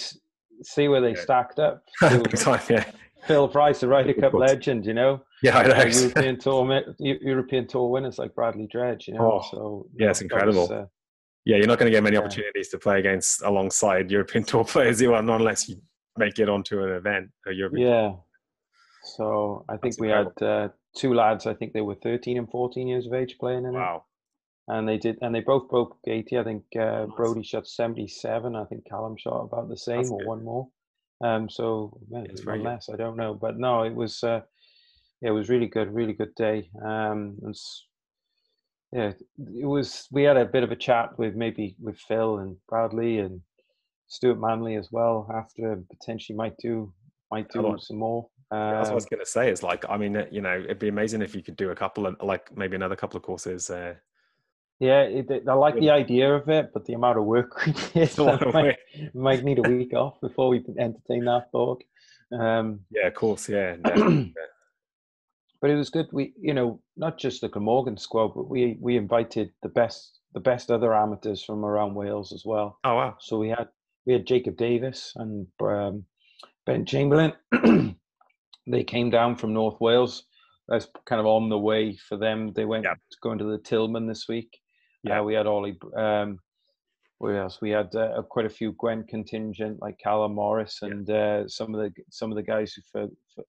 see 0.64 0.88
where 0.88 1.02
they 1.02 1.16
yeah. 1.16 1.22
stacked 1.22 1.60
up. 1.60 1.84
time, 2.02 2.62
yeah. 2.70 2.86
Phil 3.26 3.48
Price, 3.48 3.80
the 3.80 3.88
Ryder 3.88 4.14
Cup 4.14 4.34
legend, 4.34 4.86
you 4.86 4.94
know. 4.94 5.22
Yeah, 5.42 5.58
I 5.58 5.68
know. 5.68 5.84
European 5.84 6.40
tour, 6.40 6.84
European 7.00 7.68
tour 7.68 7.90
winners 7.90 8.18
like 8.18 8.34
Bradley 8.36 8.68
Dredge, 8.72 9.08
you 9.08 9.16
know. 9.16 9.42
Oh, 9.42 9.48
so 9.52 9.88
yeah, 10.00 10.12
it's 10.12 10.22
incredible. 10.22 10.62
Was, 10.62 10.72
uh, 10.72 10.86
yeah, 11.46 11.58
you're 11.58 11.68
not 11.68 11.80
going 11.80 11.92
to 11.92 11.96
get 11.96 12.04
many 12.04 12.16
yeah. 12.16 12.22
opportunities 12.22 12.70
to 12.70 12.78
play 12.78 13.00
against 13.00 13.42
alongside 13.44 14.12
European 14.12 14.44
tour 14.46 14.64
players, 14.64 15.02
you 15.02 15.14
are, 15.14 15.22
not 15.22 15.42
unless 15.42 15.68
you 15.68 15.78
make 16.18 16.40
it 16.40 16.50
onto 16.50 16.84
an 16.84 16.92
event. 16.92 17.30
European 17.46 17.88
yeah. 17.88 18.14
So 19.16 19.66
I 19.70 19.74
think 19.74 19.94
That's 19.94 20.00
we 20.00 20.08
incredible. 20.10 20.34
had 20.40 20.66
uh, 20.66 20.70
two 20.96 21.14
lads. 21.14 21.46
I 21.46 21.54
think 21.54 21.74
they 21.74 21.82
were 21.82 21.96
13 21.96 22.38
and 22.38 22.50
14 22.50 22.88
years 22.88 23.08
of 23.08 23.14
age 23.14 23.38
playing 23.40 23.66
in 23.66 23.74
wow. 23.74 23.98
it 23.98 24.02
and 24.68 24.88
they 24.88 24.98
did, 24.98 25.18
and 25.22 25.34
they 25.34 25.40
both 25.40 25.70
broke 25.70 25.98
80. 26.06 26.38
I 26.38 26.44
think 26.44 26.64
uh, 26.80 27.06
Brody 27.06 27.44
shot 27.44 27.68
77. 27.68 28.56
I 28.56 28.66
think 28.66 28.86
Callum 28.88 29.16
shot 29.18 29.44
about 29.44 29.70
the 29.70 29.78
same 29.78 29.98
That's 29.98 30.12
or 30.12 30.20
good. 30.20 30.28
one 30.28 30.44
more. 30.44 30.68
Um, 31.24 31.50
so 31.50 31.98
man, 32.10 32.28
one 32.44 32.64
less. 32.64 32.90
I 32.92 32.98
don't 32.98 33.18
know, 33.18 33.34
but 33.34 33.58
no, 33.58 33.84
it 33.84 33.96
was. 33.96 34.24
Uh, 34.24 34.42
it 35.22 35.32
was 35.32 35.50
really 35.50 35.66
good, 35.66 35.92
really 35.92 36.14
good 36.14 36.36
day. 36.36 36.70
Um, 36.86 37.38
and 37.42 37.56
yeah, 38.92 39.14
it 39.56 39.66
was. 39.66 40.08
We 40.12 40.24
had 40.24 40.38
a 40.38 40.46
bit 40.46 40.64
of 40.64 40.72
a 40.72 40.76
chat 40.76 41.18
with 41.18 41.34
maybe 41.34 41.76
with 41.82 41.98
Phil 41.98 42.38
and 42.40 42.58
Bradley 42.68 43.20
and 43.20 43.42
Stuart 44.08 44.40
Manley 44.40 44.76
as 44.76 44.90
well. 44.92 45.28
After 45.34 45.82
potentially 45.90 46.36
might 46.36 46.58
do 46.58 46.94
might 47.32 47.50
do 47.50 47.78
some 47.80 47.98
more. 47.98 48.28
Uh, 48.50 48.72
That's 48.72 48.88
what 48.88 48.94
I 48.94 48.96
was 48.96 49.06
going 49.06 49.20
to 49.20 49.26
say. 49.26 49.52
Is 49.52 49.62
like, 49.62 49.86
I 49.90 49.98
mean, 49.98 50.26
you 50.32 50.42
know, 50.42 50.58
it'd 50.58 50.80
be 50.80 50.88
amazing 50.88 51.22
if 51.22 51.36
you 51.36 51.44
could 51.44 51.58
do 51.58 51.72
a 51.72 51.76
couple 51.76 52.06
of 52.06 52.16
like 52.22 52.56
maybe 52.56 52.76
another 52.76 52.96
couple 52.96 53.18
of 53.18 53.24
courses. 53.24 53.70
Uh, 53.70 53.96
yeah, 54.80 55.02
it, 55.02 55.44
I 55.48 55.54
like 55.54 55.76
the 55.76 55.90
idea 55.90 56.34
of 56.34 56.48
it, 56.50 56.72
but 56.72 56.86
the 56.86 56.94
amount 56.94 57.18
of 57.18 57.26
work 57.26 57.66
we 57.66 57.74
did, 57.94 58.18
might, 58.18 58.78
might 59.14 59.44
need 59.44 59.60
a 59.60 59.70
week 59.70 59.94
off 59.94 60.22
before 60.22 60.50
we 60.50 60.64
entertain 60.78 61.26
that 61.26 61.52
thought. 61.52 61.84
Um, 62.32 62.82
yeah, 62.92 63.08
of 63.08 63.16
course, 63.16 63.50
yeah. 63.50 63.76
but 63.84 65.70
it 65.70 65.76
was 65.76 65.90
good. 65.90 66.08
We, 66.12 66.34
you 66.40 66.54
know, 66.54 66.80
not 66.96 67.18
just 67.18 67.42
the 67.42 67.50
Glamorgan 67.50 67.98
squad, 67.98 68.34
but 68.36 68.50
we 68.50 68.78
we 68.80 68.98
invited 68.98 69.52
the 69.64 69.70
best 69.70 70.20
the 70.34 70.40
best 70.40 70.70
other 70.70 70.94
amateurs 70.94 71.44
from 71.44 71.66
around 71.66 71.96
Wales 71.96 72.32
as 72.32 72.44
well. 72.46 72.80
Oh 72.84 72.96
wow! 72.96 73.18
So 73.20 73.40
we 73.40 73.50
had 73.50 73.70
we 74.06 74.14
had 74.14 74.28
Jacob 74.28 74.58
Davis 74.58 75.14
and 75.16 75.48
um, 75.60 76.06
Ben 76.66 76.86
Chamberlain. 76.86 77.34
they 78.68 78.84
came 78.84 79.10
down 79.10 79.36
from 79.36 79.54
North 79.54 79.80
Wales. 79.80 80.24
That's 80.68 80.88
kind 81.06 81.20
of 81.20 81.26
on 81.26 81.50
the 81.50 81.58
way 81.58 81.96
for 81.96 82.18
them. 82.18 82.52
They 82.54 82.66
went 82.66 82.86
going 83.22 83.38
to 83.40 83.46
the 83.46 83.58
Tillman 83.60 84.06
this 84.06 84.28
week. 84.28 84.60
Yeah, 85.04 85.22
uh, 85.22 85.24
we 85.24 85.34
had 85.34 85.48
Ollie. 85.48 85.78
Um, 85.96 86.40
what 87.20 87.36
else? 87.36 87.60
We 87.62 87.70
had 87.70 87.96
uh, 87.96 88.22
quite 88.30 88.46
a 88.46 88.50
few 88.50 88.74
Gwent 88.74 89.08
contingent, 89.08 89.82
like 89.82 89.98
Callum 89.98 90.36
Morris 90.36 90.80
and 90.82 91.08
yeah. 91.08 91.44
uh, 91.44 91.48
some 91.48 91.74
of 91.74 91.82
the 91.82 91.92
some 92.12 92.32
of 92.32 92.36
the 92.36 92.44
guys 92.44 92.74
who 92.74 92.82
for, 92.92 93.08
for 93.34 93.44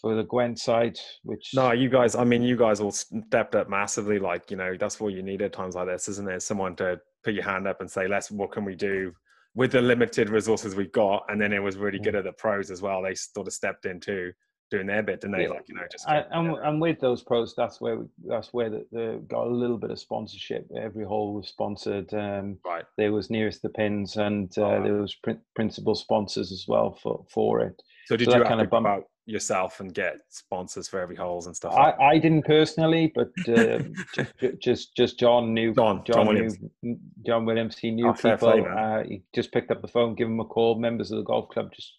for 0.00 0.14
the 0.14 0.24
Gwent 0.24 0.58
side. 0.58 0.98
Which 1.22 1.50
no, 1.54 1.72
you 1.72 1.88
guys. 1.88 2.16
I 2.16 2.24
mean, 2.24 2.42
you 2.42 2.56
guys 2.56 2.80
all 2.80 2.90
stepped 2.90 3.54
up 3.54 3.68
massively. 3.68 4.18
Like 4.18 4.50
you 4.50 4.56
know, 4.56 4.76
that's 4.78 5.00
what 5.00 5.12
you 5.12 5.22
need 5.22 5.42
at 5.42 5.52
times 5.52 5.74
like 5.74 5.86
this, 5.86 6.08
isn't 6.08 6.26
there? 6.26 6.40
Someone 6.40 6.76
to 6.76 7.00
put 7.24 7.34
your 7.34 7.44
hand 7.44 7.66
up 7.66 7.80
and 7.80 7.90
say, 7.90 8.08
"Let's. 8.08 8.30
What 8.30 8.52
can 8.52 8.64
we 8.64 8.74
do?" 8.74 9.12
With 9.56 9.72
the 9.72 9.80
limited 9.80 10.28
resources 10.28 10.76
we 10.76 10.86
got, 10.86 11.24
and 11.28 11.40
then 11.40 11.52
it 11.52 11.62
was 11.62 11.76
really 11.76 11.98
good 11.98 12.14
at 12.14 12.24
the 12.24 12.32
pros 12.32 12.70
as 12.70 12.80
well. 12.82 13.02
They 13.02 13.14
sort 13.14 13.48
of 13.48 13.52
stepped 13.52 13.86
in 13.86 13.98
too 13.98 14.32
doing 14.70 14.86
their 14.86 15.02
bit, 15.02 15.20
didn't 15.20 15.36
they? 15.36 15.44
Yeah. 15.44 15.50
Like 15.50 15.68
you 15.68 15.74
know, 15.74 15.82
just 15.90 16.06
and, 16.08 16.56
and, 16.56 16.80
with 16.80 17.00
those 17.00 17.22
pros, 17.22 17.54
that's 17.56 17.80
where 17.80 17.98
we, 17.98 18.06
that's 18.26 18.52
where 18.52 18.70
the, 18.70 18.86
the, 18.92 19.24
got 19.28 19.46
a 19.46 19.50
little 19.50 19.78
bit 19.78 19.90
of 19.90 19.98
sponsorship. 19.98 20.66
Every 20.76 21.04
hole 21.04 21.34
was 21.34 21.48
sponsored. 21.48 22.12
Um, 22.12 22.58
right. 22.64 22.84
There 22.96 23.12
was 23.12 23.30
nearest 23.30 23.62
the 23.62 23.68
pins, 23.68 24.16
and 24.16 24.52
uh, 24.58 24.62
oh, 24.62 24.82
there 24.82 24.94
was 24.94 25.14
pr- 25.22 25.42
principal 25.54 25.94
sponsors 25.94 26.52
as 26.52 26.66
well 26.68 26.98
for 27.02 27.24
for 27.30 27.60
it. 27.60 27.80
So 28.06 28.16
did 28.16 28.30
so 28.30 28.38
you 28.38 28.44
kind 28.44 28.60
of 28.60 28.70
bump 28.70 28.86
out 28.86 29.04
yourself 29.26 29.80
and 29.80 29.92
get 29.92 30.16
sponsors 30.30 30.88
for 30.88 31.00
every 31.00 31.16
holes 31.16 31.46
and 31.46 31.54
stuff? 31.54 31.74
I, 31.74 31.84
like 31.86 32.00
I 32.00 32.18
didn't 32.18 32.44
personally, 32.44 33.12
but 33.14 33.28
uh, 33.48 33.80
just, 34.14 34.60
just 34.60 34.96
just 34.96 35.18
John 35.18 35.52
knew 35.52 35.74
John 35.74 36.02
John, 36.06 36.16
John 36.16 36.26
Williams. 36.26 36.56
Knew, 36.82 36.98
John 37.26 37.44
Williams. 37.44 37.76
He 37.76 37.90
knew 37.90 38.08
oh, 38.08 38.12
people. 38.14 38.66
Uh, 38.66 39.02
he 39.04 39.22
just 39.34 39.52
picked 39.52 39.70
up 39.70 39.82
the 39.82 39.88
phone, 39.88 40.14
give 40.14 40.28
him 40.28 40.40
a 40.40 40.44
call. 40.44 40.78
Members 40.78 41.10
of 41.10 41.18
the 41.18 41.24
golf 41.24 41.48
club 41.48 41.72
just 41.74 41.92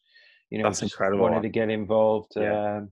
you 0.49 0.59
know, 0.59 0.65
That's 0.65 0.81
incredible. 0.81 1.23
wanted 1.23 1.41
to 1.41 1.49
get 1.49 1.69
involved 1.69 2.33
yeah. 2.35 2.77
um, 2.77 2.91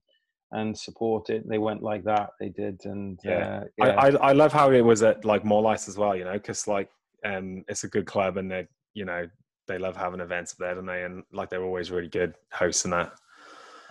and 0.51 0.77
support 0.77 1.29
it. 1.29 1.47
They 1.47 1.57
went 1.57 1.81
like 1.81 2.03
that. 2.03 2.31
They 2.39 2.49
did, 2.49 2.81
and 2.85 3.19
yeah, 3.23 3.61
uh, 3.61 3.63
yeah. 3.77 3.85
I, 3.85 4.09
I, 4.09 4.09
I 4.09 4.31
love 4.33 4.51
how 4.51 4.71
it 4.71 4.81
was 4.81 5.03
at 5.03 5.23
like 5.23 5.43
Morlais 5.43 5.87
as 5.87 5.97
well. 5.97 6.15
You 6.15 6.25
know, 6.25 6.33
because 6.33 6.67
like 6.67 6.89
um, 7.23 7.63
it's 7.67 7.83
a 7.83 7.89
good 7.89 8.05
club, 8.05 8.37
and 8.37 8.51
they 8.51 8.67
you 8.93 9.05
know 9.05 9.27
they 9.67 9.77
love 9.77 9.95
having 9.95 10.19
events 10.19 10.53
there, 10.53 10.75
don't 10.75 10.85
they? 10.85 11.03
And 11.03 11.23
like 11.31 11.49
they're 11.49 11.63
always 11.63 11.91
really 11.91 12.09
good 12.09 12.35
hosting 12.51 12.91
that. 12.91 13.13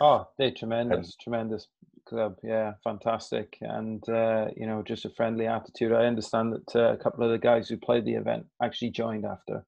Oh, 0.00 0.26
they're 0.38 0.50
tremendous, 0.50 1.08
um, 1.08 1.12
tremendous 1.22 1.68
club. 2.06 2.36
Yeah, 2.42 2.72
fantastic, 2.82 3.56
and 3.60 4.06
uh, 4.08 4.48
you 4.56 4.66
know, 4.66 4.82
just 4.82 5.04
a 5.04 5.10
friendly 5.10 5.46
attitude. 5.46 5.92
I 5.92 6.06
understand 6.06 6.52
that 6.52 6.76
uh, 6.76 6.92
a 6.92 6.96
couple 6.96 7.24
of 7.24 7.30
the 7.30 7.38
guys 7.38 7.68
who 7.68 7.76
played 7.76 8.04
the 8.04 8.14
event 8.14 8.46
actually 8.62 8.90
joined 8.90 9.24
after. 9.24 9.64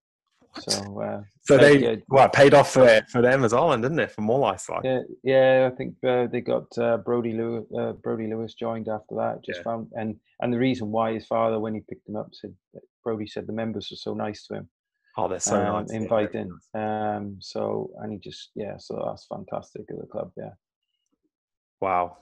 So, 0.61 1.01
uh, 1.01 1.23
so 1.43 1.59
they 1.59 1.79
good. 1.79 2.03
what 2.09 2.33
paid 2.33 2.55
off 2.55 2.73
for 2.73 3.01
for 3.11 3.21
them 3.21 3.45
as 3.45 3.53
well, 3.53 3.77
didn't 3.77 3.99
it? 3.99 4.11
For 4.11 4.23
Morlais, 4.23 4.69
like 4.69 4.85
yeah, 4.85 5.01
yeah. 5.23 5.69
I 5.71 5.77
think 5.77 5.97
uh, 6.07 6.27
they 6.27 6.41
got 6.41 6.67
uh, 6.79 6.97
Brody 6.99 7.33
Lewis. 7.33 7.65
Uh, 7.77 7.93
Brody 7.93 8.27
Lewis 8.27 8.55
joined 8.55 8.89
after 8.89 9.17
that. 9.17 9.45
Just 9.45 9.59
yeah. 9.59 9.65
found 9.65 9.89
and 9.95 10.17
and 10.41 10.53
the 10.53 10.59
reason 10.59 10.91
why 10.91 11.12
his 11.12 11.27
father, 11.27 11.61
when 11.61 11.75
he 11.75 11.81
picked 11.81 12.09
him 12.09 12.17
up, 12.17 12.31
said 12.33 12.55
Brody 13.05 13.27
said 13.27 13.47
the 13.47 13.53
members 13.53 13.89
were 13.91 13.97
so 13.97 14.15
nice 14.15 14.47
to 14.47 14.55
him. 14.55 14.69
Oh, 15.16 15.29
they're 15.29 15.40
so 15.40 15.57
um, 15.57 15.87
nice. 15.87 15.92
Inviting. 15.92 16.50
Um. 16.74 17.37
So 17.40 17.90
and 17.98 18.12
he 18.12 18.18
just 18.18 18.50
yeah. 18.55 18.76
So 18.79 19.02
that's 19.07 19.26
fantastic 19.26 19.83
at 19.90 19.98
the 19.98 20.07
club. 20.07 20.31
Yeah. 20.37 20.50
Wow. 21.81 22.18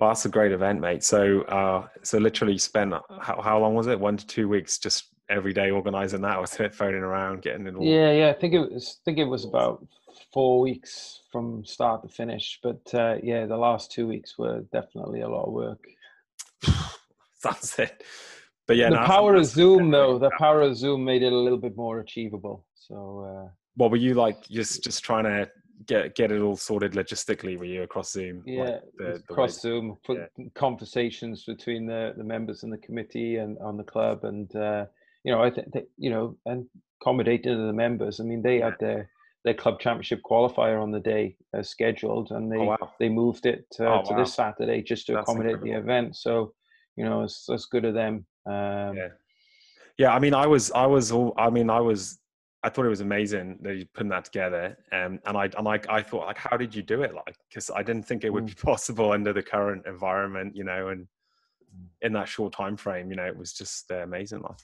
Well, 0.00 0.10
that's 0.10 0.24
a 0.24 0.28
great 0.28 0.52
event, 0.52 0.80
mate. 0.80 1.04
So, 1.04 1.42
uh, 1.42 1.86
so 2.02 2.18
literally 2.18 2.58
spent 2.58 2.92
how, 3.20 3.40
how 3.40 3.58
long 3.60 3.74
was 3.74 3.86
it? 3.86 4.00
One 4.00 4.16
to 4.16 4.26
two 4.26 4.48
weeks 4.48 4.78
just 4.78 5.12
every 5.32 5.52
day 5.52 5.70
organizing 5.70 6.20
that 6.22 6.40
was 6.40 6.58
it 6.60 6.74
phoning 6.74 7.02
around 7.02 7.42
getting 7.42 7.66
it 7.66 7.74
all 7.74 7.84
yeah 7.84 8.12
yeah 8.12 8.28
i 8.28 8.32
think 8.32 8.54
it 8.54 8.60
was 8.60 8.98
i 9.00 9.02
think 9.04 9.18
it 9.18 9.24
was 9.24 9.44
about 9.44 9.84
four 10.32 10.60
weeks 10.60 11.20
from 11.30 11.64
start 11.64 12.02
to 12.02 12.08
finish 12.08 12.58
but 12.62 12.82
uh, 12.94 13.16
yeah 13.22 13.46
the 13.46 13.56
last 13.56 13.90
two 13.90 14.06
weeks 14.06 14.38
were 14.38 14.60
definitely 14.72 15.22
a 15.22 15.28
lot 15.28 15.44
of 15.44 15.52
work 15.52 15.84
that's 17.42 17.78
it 17.78 18.04
but 18.66 18.76
yeah 18.76 18.90
the 18.90 18.96
no, 18.96 19.06
power 19.06 19.34
of 19.34 19.46
zoom 19.46 19.90
though 19.90 20.18
the 20.18 20.30
power 20.38 20.60
of 20.62 20.76
zoom 20.76 21.04
made 21.04 21.22
it 21.22 21.32
a 21.32 21.36
little 21.36 21.58
bit 21.58 21.76
more 21.76 22.00
achievable 22.00 22.64
so 22.74 23.44
uh, 23.46 23.48
what 23.76 23.90
were 23.90 23.96
you 23.96 24.14
like 24.14 24.42
just 24.48 24.82
just 24.82 25.04
trying 25.04 25.24
to 25.24 25.48
get 25.86 26.14
get 26.14 26.30
it 26.30 26.40
all 26.40 26.56
sorted 26.56 26.92
logistically 26.92 27.58
were 27.58 27.64
you 27.64 27.82
across 27.82 28.12
zoom 28.12 28.42
yeah 28.46 28.62
like 28.62 28.80
the, 28.98 29.04
the 29.04 29.14
across 29.30 29.56
way, 29.56 29.70
zoom 29.70 29.96
put 30.04 30.18
yeah. 30.18 30.44
conversations 30.54 31.44
between 31.44 31.86
the 31.86 32.14
the 32.16 32.24
members 32.24 32.62
and 32.62 32.72
the 32.72 32.78
committee 32.78 33.36
and 33.36 33.58
on 33.58 33.76
the 33.76 33.84
club 33.84 34.24
and 34.24 34.54
uh, 34.54 34.84
you 35.24 35.32
know, 35.32 35.42
I 35.42 35.50
think 35.50 35.68
you 35.96 36.10
know, 36.10 36.36
and 36.46 36.66
accommodating 37.00 37.66
the 37.66 37.72
members. 37.72 38.20
I 38.20 38.24
mean, 38.24 38.42
they 38.42 38.60
had 38.60 38.74
their 38.80 39.10
their 39.44 39.54
club 39.54 39.80
championship 39.80 40.20
qualifier 40.28 40.80
on 40.80 40.90
the 40.90 41.00
day 41.00 41.36
uh, 41.56 41.62
scheduled, 41.62 42.30
and 42.30 42.50
they 42.50 42.56
oh, 42.56 42.64
wow. 42.64 42.92
they 42.98 43.08
moved 43.08 43.46
it 43.46 43.66
uh, 43.80 43.84
oh, 43.84 44.02
to 44.04 44.12
wow. 44.12 44.18
this 44.18 44.34
Saturday 44.34 44.82
just 44.82 45.06
to 45.06 45.12
That's 45.12 45.22
accommodate 45.22 45.54
incredible. 45.54 45.72
the 45.72 45.92
event. 45.92 46.16
So, 46.16 46.54
you 46.96 47.04
know, 47.04 47.22
it's, 47.22 47.46
it's 47.48 47.66
good 47.66 47.84
of 47.84 47.94
them. 47.94 48.26
Um, 48.46 48.96
yeah, 48.96 49.08
yeah. 49.98 50.14
I 50.14 50.18
mean, 50.18 50.34
I 50.34 50.46
was, 50.46 50.70
I 50.72 50.86
was, 50.86 51.12
all, 51.12 51.34
I 51.36 51.50
mean, 51.50 51.70
I 51.70 51.80
was. 51.80 52.18
I 52.64 52.68
thought 52.68 52.86
it 52.86 52.90
was 52.90 53.00
amazing 53.00 53.58
that 53.62 53.74
you 53.74 53.86
putting 53.92 54.10
that 54.10 54.24
together, 54.24 54.78
um, 54.92 55.18
and 55.26 55.36
I 55.36 55.50
and 55.56 55.64
like 55.64 55.88
I 55.88 56.00
thought 56.00 56.26
like, 56.26 56.38
how 56.38 56.56
did 56.56 56.72
you 56.72 56.82
do 56.82 57.02
it? 57.02 57.12
Like, 57.12 57.36
because 57.48 57.70
I 57.74 57.82
didn't 57.82 58.04
think 58.04 58.22
it 58.22 58.30
would 58.30 58.46
be 58.46 58.52
mm. 58.52 58.62
possible 58.62 59.10
under 59.10 59.32
the 59.32 59.42
current 59.42 59.84
environment, 59.86 60.54
you 60.54 60.62
know, 60.62 60.88
and 60.88 61.08
in 62.02 62.12
that 62.12 62.28
short 62.28 62.52
time 62.52 62.76
frame. 62.76 63.10
You 63.10 63.16
know, 63.16 63.26
it 63.26 63.36
was 63.36 63.52
just 63.52 63.90
uh, 63.90 63.96
amazing. 63.96 64.42
Like. 64.42 64.58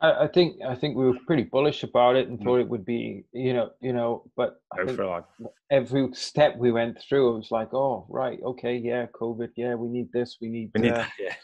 I, 0.00 0.24
I 0.24 0.26
think 0.26 0.60
I 0.66 0.74
think 0.74 0.96
we 0.96 1.04
were 1.04 1.16
pretty 1.24 1.44
bullish 1.44 1.84
about 1.84 2.16
it 2.16 2.28
and 2.28 2.40
mm. 2.40 2.42
thought 2.42 2.58
it 2.58 2.68
would 2.68 2.84
be, 2.84 3.24
you 3.32 3.54
know, 3.54 3.70
you 3.80 3.92
know. 3.92 4.24
But 4.36 4.60
I 4.72 4.84
think 4.84 4.98
like... 4.98 5.24
every 5.70 6.08
step 6.14 6.56
we 6.56 6.72
went 6.72 6.98
through, 7.08 7.34
it 7.34 7.36
was 7.38 7.50
like, 7.52 7.72
oh, 7.72 8.04
right, 8.08 8.40
okay, 8.42 8.76
yeah, 8.76 9.06
COVID, 9.14 9.50
yeah, 9.56 9.74
we 9.76 9.88
need 9.88 10.10
this, 10.12 10.38
we 10.40 10.48
need, 10.48 10.72
we 10.74 10.80
need 10.82 10.92
uh, 10.92 10.96
that, 10.96 11.12
yeah. 11.20 11.34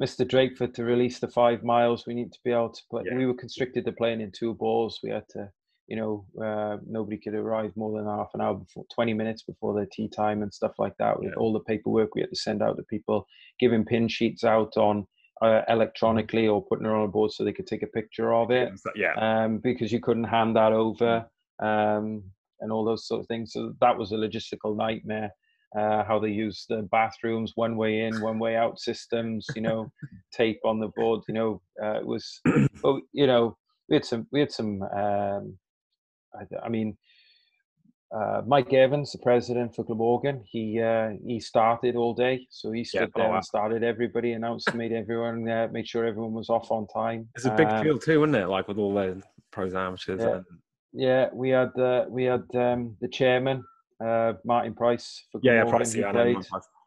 Mr. 0.00 0.26
Drakeford 0.26 0.74
to 0.74 0.84
release 0.84 1.18
the 1.18 1.28
five 1.28 1.62
miles. 1.62 2.06
We 2.06 2.14
need 2.14 2.32
to 2.32 2.38
be 2.44 2.52
able 2.52 2.70
to 2.70 2.82
play. 2.90 3.02
Yeah. 3.06 3.16
We 3.16 3.26
were 3.26 3.34
constricted 3.34 3.84
to 3.86 3.92
playing 3.92 4.20
in 4.20 4.30
two 4.30 4.54
balls. 4.54 5.00
We 5.02 5.10
had 5.10 5.26
to, 5.30 5.50
you 5.88 5.96
know, 5.96 6.26
uh, 6.42 6.78
nobody 6.86 7.16
could 7.16 7.34
arrive 7.34 7.72
more 7.76 7.98
than 7.98 8.06
half 8.06 8.30
an 8.34 8.42
hour 8.42 8.54
before, 8.54 8.84
20 8.94 9.14
minutes 9.14 9.42
before 9.42 9.74
their 9.74 9.88
tee 9.90 10.08
time 10.08 10.42
and 10.42 10.52
stuff 10.52 10.72
like 10.78 10.96
that. 10.98 11.18
With 11.18 11.30
yeah. 11.30 11.36
all 11.38 11.52
the 11.52 11.60
paperwork 11.60 12.14
we 12.14 12.20
had 12.20 12.30
to 12.30 12.36
send 12.36 12.62
out 12.62 12.76
to 12.76 12.82
people, 12.82 13.26
giving 13.58 13.84
pin 13.84 14.08
sheets 14.08 14.44
out 14.44 14.76
on 14.76 15.06
uh, 15.42 15.62
electronically 15.68 16.48
or 16.48 16.64
putting 16.64 16.86
it 16.86 16.92
on 16.92 17.04
a 17.04 17.08
board 17.08 17.32
so 17.32 17.44
they 17.44 17.52
could 17.52 17.66
take 17.66 17.82
a 17.82 17.88
picture 17.88 18.34
of 18.34 18.50
it. 18.50 18.72
Yeah. 18.94 19.14
Um, 19.14 19.58
because 19.58 19.92
you 19.92 20.00
couldn't 20.00 20.24
hand 20.24 20.56
that 20.56 20.72
over 20.72 21.26
um, 21.62 22.22
and 22.60 22.70
all 22.70 22.84
those 22.84 23.06
sort 23.06 23.20
of 23.20 23.26
things. 23.28 23.52
So 23.52 23.74
that 23.80 23.96
was 23.96 24.12
a 24.12 24.16
logistical 24.16 24.76
nightmare. 24.76 25.30
Uh, 25.76 26.02
how 26.04 26.18
they 26.18 26.30
use 26.30 26.64
the 26.68 26.88
bathrooms, 26.90 27.52
one 27.54 27.76
way 27.76 28.02
in, 28.02 28.20
one 28.22 28.38
way 28.38 28.56
out 28.56 28.78
systems, 28.78 29.46
you 29.54 29.60
know, 29.60 29.92
tape 30.32 30.60
on 30.64 30.80
the 30.80 30.88
board, 30.96 31.20
you 31.28 31.34
know, 31.34 31.60
uh, 31.82 31.98
it 31.98 32.06
was, 32.06 32.40
but 32.82 33.00
you 33.12 33.26
know, 33.26 33.54
we 33.88 33.96
had 33.96 34.04
some, 34.04 34.26
we 34.32 34.40
had 34.40 34.50
some, 34.50 34.80
um, 34.82 35.58
I, 36.34 36.64
I 36.64 36.68
mean, 36.70 36.96
uh, 38.14 38.42
Mike 38.46 38.72
Evans, 38.72 39.12
the 39.12 39.18
president 39.18 39.74
for 39.74 39.84
Glamorgan, 39.84 40.42
he 40.46 40.80
uh, 40.80 41.10
he 41.26 41.40
started 41.40 41.96
all 41.96 42.14
day, 42.14 42.46
so 42.50 42.70
he 42.70 42.84
stood 42.84 43.00
yeah, 43.00 43.06
there 43.16 43.32
oh, 43.32 43.34
and 43.34 43.44
started 43.44 43.82
everybody, 43.82 44.32
announced, 44.32 44.72
made 44.74 44.92
everyone, 44.92 45.48
uh, 45.48 45.68
made 45.72 45.88
sure 45.88 46.06
everyone 46.06 46.32
was 46.32 46.48
off 46.48 46.70
on 46.70 46.86
time. 46.86 47.28
It's 47.34 47.46
a 47.46 47.50
big 47.50 47.66
um, 47.66 47.82
field 47.82 48.02
too, 48.02 48.22
isn't 48.22 48.34
it? 48.34 48.46
Like 48.46 48.68
with 48.68 48.78
all 48.78 48.94
the 48.94 49.20
pros 49.50 49.74
amateurs. 49.74 50.20
Yeah, 50.20 50.36
and... 50.36 50.44
yeah 50.92 51.28
we 51.32 51.50
had 51.50 51.76
uh, 51.78 52.04
we 52.08 52.24
had 52.24 52.44
um, 52.54 52.96
the 53.00 53.08
chairman, 53.08 53.64
uh, 54.04 54.34
Martin 54.44 54.74
Price 54.74 55.24
for 55.30 55.40
yeah, 55.42 55.64
yeah, 55.64 55.70
Price, 55.70 55.94
yeah, 55.94 56.12
played. 56.12 56.36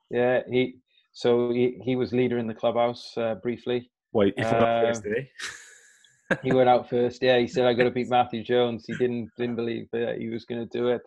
yeah, 0.09 0.41
he 0.49 0.75
so 1.11 1.51
he, 1.51 1.79
he 1.83 1.95
was 1.95 2.13
leader 2.13 2.37
in 2.37 2.47
the 2.47 2.53
clubhouse 2.53 3.13
uh, 3.17 3.35
briefly. 3.35 3.89
Wait, 4.13 4.33
he 4.37 4.43
forgot 4.43 4.85
first, 4.85 5.03
did 5.03 5.17
he? 5.17 6.35
he 6.43 6.53
went 6.53 6.69
out 6.69 6.89
first. 6.89 7.21
Yeah, 7.21 7.37
he 7.37 7.47
said, 7.47 7.65
"I 7.65 7.73
got 7.73 7.83
to 7.83 7.91
beat 7.91 8.09
Matthew 8.09 8.43
Jones." 8.43 8.85
He 8.87 8.93
didn't 8.93 9.29
didn't 9.37 9.55
believe 9.55 9.87
that 9.91 10.17
he 10.19 10.29
was 10.29 10.45
going 10.45 10.67
to 10.67 10.77
do 10.77 10.89
it. 10.89 11.01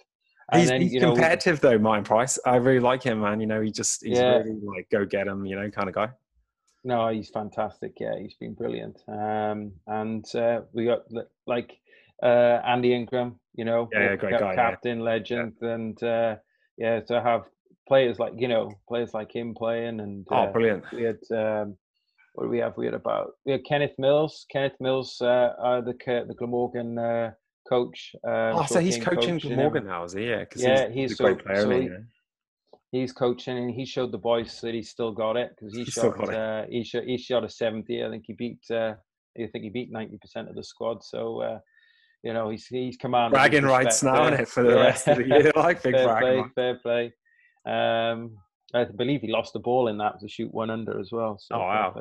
And 0.51 0.61
he's, 0.61 0.69
then, 0.69 0.83
he's 0.83 1.01
competitive 1.01 1.63
know, 1.63 1.71
though, 1.71 1.79
Martin 1.79 2.05
Price. 2.05 2.39
I 2.45 2.57
really 2.57 2.81
like 2.81 3.03
him, 3.03 3.21
man. 3.21 3.41
You 3.41 3.47
know, 3.47 3.61
he 3.61 3.71
just 3.71 4.05
he's 4.05 4.19
yeah. 4.19 4.39
really 4.39 4.61
like 4.63 4.91
go 4.91 5.05
get 5.05 5.27
him, 5.27 5.47
you 5.47 5.57
know, 5.57 5.71
kind 5.71 5.89
of 5.89 5.95
guy. 5.95 6.11
No, 6.85 7.09
he's 7.09 7.31
fantastic. 7.31 7.93
Yeah, 8.01 8.19
he's 8.19 8.35
been 8.35 8.55
brilliant. 8.55 8.99
Um, 9.07 9.73
and 9.87 10.25
uh, 10.35 10.63
we 10.73 10.85
got 10.85 11.03
like 11.47 11.79
uh, 12.23 12.61
Andy 12.67 12.95
Ingram, 12.95 13.39
you 13.55 13.65
know, 13.65 13.89
yeah, 13.93 14.17
great 14.17 14.39
guy, 14.39 14.55
captain, 14.55 14.99
yeah. 14.99 15.05
legend, 15.05 15.55
yeah. 15.61 15.69
and 15.71 16.03
uh, 16.03 16.37
yeah, 16.79 17.01
to 17.01 17.21
have 17.21 17.43
players 17.89 18.19
like 18.19 18.33
you 18.37 18.49
know 18.49 18.71
players 18.89 19.13
like 19.13 19.35
him 19.35 19.55
playing 19.55 20.01
and 20.01 20.27
oh, 20.31 20.37
uh, 20.37 20.53
brilliant. 20.53 20.85
We 20.93 21.03
had 21.03 21.19
um, 21.33 21.77
what 22.35 22.45
do 22.45 22.51
we 22.51 22.59
have? 22.59 22.77
We 22.77 22.87
had 22.87 22.95
about 22.95 23.33
we 23.45 23.53
had 23.53 23.65
Kenneth 23.65 23.95
Mills. 23.99 24.47
Kenneth 24.51 24.77
Mills, 24.81 25.19
uh, 25.21 25.55
uh 25.63 25.81
the 25.81 25.95
the 26.29 26.35
Glamorgan 26.35 26.99
uh, 26.99 27.33
coach. 27.69 28.15
Uh, 28.27 28.53
oh, 28.55 28.67
so 28.67 28.81
he's 28.81 28.99
coaching 28.99 29.39
coach 29.41 29.49
Glamorgan 29.49 29.87
now, 29.87 30.05
is 30.05 30.13
he? 30.13 30.29
Yeah, 30.29 30.45
yeah, 30.57 30.89
he's, 30.89 31.11
he's 31.11 31.21
a 31.21 31.23
great 31.23 31.45
player. 31.45 31.63
So 31.63 31.71
he, 31.71 31.89
he's 32.93 33.13
coaching, 33.13 33.59
and 33.59 33.71
he 33.71 33.85
showed 33.85 34.13
the 34.13 34.19
boys 34.19 34.61
that 34.61 34.75
he 34.75 34.83
still 34.83 35.13
got 35.13 35.37
it 35.37 35.51
because 35.59 35.77
he 35.77 35.85
shot 35.85 36.29
uh, 36.33 36.65
he 36.71 36.85
shot 36.85 37.05
he 37.05 37.19
shot 37.19 37.45
a 37.45 37.49
seventy. 37.49 38.05
I 38.05 38.11
think 38.11 38.25
he 38.27 38.33
beat 38.33 38.61
uh, 38.71 38.95
I 39.37 39.49
think 39.53 39.65
he 39.65 39.71
beat 39.71 39.91
ninety 39.91 40.19
percent 40.19 40.49
of 40.49 40.55
the 40.55 40.65
squad. 40.65 41.03
So. 41.03 41.43
Uh, 41.43 41.59
you 42.23 42.33
know, 42.33 42.51
he's 42.51 42.67
he's 42.67 42.97
commanding 42.97 43.33
bragging 43.33 43.65
rights 43.65 44.03
now 44.03 44.23
on 44.23 44.35
it 44.35 44.49
for 44.49 44.63
the 44.63 44.71
yeah. 44.71 44.83
rest 44.83 45.09
of 45.09 45.19
the 45.19 45.27
year. 45.27 45.53
like 45.57 45.83
big 45.83 45.95
fair 45.95 46.21
play, 46.21 46.45
fair 46.55 46.75
play. 46.77 47.13
Um, 47.67 48.37
I 48.75 48.85
believe 48.85 49.21
he 49.21 49.31
lost 49.31 49.53
the 49.53 49.59
ball 49.59 49.89
in 49.89 49.99
that 49.99 50.21
to 50.21 50.29
shoot 50.29 50.53
one 50.53 50.71
under 50.71 50.99
as 50.99 51.11
well. 51.13 51.39
So 51.39 51.57
oh 51.57 51.61
wow! 51.61 52.01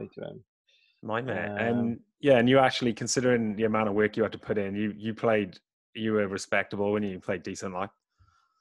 Nightmare. 1.03 1.51
Um, 1.51 1.57
and 1.57 1.99
yeah, 2.19 2.37
and 2.37 2.47
you 2.47 2.59
actually 2.59 2.93
considering 2.93 3.55
the 3.55 3.63
amount 3.63 3.89
of 3.89 3.95
work 3.95 4.15
you 4.15 4.23
had 4.23 4.31
to 4.33 4.37
put 4.37 4.57
in, 4.57 4.75
you 4.75 4.93
you 4.95 5.13
played 5.13 5.57
you 5.95 6.13
were 6.13 6.27
respectable 6.27 6.91
when 6.91 7.03
you 7.03 7.19
played 7.19 7.43
decent 7.43 7.73
like. 7.73 7.89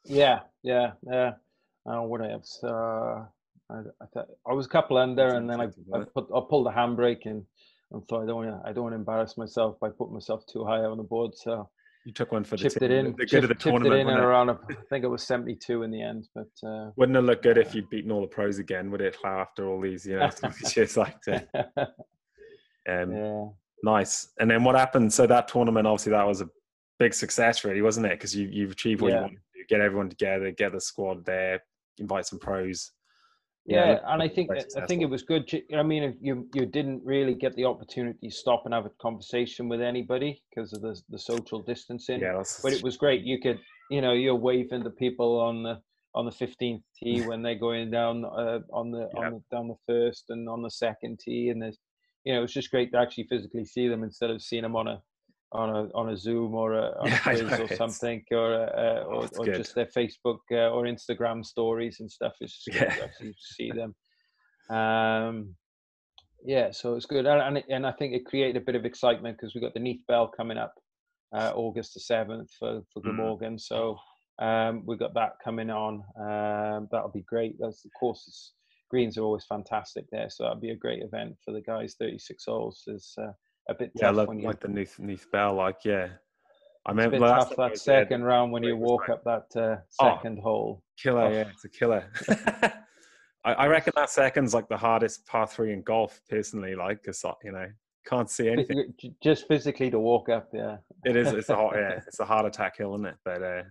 Yeah, 0.07 0.41
yeah, 0.63 0.93
yeah. 1.03 1.33
Uh, 1.87 2.03
what 2.03 2.23
I 2.23 2.29
have, 2.29 2.45
uh, 2.63 3.25
I, 3.71 3.79
I, 4.01 4.07
th- 4.13 4.27
I 4.47 4.53
was 4.53 4.67
a 4.67 4.69
couple 4.69 4.97
under, 4.97 5.35
and 5.35 5.49
then 5.49 5.61
I, 5.61 5.69
I 5.95 6.05
put 6.05 6.29
I 6.35 6.41
pulled 6.49 6.67
the 6.67 6.71
handbrake 6.71 7.27
and 7.27 7.45
and 7.93 8.07
thought 8.09 8.23
I 8.23 8.27
don't 8.27 8.37
want 8.37 8.49
to 8.49 8.69
I 8.69 8.73
don't 8.73 8.85
want 8.85 8.93
to 8.93 8.99
embarrass 8.99 9.37
myself 9.37 9.79
by 9.81 9.91
putting 9.91 10.15
myself 10.15 10.45
too 10.47 10.65
high 10.65 10.81
on 10.81 10.97
the 10.97 11.03
board. 11.03 11.33
So 11.35 11.69
you 12.07 12.13
took 12.13 12.33
one 12.33 12.45
for 12.45 12.57
the 12.57 12.63
chipped 12.63 12.83
it 12.83 12.91
in, 12.91 13.15
the 13.17 13.27
good 13.27 13.45
of 13.45 13.49
the 13.49 13.55
tournament. 13.55 13.95
It 13.95 14.01
in 14.01 14.09
and 14.09 14.21
around, 14.21 14.51
I 14.71 14.75
think 14.89 15.05
it 15.05 15.09
was 15.09 15.23
seventy 15.23 15.55
two 15.55 15.83
in 15.83 15.91
the 15.91 16.03
end. 16.03 16.29
But 16.35 16.49
uh, 16.67 16.91
wouldn't 16.97 17.17
it 17.17 17.23
look 17.23 17.43
good 17.43 17.59
if 17.59 17.75
you'd 17.75 17.91
beaten 17.91 18.11
all 18.11 18.23
the 18.23 18.27
pros 18.27 18.59
again? 18.59 18.91
Would 18.91 19.01
it 19.01 19.17
after 19.25 19.69
all 19.69 19.81
these 19.81 20.07
you 20.07 20.17
know 20.17 20.31
just 20.69 20.97
like 20.97 21.21
that? 21.27 21.49
Um, 22.89 23.13
yeah. 23.13 23.45
Nice. 23.83 24.29
And 24.39 24.51
then 24.51 24.65
what 24.65 24.77
happened? 24.77 25.13
So 25.13 25.27
that 25.27 25.49
tournament, 25.49 25.87
obviously, 25.87 26.13
that 26.13 26.27
was 26.27 26.43
a 26.43 26.49
big 26.99 27.15
success, 27.15 27.65
really, 27.65 27.83
wasn't 27.83 28.07
it? 28.07 28.13
Because 28.13 28.35
you 28.35 28.49
you've 28.51 28.73
achieved 28.73 29.01
what 29.01 29.13
yeah. 29.13 29.17
you 29.17 29.23
wanted 29.23 29.37
to 29.37 29.65
get 29.69 29.81
everyone 29.81 30.09
together, 30.09 30.51
get 30.51 30.73
the 30.73 30.81
squad 30.81 31.25
there, 31.25 31.63
invite 31.99 32.27
some 32.27 32.39
pros. 32.39 32.93
Yeah, 33.67 33.91
yeah 33.91 33.99
and 34.09 34.23
I 34.23 34.29
think 34.29 34.51
I 34.51 34.87
think 34.87 35.03
it 35.03 35.11
was 35.11 35.23
good. 35.23 35.51
I 35.77 35.83
mean, 35.83 36.17
you 36.21 36.49
you 36.55 36.67
didn't 36.67 37.03
really 37.05 37.35
get 37.35 37.55
the 37.57 37.67
opportunity 37.67 38.29
to 38.29 38.35
stop 38.35 38.63
and 38.65 38.75
have 38.75 38.87
a 38.87 38.91
conversation 39.01 39.69
with 39.69 39.81
anybody 39.81 40.43
because 40.49 40.73
of 40.73 40.81
the 40.81 41.01
the 41.11 41.19
social 41.19 41.61
distancing. 41.61 42.21
Yeah, 42.21 42.43
but 42.63 42.73
it 42.73 42.83
was 42.83 42.97
great. 42.97 43.23
You 43.23 43.41
could, 43.41 43.61
you 43.91 44.01
know, 44.01 44.13
you're 44.13 44.35
waving 44.35 44.83
to 44.85 44.91
people 44.91 45.39
on 45.41 45.63
the 45.63 45.81
on 46.15 46.25
the 46.25 46.33
15th 46.33 46.83
tee 46.97 47.21
when 47.27 47.43
they're 47.43 47.55
going 47.55 47.91
down 47.91 48.25
uh, 48.25 48.61
on 48.73 48.91
the 48.91 49.09
yeah. 49.15 49.21
on 49.21 49.33
the 49.33 49.57
down 49.57 49.69
the 49.69 49.77
first 49.87 50.25
and 50.31 50.49
on 50.49 50.63
the 50.63 50.71
second 50.71 51.21
tee, 51.21 51.51
and 51.51 51.63
there's 51.63 51.79
you 52.25 52.35
know, 52.35 52.43
it's 52.43 52.53
just 52.53 52.71
great 52.71 52.93
to 52.93 52.99
actually 52.99 53.27
physically 53.29 53.65
see 53.65 53.89
them 53.89 54.03
instead 54.03 54.31
of 54.31 54.43
seeing 54.43 54.63
them 54.63 54.77
on 54.77 54.89
a 54.89 55.01
on 55.53 55.71
a 55.71 55.89
on 55.95 56.11
a 56.11 56.17
Zoom 56.17 56.55
or 56.55 56.75
a, 56.75 56.93
on 57.01 57.13
a 57.13 57.63
or 57.63 57.77
something, 57.77 58.25
or 58.31 58.53
a, 58.53 59.05
or, 59.07 59.25
oh, 59.25 59.29
or 59.39 59.47
just 59.47 59.75
their 59.75 59.87
Facebook 59.87 60.39
uh, 60.53 60.71
or 60.71 60.85
Instagram 60.85 61.45
stories 61.45 61.99
and 62.01 62.11
stuff. 62.11 62.35
It's 62.41 62.65
just 62.65 62.77
yeah. 62.77 62.95
to 62.95 63.05
actually 63.05 63.35
see 63.57 63.71
them. 63.71 63.95
Um, 64.77 65.57
yeah, 66.45 66.71
so 66.71 66.95
it's 66.95 67.07
good, 67.07 67.27
and 67.27 67.57
and, 67.57 67.65
and 67.69 67.87
I 67.87 67.93
think 67.93 68.15
it 68.15 68.27
created 68.27 68.63
a 68.63 68.65
bit 68.65 68.77
of 68.77 68.85
excitement 68.85 69.37
because 69.37 69.55
we 69.55 69.61
got 69.61 69.75
the 69.75 69.81
Neath 69.81 70.07
Bell 70.07 70.31
coming 70.35 70.57
up 70.57 70.75
uh, 71.35 71.53
August 71.55 71.95
the 71.95 72.01
seventh 72.01 72.51
for 72.59 72.83
for 72.93 73.03
Glamorgan. 73.03 73.57
Mm. 73.57 73.61
So 73.61 73.99
um, 74.41 74.83
we 74.87 74.97
got 74.97 75.15
that 75.15 75.33
coming 75.45 75.71
on. 75.71 76.03
Um, 76.19 76.89
that'll 76.91 77.13
be 77.13 77.25
great. 77.29 77.57
That's 77.59 77.85
of 77.85 77.91
course 77.99 78.53
greens 78.89 79.19
are 79.19 79.23
always 79.23 79.45
fantastic 79.45 80.05
there, 80.11 80.31
so 80.31 80.45
that'd 80.45 80.61
be 80.61 80.71
a 80.71 80.77
great 80.77 81.03
event 81.03 81.37
for 81.45 81.53
the 81.53 81.61
guys. 81.61 81.97
Thirty-six 81.99 82.45
holes 82.47 82.85
is 82.87 83.15
uh, 83.21 83.33
a 83.71 83.75
bit 83.75 83.93
yeah, 83.95 84.09
tough. 84.09 84.17
Yeah, 84.17 84.23
like, 84.23 84.39
you... 84.39 84.47
like 84.47 84.61
the 84.61 84.69
Neath 84.69 84.99
Neath 84.99 85.31
Bell, 85.31 85.55
like 85.55 85.77
yeah. 85.85 86.09
I 86.87 86.93
mean, 86.93 87.13
it's 87.13 87.21
tough 87.21 87.55
that 87.57 87.79
second 87.79 88.25
round 88.25 88.53
when 88.53 88.63
you 88.63 88.77
walk 88.77 89.09
up 89.11 89.23
that 89.25 89.47
uh, 89.55 89.77
oh, 90.01 90.15
second 90.15 90.39
oh, 90.41 90.43
hole. 90.43 90.83
Killer, 91.01 91.23
oh. 91.23 91.31
yeah, 91.31 91.45
it's 91.53 91.65
a 91.65 91.69
killer. 91.69 92.11
I, 93.45 93.53
I, 93.53 93.67
reckon 93.67 93.93
that 93.97 94.11
second's 94.11 94.55
like 94.55 94.69
the 94.69 94.77
hardest 94.77 95.27
par 95.27 95.47
three 95.47 95.73
in 95.73 95.83
golf, 95.83 96.21
personally. 96.29 96.75
Like, 96.75 97.03
cause 97.03 97.23
you 97.45 97.53
know, 97.53 97.67
can't 98.07 98.31
see 98.31 98.49
anything. 98.49 98.95
Just 99.23 99.47
physically 99.47 99.91
to 99.91 99.99
walk 99.99 100.29
up, 100.29 100.49
yeah. 100.53 100.79
It 101.05 101.17
is. 101.17 101.33
It's 101.33 101.49
a 101.49 101.57
hard, 101.57 101.77
yeah. 101.77 102.01
It's 102.07 102.21
a 102.21 102.25
heart 102.25 102.47
attack 102.47 102.79
hill, 102.79 102.95
isn't 102.95 103.07
it? 103.07 103.17
But 103.25 103.43
uh, 103.43 103.63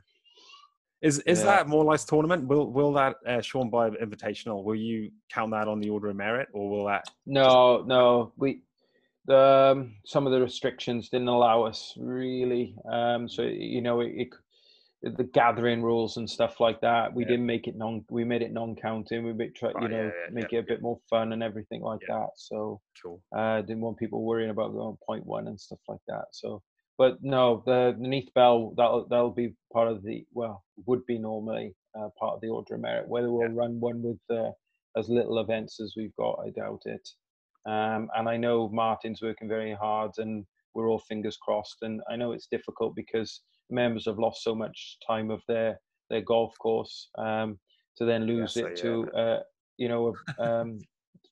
is 1.02 1.20
is 1.20 1.40
yeah. 1.40 1.46
that 1.46 1.68
Morlais 1.68 2.06
tournament? 2.06 2.48
Will 2.48 2.72
will 2.72 2.94
that 2.94 3.16
uh, 3.28 3.42
Sean 3.42 3.70
Bebb 3.70 3.96
Invitational? 4.02 4.64
Will 4.64 4.76
you 4.76 5.12
count 5.32 5.52
that 5.52 5.68
on 5.68 5.80
the 5.80 5.90
order 5.90 6.10
of 6.10 6.16
merit, 6.16 6.50
or 6.54 6.70
will 6.70 6.86
that? 6.86 7.06
No, 7.26 7.84
no. 7.88 8.34
We 8.38 8.62
um, 9.30 9.96
some 10.06 10.26
of 10.26 10.34
the 10.34 10.42
restrictions 10.42 11.10
didn't 11.10 11.28
allow 11.28 11.64
us 11.64 11.94
really. 11.98 12.76
Um, 12.92 13.28
so 13.30 13.44
you 13.44 13.82
know, 13.82 14.02
it, 14.02 14.30
it, 15.02 15.18
the 15.18 15.24
gathering 15.24 15.82
rules 15.82 16.18
and 16.18 16.30
stuff 16.30 16.60
like 16.60 16.82
that. 16.82 17.14
We 17.14 17.24
yeah. 17.24 17.30
didn't 17.30 17.46
make 17.46 17.68
it 17.68 17.76
non. 17.76 18.06
We 18.10 18.24
made 18.24 18.42
it 18.42 18.52
non-counting. 18.52 19.24
We 19.24 19.34
made 19.34 19.56
try, 19.56 19.72
you 19.82 19.88
know, 19.88 20.06
yeah, 20.06 20.32
make 20.32 20.52
it 20.54 20.58
a 20.58 20.64
bit 20.64 20.82
more 20.82 21.00
fun 21.10 21.34
and 21.34 21.44
everything 21.44 21.82
like 21.82 22.02
that. 22.08 22.30
So 22.36 22.82
cool. 23.02 23.22
uh, 23.36 23.62
didn't 23.62 23.82
want 23.82 23.98
people 23.98 24.24
worrying 24.24 24.50
about 24.50 24.74
going 24.74 24.98
point 25.06 25.26
one 25.26 25.48
and 25.48 25.60
stuff 25.60 25.80
like 25.88 26.02
that. 26.08 26.26
So 26.32 26.62
but 27.00 27.24
no, 27.24 27.64
the, 27.66 27.96
the 27.98 28.08
Neath 28.08 28.28
Bell 28.36 28.74
that'll 28.76 29.08
that'll 29.08 29.32
be 29.32 29.56
part 29.72 29.88
of 29.88 30.04
the 30.04 30.26
well 30.34 30.66
would 30.86 31.06
be 31.06 31.18
normally 31.18 31.74
uh, 31.98 32.10
part 32.20 32.36
of 32.36 32.42
the 32.42 32.50
order 32.50 32.76
of 32.76 32.82
merit. 32.82 33.08
Whether 33.08 33.32
we'll 33.32 33.50
yeah. 33.50 33.56
run 33.56 33.80
one 33.80 34.04
with 34.04 34.20
uh, 34.30 34.52
as 34.98 35.08
little 35.08 35.40
events 35.40 35.80
as 35.80 35.94
we've 35.96 36.16
got, 36.18 36.42
I 36.46 36.50
doubt 36.50 36.82
it. 36.86 37.10
Um, 37.68 38.10
and 38.16 38.28
I 38.28 38.38
know 38.38 38.70
Martin's 38.70 39.22
working 39.22 39.48
very 39.48 39.74
hard, 39.74 40.12
and 40.18 40.46
we're 40.74 40.88
all 40.88 41.00
fingers 41.00 41.38
crossed. 41.38 41.78
And 41.82 42.02
I 42.10 42.16
know 42.16 42.32
it's 42.32 42.48
difficult 42.48 42.96
because 42.96 43.42
members 43.70 44.06
have 44.06 44.20
lost 44.20 44.44
so 44.44 44.56
much 44.56 44.98
time 45.06 45.30
of 45.30 45.42
their 45.48 45.80
their 46.10 46.22
golf 46.22 46.58
course 46.60 47.10
um, 47.20 47.60
to 47.98 48.06
then 48.06 48.24
lose 48.26 48.56
yes, 48.56 48.66
it 48.66 48.76
to 48.78 49.08
uh, 49.12 49.40
you 49.78 49.88
know 49.88 50.16
um, 50.40 50.80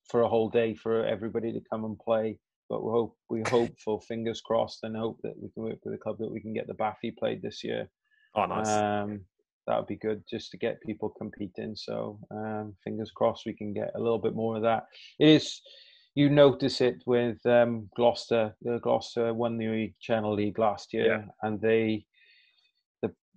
for 0.09 0.21
a 0.21 0.27
whole 0.27 0.49
day 0.49 0.73
for 0.75 1.05
everybody 1.05 1.51
to 1.51 1.61
come 1.71 1.85
and 1.85 1.97
play. 1.99 2.37
But 2.69 2.83
we 2.83 2.91
hope 2.91 3.17
we 3.29 3.43
hope 3.47 3.71
for 3.83 4.01
fingers 4.01 4.41
crossed 4.41 4.79
and 4.83 4.95
hope 4.95 5.19
that 5.23 5.33
we 5.41 5.49
can 5.49 5.63
work 5.63 5.79
with 5.83 5.93
the 5.93 5.99
club 5.99 6.17
that 6.19 6.31
we 6.31 6.41
can 6.41 6.53
get 6.53 6.67
the 6.67 6.73
Baffy 6.73 7.11
played 7.11 7.41
this 7.41 7.63
year. 7.63 7.89
Oh, 8.35 8.45
nice. 8.45 8.67
Um, 8.67 9.21
that 9.67 9.77
would 9.77 9.87
be 9.87 9.97
good 9.97 10.23
just 10.29 10.51
to 10.51 10.57
get 10.57 10.81
people 10.81 11.09
competing. 11.09 11.75
So 11.75 12.19
um, 12.31 12.73
fingers 12.83 13.11
crossed 13.11 13.45
we 13.45 13.53
can 13.53 13.73
get 13.73 13.91
a 13.95 13.99
little 13.99 14.19
bit 14.19 14.35
more 14.35 14.55
of 14.55 14.63
that. 14.63 14.85
It 15.19 15.27
is 15.27 15.61
you 16.17 16.31
notice 16.31 16.81
it 16.81 17.03
with 17.05 17.45
um, 17.45 17.87
Gloucester. 17.95 18.55
Uh, 18.67 18.79
Gloucester 18.79 19.35
won 19.35 19.55
the 19.55 19.93
Channel 20.01 20.33
League 20.33 20.57
last 20.57 20.91
year, 20.91 21.05
yeah. 21.05 21.23
and 21.47 21.61
they 21.61 22.07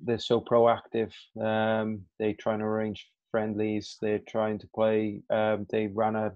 they're 0.02 0.18
so 0.18 0.40
proactive. 0.40 1.12
Um, 1.38 2.06
they're 2.18 2.40
trying 2.40 2.60
to 2.60 2.64
arrange 2.64 3.06
friendlies. 3.30 3.98
They're 4.00 4.22
trying 4.26 4.60
to 4.60 4.68
play. 4.74 5.20
Um, 5.28 5.66
they 5.68 5.88
ran 5.88 6.16
a 6.16 6.32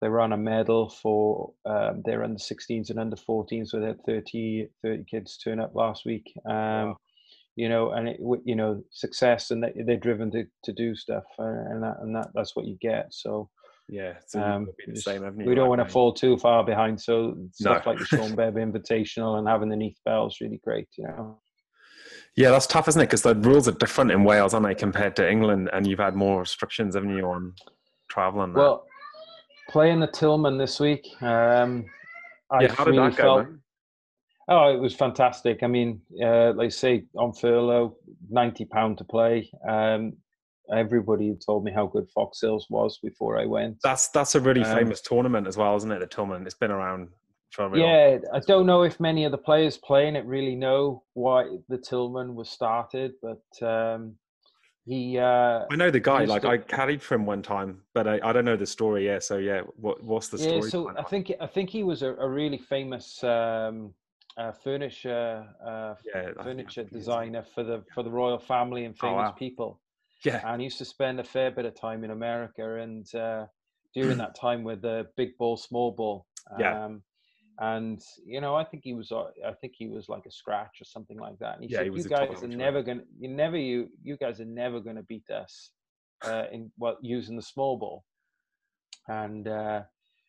they 0.00 0.08
ran 0.08 0.32
a 0.32 0.38
medal 0.38 0.88
for 0.88 1.52
um, 1.66 2.00
their 2.06 2.24
under 2.24 2.38
16s 2.38 2.88
and 2.88 2.98
under 2.98 3.14
14s. 3.16 3.68
So 3.68 3.78
they 3.78 3.88
had 3.88 4.04
30, 4.06 4.68
30 4.82 5.04
kids 5.04 5.36
turn 5.36 5.60
up 5.60 5.74
last 5.74 6.06
week. 6.06 6.32
Um, 6.46 6.54
wow. 6.54 6.96
You 7.56 7.68
know, 7.68 7.90
and 7.90 8.08
it, 8.08 8.20
you 8.44 8.56
know, 8.56 8.82
success, 8.90 9.50
and 9.50 9.62
they, 9.62 9.74
they're 9.84 9.98
driven 9.98 10.30
to, 10.30 10.46
to 10.64 10.72
do 10.72 10.96
stuff, 10.96 11.24
uh, 11.38 11.44
and 11.44 11.82
that 11.82 11.96
and 12.00 12.16
that 12.16 12.28
that's 12.34 12.56
what 12.56 12.64
you 12.64 12.78
get. 12.80 13.12
So 13.12 13.50
yeah, 13.92 14.14
so 14.26 14.42
um, 14.42 14.68
the 14.86 14.98
same, 14.98 15.36
we 15.36 15.54
don't 15.54 15.68
want 15.68 15.86
to 15.86 15.86
fall 15.86 16.14
too 16.14 16.38
far 16.38 16.64
behind. 16.64 16.98
So 16.98 17.36
stuff 17.52 17.84
no. 17.84 17.90
like 17.90 18.00
the 18.00 18.06
Sean 18.16 18.34
Bebb 18.34 18.54
Invitational 18.54 19.38
and 19.38 19.46
having 19.46 19.68
the 19.68 19.76
Neath 19.76 19.98
Bells 20.06 20.38
really 20.40 20.58
great. 20.64 20.88
You 20.96 21.08
know. 21.08 21.42
Yeah, 22.34 22.52
that's 22.52 22.66
tough, 22.66 22.88
isn't 22.88 23.02
it? 23.02 23.04
Because 23.04 23.20
the 23.20 23.34
rules 23.34 23.68
are 23.68 23.72
different 23.72 24.10
in 24.10 24.24
Wales, 24.24 24.54
aren't 24.54 24.66
they, 24.66 24.74
compared 24.74 25.14
to 25.16 25.30
England? 25.30 25.68
And 25.74 25.86
you've 25.86 25.98
had 25.98 26.16
more 26.16 26.40
restrictions, 26.40 26.94
haven't 26.94 27.14
you, 27.14 27.26
on 27.26 27.52
traveling? 28.08 28.54
Well, 28.54 28.86
playing 29.68 30.00
the 30.00 30.06
Tillman 30.06 30.56
this 30.56 30.80
week. 30.80 31.06
Um, 31.20 31.84
I 32.50 32.62
yeah, 32.62 32.72
how 32.72 32.84
did 32.84 32.92
really 32.92 33.10
that 33.10 33.16
go? 33.18 33.44
Felt, 33.44 33.48
oh, 34.48 34.74
it 34.74 34.80
was 34.80 34.94
fantastic. 34.94 35.62
I 35.62 35.66
mean, 35.66 36.00
uh, 36.24 36.52
they 36.52 36.70
say 36.70 37.04
on 37.14 37.34
furlough, 37.34 37.98
ninety 38.30 38.64
pound 38.64 38.96
to 38.98 39.04
play. 39.04 39.50
Um, 39.68 40.14
everybody 40.74 41.34
told 41.44 41.64
me 41.64 41.72
how 41.72 41.86
good 41.86 42.08
Fox 42.14 42.40
Hills 42.40 42.66
was 42.70 42.98
before 43.02 43.38
I 43.38 43.46
went. 43.46 43.78
That's 43.82 44.08
that's 44.08 44.34
a 44.34 44.40
really 44.40 44.62
um, 44.62 44.76
famous 44.76 45.00
tournament 45.00 45.46
as 45.46 45.56
well, 45.56 45.76
isn't 45.76 45.90
it? 45.90 46.00
The 46.00 46.06
Tillman. 46.06 46.46
It's 46.46 46.54
been 46.54 46.70
around 46.70 47.08
For 47.50 47.76
yeah, 47.76 48.18
I 48.32 48.40
don't 48.40 48.66
know 48.66 48.82
if 48.82 49.00
many 49.00 49.24
of 49.24 49.32
the 49.32 49.38
players 49.38 49.76
playing 49.76 50.16
it 50.16 50.24
really 50.24 50.54
know 50.54 51.02
why 51.14 51.56
the 51.68 51.78
Tillman 51.78 52.34
was 52.34 52.50
started, 52.50 53.12
but 53.22 53.66
um, 53.66 54.16
he. 54.84 55.18
Uh, 55.18 55.64
I 55.70 55.76
know 55.76 55.90
the 55.90 56.00
guy. 56.00 56.24
Like 56.24 56.42
to, 56.42 56.48
I 56.48 56.58
carried 56.58 57.02
for 57.02 57.14
him 57.14 57.26
one 57.26 57.42
time, 57.42 57.82
but 57.94 58.08
I, 58.08 58.20
I 58.22 58.32
don't 58.32 58.44
know 58.44 58.56
the 58.56 58.66
story. 58.66 59.06
Yeah, 59.06 59.18
so 59.18 59.38
yeah, 59.38 59.62
what 59.76 60.02
what's 60.02 60.28
the 60.28 60.38
story? 60.38 60.60
Yeah, 60.62 60.68
so 60.68 60.92
I 60.96 61.02
think 61.02 61.32
I 61.40 61.46
think 61.46 61.70
he 61.70 61.82
was 61.82 62.02
a, 62.02 62.14
a 62.14 62.28
really 62.28 62.58
famous 62.58 63.22
um, 63.22 63.94
uh, 64.36 64.52
furniture 64.52 65.46
uh, 65.64 65.94
yeah, 66.14 66.30
furniture 66.42 66.84
designer 66.84 67.44
for 67.54 67.62
the 67.62 67.84
for 67.94 68.02
the 68.02 68.10
royal 68.10 68.38
family 68.38 68.84
and 68.84 68.98
famous 68.98 69.14
oh, 69.14 69.22
wow. 69.24 69.30
people. 69.32 69.80
Yeah, 70.24 70.40
and 70.44 70.60
he 70.60 70.64
used 70.64 70.78
to 70.78 70.84
spend 70.84 71.20
a 71.20 71.24
fair 71.24 71.50
bit 71.50 71.64
of 71.64 71.74
time 71.74 72.04
in 72.04 72.10
America, 72.10 72.76
and 72.76 73.06
uh, 73.14 73.46
during 73.94 74.18
that 74.18 74.34
time 74.40 74.64
with 74.64 74.82
the 74.82 75.06
big 75.16 75.36
ball, 75.38 75.56
small 75.56 75.92
ball. 75.92 76.26
Yeah. 76.58 76.84
Um, 76.84 77.02
and 77.58 78.00
you 78.24 78.40
know 78.40 78.54
i 78.54 78.64
think 78.64 78.82
he 78.82 78.94
was 78.94 79.12
uh, 79.12 79.24
i 79.46 79.52
think 79.60 79.74
he 79.76 79.86
was 79.86 80.08
like 80.08 80.24
a 80.26 80.30
scratch 80.30 80.80
or 80.80 80.84
something 80.84 81.18
like 81.18 81.38
that. 81.38 81.54
And 81.54 81.64
he 81.64 81.70
yeah, 81.70 81.78
said 81.78 81.86
he 81.86 81.96
you 81.96 82.04
guys 82.04 82.42
are 82.42 82.48
never 82.48 82.82
gonna 82.82 83.02
you 83.18 83.28
never 83.28 83.56
you 83.56 83.88
you 84.02 84.16
guys 84.16 84.40
are 84.40 84.46
never 84.46 84.80
gonna 84.80 85.02
beat 85.02 85.28
us 85.30 85.70
uh 86.24 86.44
in 86.50 86.72
well, 86.78 86.96
using 87.02 87.36
the 87.36 87.42
small 87.42 87.78
ball. 87.78 88.04
And 89.08 89.46
uh 89.46 89.82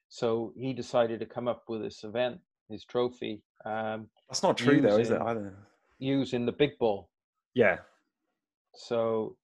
so 0.10 0.54
he 0.58 0.74
decided 0.74 1.20
to 1.22 1.26
come 1.26 1.48
up 1.48 1.64
with 1.68 1.82
this 1.82 2.04
event 2.04 2.40
his 2.70 2.86
trophy 2.86 3.42
um 3.66 4.10
that's 4.30 4.44
not 4.44 4.58
true 4.58 4.76
using, 4.76 4.90
though 4.90 4.98
is 4.98 5.10
it 5.10 5.22
either? 5.22 5.58
using 6.00 6.46
the 6.46 6.52
big 6.52 6.78
ball. 6.80 7.10
Yeah. 7.54 7.78
So 8.76 9.38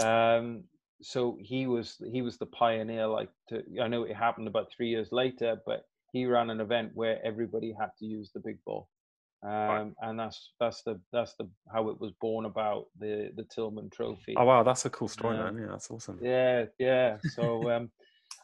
um 0.00 0.64
so 1.02 1.36
he 1.40 1.66
was 1.66 2.00
he 2.10 2.22
was 2.22 2.38
the 2.38 2.46
pioneer 2.46 3.06
like 3.06 3.28
to 3.48 3.62
i 3.82 3.88
know 3.88 4.04
it 4.04 4.16
happened 4.16 4.48
about 4.48 4.70
three 4.76 4.88
years 4.88 5.12
later 5.12 5.56
but 5.66 5.84
he 6.14 6.26
ran 6.26 6.48
an 6.48 6.60
event 6.60 6.92
where 6.94 7.18
everybody 7.26 7.74
had 7.78 7.90
to 7.98 8.06
use 8.06 8.30
the 8.32 8.40
big 8.40 8.58
ball. 8.64 8.88
Um, 9.42 9.50
right. 9.50 9.92
and 10.00 10.18
that's 10.18 10.52
that's 10.58 10.82
the 10.84 10.98
that's 11.12 11.34
the 11.34 11.50
how 11.70 11.90
it 11.90 12.00
was 12.00 12.12
born 12.18 12.46
about 12.46 12.86
the 12.98 13.30
the 13.36 13.44
Tillman 13.44 13.90
Trophy. 13.90 14.34
Oh 14.38 14.44
wow, 14.44 14.62
that's 14.62 14.86
a 14.86 14.90
cool 14.90 15.08
story, 15.08 15.36
um, 15.36 15.56
man. 15.56 15.62
Yeah, 15.64 15.72
that's 15.72 15.90
awesome. 15.90 16.18
Yeah, 16.22 16.64
yeah. 16.78 17.18
So, 17.34 17.68
um, 17.70 17.90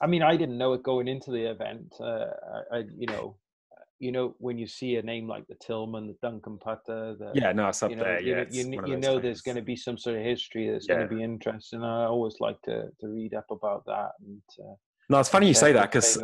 I 0.02 0.08
mean, 0.08 0.22
I 0.22 0.36
didn't 0.36 0.58
know 0.58 0.74
it 0.74 0.82
going 0.82 1.08
into 1.08 1.30
the 1.30 1.48
event. 1.48 1.94
Uh, 1.98 2.26
I, 2.70 2.78
I, 2.78 2.82
you 2.98 3.06
know, 3.06 3.36
you 4.00 4.10
know, 4.10 4.34
when 4.38 4.58
you 4.58 4.66
see 4.66 4.96
a 4.96 5.02
name 5.02 5.28
like 5.28 5.46
the 5.46 5.54
Tillman, 5.54 6.08
the 6.08 6.16
Duncan 6.22 6.58
Putter, 6.58 7.16
the 7.18 7.30
yeah, 7.34 7.52
no, 7.52 7.68
it's 7.68 7.82
up 7.82 7.90
you 7.90 7.96
know, 7.96 8.04
there. 8.04 8.20
Yeah, 8.20 8.44
you, 8.50 8.64
you, 8.64 8.82
you 8.86 8.96
know, 8.96 9.12
things. 9.12 9.22
there's 9.22 9.40
going 9.42 9.56
to 9.56 9.62
be 9.62 9.76
some 9.76 9.98
sort 9.98 10.16
of 10.16 10.24
history 10.24 10.70
that's 10.70 10.88
yeah. 10.88 10.96
going 10.96 11.08
to 11.08 11.14
be 11.14 11.22
interesting. 11.22 11.84
I 11.84 12.06
always 12.06 12.36
like 12.40 12.60
to 12.62 12.88
to 13.00 13.08
read 13.08 13.34
up 13.34 13.46
about 13.50 13.84
that 13.86 14.12
and. 14.20 14.42
Uh, 14.58 14.74
no, 15.10 15.18
it's 15.18 15.28
funny 15.28 15.48
you 15.48 15.54
say 15.54 15.72
that 15.72 15.90
because 15.90 16.16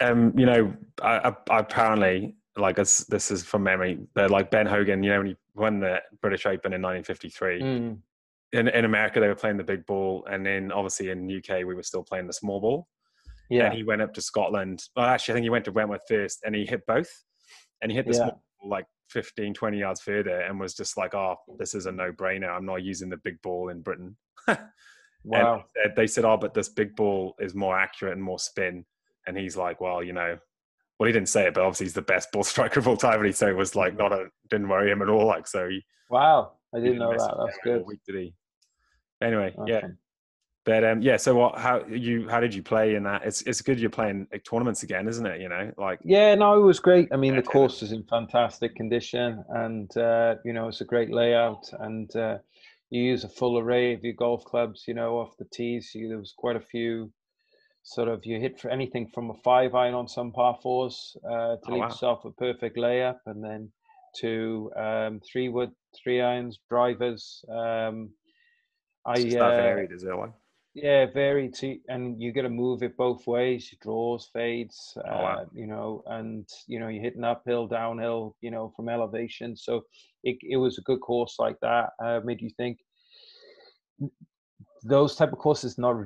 um, 0.00 0.38
you 0.38 0.44
know, 0.44 0.74
I, 1.02 1.32
I, 1.50 1.58
apparently 1.58 2.36
like 2.58 2.78
as 2.78 3.06
this 3.08 3.30
is 3.30 3.42
from 3.42 3.62
memory, 3.62 3.98
they're 4.14 4.28
like 4.28 4.50
Ben 4.50 4.66
Hogan. 4.66 5.02
You 5.02 5.10
know, 5.10 5.18
when 5.18 5.26
he 5.28 5.36
won 5.54 5.80
the 5.80 6.02
British 6.20 6.44
Open 6.44 6.72
in 6.74 6.82
1953. 6.82 7.62
Mm. 7.62 7.98
In, 8.52 8.68
in 8.68 8.84
America, 8.84 9.20
they 9.20 9.28
were 9.28 9.34
playing 9.34 9.56
the 9.56 9.64
big 9.64 9.86
ball, 9.86 10.26
and 10.30 10.44
then 10.44 10.70
obviously 10.70 11.10
in 11.10 11.30
UK, 11.30 11.64
we 11.64 11.74
were 11.74 11.82
still 11.82 12.02
playing 12.02 12.26
the 12.26 12.32
small 12.32 12.60
ball. 12.60 12.86
Yeah. 13.48 13.66
And 13.66 13.74
he 13.74 13.82
went 13.82 14.02
up 14.02 14.14
to 14.14 14.20
Scotland. 14.20 14.82
Well, 14.96 15.06
actually, 15.06 15.32
I 15.32 15.36
think 15.36 15.44
he 15.44 15.50
went 15.50 15.64
to 15.66 15.72
Wentworth 15.72 16.02
first, 16.08 16.40
and 16.44 16.54
he 16.54 16.66
hit 16.66 16.86
both. 16.86 17.10
And 17.82 17.90
he 17.90 17.96
hit 17.96 18.06
the 18.06 18.12
yeah. 18.12 18.18
small 18.18 18.42
ball 18.60 18.70
like 18.70 18.86
15, 19.10 19.54
20 19.54 19.78
yards 19.78 20.00
further, 20.00 20.40
and 20.40 20.58
was 20.58 20.74
just 20.74 20.96
like, 20.96 21.14
"Oh, 21.14 21.36
this 21.58 21.74
is 21.74 21.86
a 21.86 21.92
no-brainer. 21.92 22.48
I'm 22.48 22.66
not 22.66 22.82
using 22.82 23.08
the 23.08 23.18
big 23.18 23.40
ball 23.42 23.68
in 23.68 23.82
Britain." 23.82 24.16
Wow. 25.26 25.64
And 25.84 25.92
they 25.96 26.06
said, 26.06 26.24
"Oh, 26.24 26.36
but 26.36 26.54
this 26.54 26.68
big 26.68 26.94
ball 26.94 27.34
is 27.40 27.52
more 27.52 27.76
accurate 27.76 28.14
and 28.14 28.22
more 28.22 28.38
spin." 28.38 28.84
And 29.26 29.36
he's 29.36 29.56
like, 29.56 29.80
"Well, 29.80 30.02
you 30.02 30.12
know." 30.12 30.38
Well, 30.98 31.08
he 31.08 31.12
didn't 31.12 31.28
say 31.28 31.46
it, 31.46 31.52
but 31.54 31.62
obviously 31.62 31.86
he's 31.86 31.94
the 31.94 32.02
best 32.02 32.30
ball 32.32 32.44
striker 32.44 32.78
of 32.78 32.86
all 32.86 32.96
time, 32.96 33.16
and 33.16 33.26
he 33.26 33.32
said 33.32 33.48
it 33.48 33.56
was 33.56 33.74
like 33.74 33.96
not 33.98 34.12
a 34.12 34.28
didn't 34.50 34.68
worry 34.68 34.90
him 34.90 35.02
at 35.02 35.08
all. 35.08 35.26
Like 35.26 35.48
so, 35.48 35.68
he. 35.68 35.84
Wow, 36.08 36.52
I 36.72 36.78
didn't, 36.78 36.92
didn't 36.92 37.10
know 37.10 37.10
that. 37.10 37.36
That's 37.44 37.58
good. 37.64 37.84
Week 37.84 37.98
did 38.06 38.14
he? 38.14 38.34
Anyway, 39.20 39.52
okay. 39.58 39.72
yeah. 39.72 39.88
But 40.66 40.82
um, 40.82 41.00
yeah, 41.00 41.16
so 41.16 41.36
what? 41.36 41.56
How 41.56 41.84
you? 41.86 42.28
How 42.28 42.40
did 42.40 42.52
you 42.52 42.60
play 42.60 42.96
in 42.96 43.04
that? 43.04 43.24
It's 43.24 43.40
it's 43.42 43.62
good 43.62 43.78
you're 43.78 43.88
playing 43.88 44.26
like, 44.32 44.42
tournaments 44.42 44.82
again, 44.82 45.06
isn't 45.06 45.24
it? 45.24 45.40
You 45.40 45.48
know, 45.48 45.70
like 45.78 46.00
yeah, 46.04 46.34
no, 46.34 46.60
it 46.60 46.64
was 46.64 46.80
great. 46.80 47.08
I 47.12 47.16
mean, 47.16 47.34
yeah, 47.34 47.40
the 47.40 47.46
course 47.46 47.82
is 47.82 47.92
in 47.92 48.02
fantastic 48.02 48.74
condition, 48.74 49.44
and 49.48 49.96
uh, 49.96 50.34
you 50.44 50.52
know, 50.52 50.66
it's 50.66 50.80
a 50.80 50.84
great 50.84 51.12
layout, 51.12 51.70
and 51.78 52.14
uh, 52.16 52.38
you 52.90 53.00
use 53.00 53.22
a 53.22 53.28
full 53.28 53.60
array 53.60 53.94
of 53.94 54.02
your 54.02 54.14
golf 54.14 54.44
clubs, 54.44 54.86
you 54.88 54.94
know, 54.94 55.18
off 55.18 55.36
the 55.38 55.44
tees. 55.52 55.92
You, 55.94 56.08
there 56.08 56.18
was 56.18 56.34
quite 56.36 56.56
a 56.56 56.60
few 56.60 57.12
sort 57.84 58.08
of 58.08 58.26
you 58.26 58.40
hit 58.40 58.58
for 58.58 58.68
anything 58.68 59.06
from 59.14 59.30
a 59.30 59.34
five 59.44 59.72
iron 59.76 59.94
on 59.94 60.08
some 60.08 60.32
par 60.32 60.58
fours 60.60 61.16
uh, 61.24 61.54
to 61.54 61.60
oh, 61.68 61.72
leave 61.72 61.80
wow. 61.82 61.88
yourself 61.88 62.24
a 62.24 62.32
perfect 62.32 62.76
layup, 62.76 63.18
and 63.26 63.42
then 63.42 63.70
to 64.16 64.72
um, 64.76 65.20
three 65.20 65.48
wood, 65.48 65.70
three 66.02 66.20
irons, 66.20 66.58
drivers. 66.68 67.44
Um, 67.48 68.10
I 69.06 69.12
uh, 69.12 69.56
varied, 69.56 69.92
is? 69.92 70.04
Yeah, 70.76 71.06
very. 71.06 71.50
And 71.88 72.20
you 72.20 72.32
got 72.32 72.42
to 72.42 72.50
move 72.50 72.82
it 72.82 72.98
both 72.98 73.26
ways. 73.26 73.74
Draws, 73.80 74.28
fades. 74.30 74.92
Uh, 74.98 75.10
oh, 75.10 75.22
wow. 75.22 75.46
You 75.54 75.66
know, 75.66 76.02
and 76.06 76.46
you 76.66 76.78
know 76.78 76.88
you're 76.88 77.02
hitting 77.02 77.24
uphill, 77.24 77.66
downhill. 77.66 78.36
You 78.42 78.50
know, 78.50 78.72
from 78.76 78.90
elevation. 78.90 79.56
So 79.56 79.84
it 80.22 80.36
it 80.42 80.58
was 80.58 80.76
a 80.76 80.82
good 80.82 81.00
course 81.00 81.36
like 81.38 81.56
that. 81.62 81.90
Uh, 82.04 82.20
made 82.22 82.42
you 82.42 82.50
think. 82.58 82.78
Those 84.82 85.16
type 85.16 85.32
of 85.32 85.38
courses 85.38 85.78
not 85.78 85.96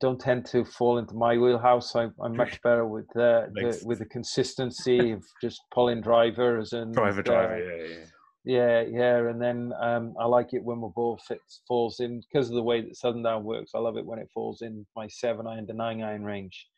don't 0.00 0.20
tend 0.20 0.44
to 0.46 0.64
fall 0.64 0.98
into 0.98 1.14
my 1.14 1.38
wheelhouse. 1.38 1.94
I, 1.94 2.08
I'm 2.20 2.36
much 2.36 2.60
better 2.64 2.84
with 2.84 3.08
uh, 3.16 3.46
the 3.54 3.80
with 3.84 4.00
the 4.00 4.06
consistency 4.16 5.12
of 5.12 5.22
just 5.40 5.60
pulling 5.72 6.00
drivers 6.00 6.72
and 6.72 6.92
driver 6.92 7.22
driver. 7.22 7.54
Uh, 7.54 7.58
yeah, 7.58 7.94
yeah 7.94 8.04
yeah, 8.46 8.82
yeah, 8.82 9.28
and 9.28 9.42
then 9.42 9.72
um, 9.80 10.14
I 10.20 10.24
like 10.24 10.54
it 10.54 10.62
when 10.62 10.78
my 10.78 10.86
ball 10.94 11.18
fits 11.26 11.62
falls 11.66 11.98
in 11.98 12.20
because 12.20 12.48
of 12.48 12.54
the 12.54 12.62
way 12.62 12.80
that 12.80 12.96
Southern 12.96 13.24
Down 13.24 13.42
works. 13.42 13.72
I 13.74 13.78
love 13.78 13.96
it 13.96 14.06
when 14.06 14.20
it 14.20 14.30
falls 14.32 14.62
in 14.62 14.86
my 14.94 15.08
seven 15.08 15.48
iron 15.48 15.66
to 15.66 15.72
nine 15.72 16.00
iron 16.00 16.24
range. 16.24 16.68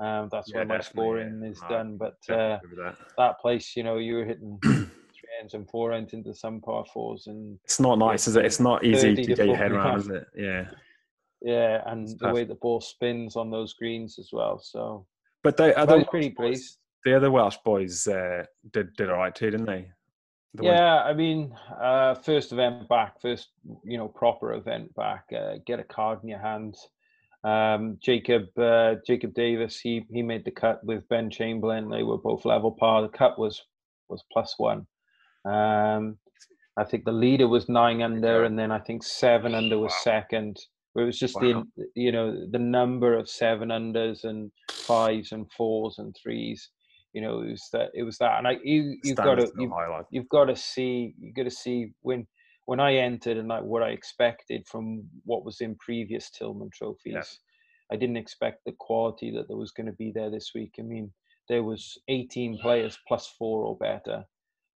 Um, 0.00 0.30
that's 0.32 0.48
yeah, 0.48 0.56
where 0.56 0.64
my 0.64 0.80
scoring 0.80 1.42
yeah. 1.42 1.50
is 1.50 1.60
done. 1.68 1.98
But 1.98 2.16
uh, 2.30 2.58
that. 2.78 2.96
that. 3.18 3.38
place, 3.38 3.76
you 3.76 3.82
know, 3.82 3.98
you 3.98 4.14
were 4.14 4.24
hitting 4.24 4.58
three 4.64 4.88
ends 5.38 5.52
and 5.52 5.68
four 5.68 5.92
ends 5.92 6.14
into 6.14 6.34
some 6.34 6.58
par 6.62 6.86
fours, 6.90 7.26
and 7.26 7.58
it's 7.64 7.80
not 7.80 7.98
nice, 7.98 8.26
is 8.26 8.36
it? 8.36 8.46
It's 8.46 8.60
not 8.60 8.82
easy 8.82 9.14
to, 9.14 9.22
to 9.22 9.34
get 9.34 9.46
your 9.46 9.56
head 9.56 9.72
around, 9.72 10.00
is 10.00 10.08
it? 10.08 10.26
Yeah. 10.34 10.70
Yeah, 11.42 11.82
and 11.84 12.04
it's 12.04 12.14
the 12.14 12.26
tough. 12.26 12.34
way 12.34 12.44
the 12.44 12.54
ball 12.54 12.80
spins 12.80 13.36
on 13.36 13.50
those 13.50 13.74
greens 13.74 14.18
as 14.18 14.30
well. 14.32 14.58
So, 14.58 15.06
but 15.42 15.58
they 15.58 15.74
are 15.74 16.04
pretty 16.06 16.30
pleased. 16.30 16.78
The 17.04 17.14
other 17.14 17.30
Welsh 17.30 17.58
boys 17.62 18.06
uh, 18.06 18.44
did 18.72 18.94
did 18.96 19.10
all 19.10 19.18
right 19.18 19.34
too, 19.34 19.50
didn't 19.50 19.66
they? 19.66 19.90
Yeah, 20.60 21.02
I 21.02 21.12
mean, 21.12 21.54
uh, 21.80 22.14
first 22.14 22.52
event 22.52 22.88
back, 22.88 23.20
first 23.20 23.50
you 23.84 23.98
know 23.98 24.08
proper 24.08 24.54
event 24.54 24.94
back. 24.94 25.24
Uh, 25.32 25.54
get 25.64 25.78
a 25.78 25.84
card 25.84 26.20
in 26.22 26.28
your 26.28 26.40
hand. 26.40 26.76
Um, 27.44 27.98
Jacob 28.02 28.46
uh, 28.58 28.96
Jacob 29.06 29.32
Davis, 29.34 29.78
he 29.78 30.04
he 30.10 30.22
made 30.22 30.44
the 30.44 30.50
cut 30.50 30.84
with 30.84 31.08
Ben 31.08 31.30
Chamberlain. 31.30 31.88
They 31.88 32.02
were 32.02 32.18
both 32.18 32.44
level 32.44 32.72
par. 32.72 33.02
The 33.02 33.08
cut 33.08 33.38
was 33.38 33.62
was 34.08 34.24
plus 34.32 34.54
one. 34.58 34.86
Um, 35.44 36.18
I 36.76 36.84
think 36.84 37.04
the 37.04 37.12
leader 37.12 37.46
was 37.46 37.68
nine 37.68 38.02
under, 38.02 38.44
and 38.44 38.58
then 38.58 38.72
I 38.72 38.80
think 38.80 39.04
seven 39.04 39.54
under 39.54 39.78
was 39.78 39.94
second. 40.02 40.58
It 40.96 41.02
was 41.02 41.18
just 41.18 41.36
wow. 41.40 41.64
the 41.76 41.86
you 41.94 42.10
know 42.10 42.46
the 42.50 42.58
number 42.58 43.16
of 43.16 43.28
seven 43.28 43.68
unders 43.68 44.24
and 44.24 44.50
fives 44.68 45.30
and 45.30 45.50
fours 45.52 45.96
and 45.98 46.16
threes. 46.20 46.68
You 47.12 47.22
know, 47.22 47.40
it 47.40 47.50
was 47.50 47.68
that 47.72 47.90
it 47.94 48.02
was 48.04 48.18
that, 48.18 48.38
and 48.38 48.46
I 48.46 48.56
you 48.62 48.98
you've 49.02 49.16
got 49.16 49.36
to 49.36 49.50
you've, 49.58 49.72
you've 50.10 50.28
got 50.28 50.44
to 50.44 50.56
see 50.56 51.14
you've 51.18 51.34
got 51.34 51.44
to 51.44 51.50
see 51.50 51.92
when 52.02 52.26
when 52.66 52.80
I 52.80 52.96
entered 52.96 53.36
and 53.36 53.48
like 53.48 53.64
what 53.64 53.82
I 53.82 53.88
expected 53.88 54.66
from 54.70 55.04
what 55.24 55.44
was 55.44 55.60
in 55.60 55.74
previous 55.76 56.30
Tillman 56.30 56.70
trophies, 56.72 57.14
yeah. 57.14 57.22
I 57.92 57.96
didn't 57.96 58.16
expect 58.16 58.60
the 58.64 58.74
quality 58.78 59.32
that 59.32 59.48
there 59.48 59.56
was 59.56 59.72
going 59.72 59.86
to 59.86 59.92
be 59.92 60.12
there 60.14 60.30
this 60.30 60.52
week. 60.54 60.74
I 60.78 60.82
mean, 60.82 61.12
there 61.48 61.64
was 61.64 61.98
18 62.08 62.58
players 62.62 62.96
plus 63.08 63.34
four 63.38 63.64
or 63.64 63.76
better. 63.76 64.24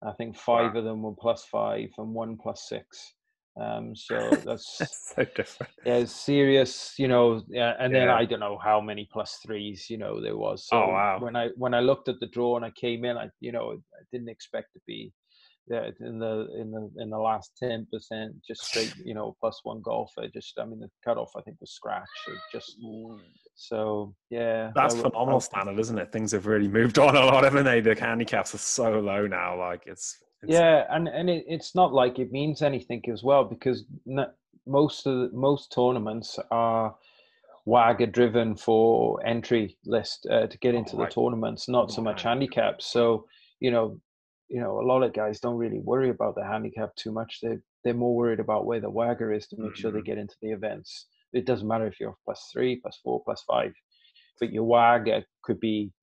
I 0.03 0.13
think 0.13 0.37
five 0.37 0.73
wow. 0.73 0.79
of 0.79 0.85
them 0.85 1.03
were 1.03 1.15
plus 1.19 1.43
five 1.43 1.89
and 1.97 2.13
one 2.13 2.37
plus 2.41 2.65
six. 2.69 3.13
Um, 3.59 3.95
so 3.95 4.29
that's, 4.45 4.77
that's 4.77 5.13
so 5.15 5.25
different. 5.35 5.73
Yeah, 5.85 6.05
serious, 6.05 6.93
you 6.97 7.07
know. 7.07 7.41
Yeah, 7.49 7.73
and 7.79 7.93
then 7.93 8.07
yeah. 8.07 8.15
I 8.15 8.25
don't 8.25 8.39
know 8.39 8.57
how 8.63 8.79
many 8.79 9.09
plus 9.11 9.39
threes, 9.45 9.87
you 9.89 9.97
know, 9.97 10.21
there 10.21 10.37
was. 10.37 10.67
So 10.67 10.77
oh 10.77 10.87
wow! 10.89 11.19
When 11.19 11.35
I 11.35 11.49
when 11.55 11.73
I 11.73 11.81
looked 11.81 12.07
at 12.07 12.19
the 12.19 12.27
draw 12.27 12.55
and 12.55 12.65
I 12.65 12.71
came 12.71 13.03
in, 13.05 13.17
I 13.17 13.29
you 13.39 13.51
know 13.51 13.73
I 13.73 14.03
didn't 14.11 14.29
expect 14.29 14.73
to 14.73 14.79
be 14.87 15.11
yeah, 15.67 15.89
in 15.99 16.19
the 16.19 16.47
in 16.59 16.71
the 16.71 16.89
in 16.97 17.09
the 17.09 17.17
last 17.17 17.51
ten 17.57 17.87
percent, 17.91 18.33
just 18.45 18.65
straight, 18.65 18.93
you 19.05 19.13
know, 19.13 19.35
plus 19.39 19.61
one 19.63 19.81
golfer. 19.81 20.27
Just, 20.33 20.57
I 20.59 20.65
mean, 20.65 20.79
the 20.79 20.89
cutoff 21.05 21.31
I 21.37 21.41
think 21.41 21.57
was 21.61 21.71
scratch. 21.71 22.03
just 22.51 22.77
so 23.55 24.13
yeah. 24.29 24.71
That's 24.75 24.95
I, 24.95 25.01
phenomenal 25.01 25.37
I, 25.37 25.39
standard, 25.39 25.79
isn't 25.79 25.97
it? 25.97 26.11
Things 26.11 26.31
have 26.31 26.47
really 26.47 26.67
moved 26.67 26.99
on 26.99 27.15
a 27.15 27.25
lot, 27.25 27.43
haven't 27.43 27.65
they? 27.65 27.79
The 27.79 27.95
handicaps 27.95 28.55
are 28.55 28.59
so 28.59 28.99
low 28.99 29.27
now. 29.27 29.57
Like 29.57 29.83
it's, 29.85 30.17
it's 30.43 30.53
yeah, 30.53 30.85
and 30.89 31.07
and 31.07 31.29
it, 31.29 31.45
it's 31.47 31.75
not 31.75 31.93
like 31.93 32.19
it 32.19 32.31
means 32.31 32.61
anything 32.61 33.03
as 33.11 33.23
well 33.23 33.43
because 33.43 33.85
most 34.65 35.05
of 35.05 35.13
the, 35.15 35.29
most 35.35 35.71
tournaments 35.71 36.39
are 36.49 36.95
WAGR 37.67 38.11
driven 38.11 38.55
for 38.55 39.25
entry 39.25 39.77
list 39.85 40.27
uh, 40.31 40.47
to 40.47 40.57
get 40.57 40.75
into 40.75 40.95
oh, 40.95 40.99
right. 40.99 41.09
the 41.09 41.15
tournaments, 41.15 41.69
not 41.69 41.91
so 41.91 42.01
much 42.01 42.23
handicaps. 42.23 42.87
So 42.87 43.25
you 43.59 43.71
know 43.71 43.99
you 44.51 44.59
know, 44.59 44.81
a 44.81 44.85
lot 44.85 45.01
of 45.01 45.13
guys 45.13 45.39
don't 45.39 45.57
really 45.57 45.79
worry 45.79 46.09
about 46.09 46.35
the 46.35 46.43
handicap 46.43 46.93
too 46.95 47.11
much. 47.11 47.39
They 47.41 47.57
they're 47.83 47.93
more 47.93 48.13
worried 48.13 48.41
about 48.41 48.65
where 48.65 48.81
the 48.81 48.91
WAGR 48.91 49.35
is 49.35 49.47
to 49.47 49.55
make 49.57 49.71
mm-hmm. 49.71 49.75
sure 49.79 49.91
they 49.91 49.99
mm-hmm. 49.99 50.05
get 50.05 50.17
into 50.17 50.35
the 50.41 50.51
events. 50.51 51.07
It 51.31 51.45
doesn't 51.45 51.67
matter 51.67 51.87
if 51.87 51.99
you're 51.99 52.17
plus 52.25 52.49
three, 52.51 52.75
plus 52.75 52.99
four, 53.01 53.23
plus 53.23 53.41
five, 53.47 53.71
but 54.39 54.51
your 54.51 54.65
WAGR 54.65 55.23
could 55.43 55.59
be 55.61 55.93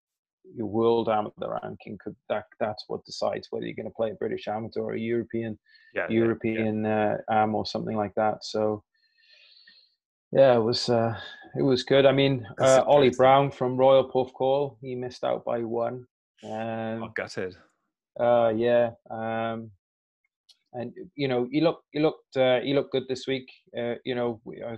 your 0.54 0.66
world 0.66 1.08
amateur 1.08 1.58
ranking. 1.62 1.98
Could 2.02 2.16
that 2.28 2.44
that's 2.60 2.84
what 2.88 3.04
decides 3.04 3.48
whether 3.50 3.66
you're 3.66 3.74
going 3.74 3.86
to 3.86 3.94
play 3.94 4.10
a 4.10 4.14
British 4.14 4.48
amateur 4.48 4.80
or 4.80 4.94
a 4.94 4.98
European 4.98 5.58
yeah, 5.94 6.06
European 6.08 6.84
yeah, 6.84 7.16
yeah. 7.28 7.36
Uh, 7.36 7.42
am 7.42 7.54
or 7.54 7.66
something 7.66 7.96
like 7.96 8.14
that. 8.14 8.44
So 8.44 8.82
yeah, 10.32 10.54
it 10.56 10.62
was 10.62 10.88
uh, 10.88 11.18
it 11.56 11.62
was 11.62 11.82
good. 11.82 12.06
I 12.06 12.12
mean, 12.12 12.46
uh, 12.60 12.82
Ollie 12.86 13.10
Brown 13.10 13.50
from 13.50 13.76
Royal 13.76 14.08
Porthcawl, 14.10 14.76
he 14.80 14.94
missed 14.94 15.24
out 15.24 15.44
by 15.44 15.60
one. 15.60 16.06
Um, 16.44 17.02
oh, 17.02 17.12
gutted. 17.14 17.56
Uh, 18.18 18.52
yeah. 18.54 18.90
Um, 19.10 19.70
and 20.74 20.92
you 21.14 21.28
know, 21.28 21.48
he 21.50 21.60
looked, 21.60 21.84
he 21.92 22.00
looked, 22.00 22.36
uh, 22.36 22.60
he 22.60 22.74
looked 22.74 22.92
good 22.92 23.04
this 23.08 23.26
week. 23.26 23.50
Uh, 23.76 23.94
you 24.04 24.14
know, 24.14 24.40
I 24.66 24.76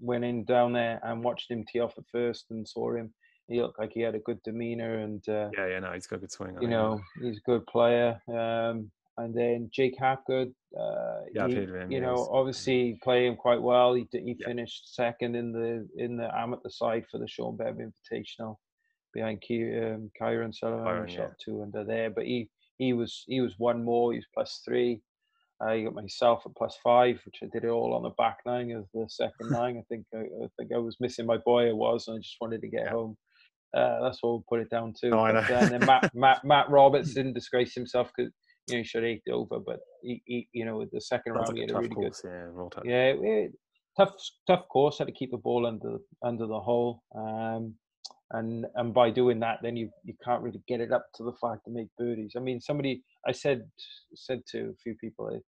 went 0.00 0.24
in 0.24 0.44
down 0.44 0.72
there 0.72 1.00
and 1.02 1.24
watched 1.24 1.50
him 1.50 1.64
tee 1.70 1.80
off 1.80 1.98
at 1.98 2.04
first 2.12 2.46
and 2.50 2.66
saw 2.66 2.94
him. 2.94 3.12
He 3.48 3.60
looked 3.60 3.78
like 3.78 3.92
he 3.92 4.00
had 4.00 4.14
a 4.14 4.20
good 4.20 4.42
demeanor 4.44 4.98
and 4.98 5.26
uh, 5.28 5.50
yeah, 5.56 5.66
yeah, 5.66 5.78
no, 5.80 5.92
he's 5.92 6.06
got 6.06 6.16
a 6.16 6.20
good 6.20 6.32
swing. 6.32 6.56
You 6.60 6.68
know, 6.68 7.00
he's 7.20 7.38
a 7.38 7.50
good 7.50 7.66
player. 7.66 8.20
Um, 8.28 8.90
and 9.18 9.34
then 9.34 9.68
Jake 9.72 9.96
Hapgood, 10.00 10.54
uh, 10.78 11.20
yeah, 11.34 11.46
he, 11.46 11.54
him, 11.54 11.90
you 11.90 12.00
know, 12.00 12.28
obviously 12.32 12.98
playing 13.02 13.36
quite 13.36 13.60
well. 13.60 13.92
He 13.94 14.08
he 14.10 14.36
yeah. 14.38 14.46
finished 14.46 14.94
second 14.94 15.36
in 15.36 15.52
the 15.52 15.86
in 16.02 16.16
the 16.16 16.34
amateur 16.34 16.70
side 16.70 17.04
for 17.10 17.18
the 17.18 17.28
Sean 17.28 17.56
Bebb 17.56 17.78
Invitational 17.78 18.56
behind 19.12 19.42
Ky- 19.42 19.78
um, 19.78 20.10
Kyron 20.20 20.54
Sullivan. 20.54 20.84
Byron, 20.84 21.08
shot 21.08 21.18
yeah. 21.18 21.44
two 21.44 21.62
under 21.62 21.84
there, 21.84 22.10
but 22.10 22.24
he 22.24 22.48
he 22.78 22.92
was 22.94 23.24
he 23.26 23.40
was 23.40 23.58
one 23.58 23.84
more. 23.84 24.12
He 24.12 24.18
was 24.18 24.26
plus 24.34 24.62
three. 24.64 25.02
I 25.60 25.82
got 25.82 25.94
myself 25.94 26.42
at 26.44 26.56
plus 26.56 26.76
five, 26.82 27.20
which 27.24 27.40
I 27.42 27.46
did 27.52 27.64
it 27.64 27.70
all 27.70 27.94
on 27.94 28.02
the 28.02 28.10
back 28.10 28.38
nine 28.44 28.72
of 28.72 28.86
the 28.94 29.06
second 29.08 29.50
nine. 29.50 29.76
I 29.76 29.82
think 29.88 30.06
I, 30.14 30.18
I, 30.18 30.48
think 30.58 30.72
I 30.74 30.78
was 30.78 30.96
missing 31.00 31.26
my 31.26 31.36
boy. 31.36 31.68
I 31.68 31.72
was, 31.72 32.08
and 32.08 32.16
I 32.16 32.20
just 32.20 32.38
wanted 32.40 32.62
to 32.62 32.68
get 32.68 32.86
yeah. 32.86 32.90
home. 32.90 33.16
Uh, 33.76 34.02
that's 34.02 34.18
what 34.22 34.30
we'll 34.30 34.44
put 34.48 34.60
it 34.60 34.70
down 34.70 34.92
to. 35.00 35.08
Oh, 35.08 35.32
but, 35.32 35.50
uh, 35.50 35.54
and 35.54 35.70
then 35.70 35.86
Matt, 35.86 36.10
Matt 36.14 36.44
Matt 36.44 36.70
Roberts 36.70 37.14
didn't 37.14 37.34
disgrace 37.34 37.74
himself 37.74 38.10
because 38.16 38.32
you 38.68 38.76
know 38.76 38.78
he 38.82 38.84
should 38.84 39.02
have 39.02 39.10
eight 39.10 39.22
over, 39.30 39.58
but 39.64 39.80
he, 40.02 40.22
he 40.26 40.48
you 40.52 40.64
know 40.64 40.84
the 40.92 41.00
second 41.00 41.34
that's 41.34 41.48
round 41.48 41.56
he 41.56 41.62
had 41.62 41.70
a 41.70 41.78
really 41.78 41.88
course, 41.88 42.20
good. 42.20 42.30
Yeah, 42.84 43.12
yeah, 43.12 43.46
it, 43.46 43.52
tough 43.96 44.14
tough 44.46 44.68
course. 44.68 44.98
Had 44.98 45.06
to 45.06 45.12
keep 45.12 45.30
the 45.30 45.38
ball 45.38 45.66
under 45.66 45.98
under 46.22 46.46
the 46.46 46.60
hole. 46.60 47.02
Um, 47.16 47.74
and 48.32 48.66
and 48.76 48.92
by 48.94 49.10
doing 49.10 49.40
that 49.40 49.58
then 49.62 49.76
you 49.76 49.90
you 50.04 50.14
can't 50.24 50.42
really 50.42 50.62
get 50.66 50.80
it 50.80 50.92
up 50.92 51.06
to 51.14 51.22
the 51.22 51.32
flag 51.40 51.58
to 51.64 51.70
make 51.70 51.88
birdies 51.98 52.32
i 52.36 52.40
mean 52.40 52.60
somebody 52.60 53.02
i 53.28 53.32
said 53.32 53.62
said 54.14 54.40
to 54.46 54.70
a 54.70 54.76
few 54.82 54.94
people 55.00 55.38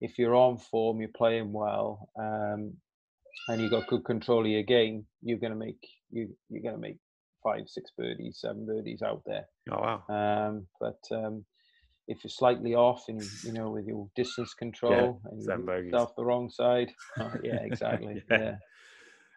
if 0.00 0.18
you're 0.18 0.34
on 0.34 0.58
form 0.58 1.00
you're 1.00 1.08
playing 1.16 1.52
well 1.52 2.08
um, 2.18 2.74
and 3.48 3.60
you 3.60 3.70
got 3.70 3.86
good 3.86 4.04
control 4.04 4.40
of 4.40 4.50
your 4.50 4.62
game 4.62 5.06
you're 5.22 5.38
going 5.38 5.52
to 5.52 5.58
make 5.58 5.78
you 6.10 6.28
you're 6.48 6.62
going 6.62 6.74
to 6.74 6.80
make 6.80 6.98
five 7.46 7.68
six 7.68 7.90
birdies 7.96 8.38
seven 8.40 8.66
birdies 8.66 9.02
out 9.02 9.22
there 9.26 9.46
oh 9.72 9.78
wow 10.08 10.48
um, 10.48 10.66
but 10.80 10.98
um, 11.12 11.44
if 12.08 12.18
you're 12.24 12.30
slightly 12.30 12.74
off 12.74 13.04
and 13.08 13.22
you 13.44 13.52
know 13.52 13.70
with 13.70 13.86
your 13.86 14.08
distance 14.16 14.54
control 14.54 15.20
yeah, 15.24 15.30
and 15.30 15.42
you're 15.42 16.00
off 16.00 16.16
the 16.16 16.24
wrong 16.24 16.50
side 16.50 16.90
oh, 17.20 17.32
yeah 17.42 17.60
exactly 17.62 18.22
yeah. 18.30 18.38
yeah 18.38 18.54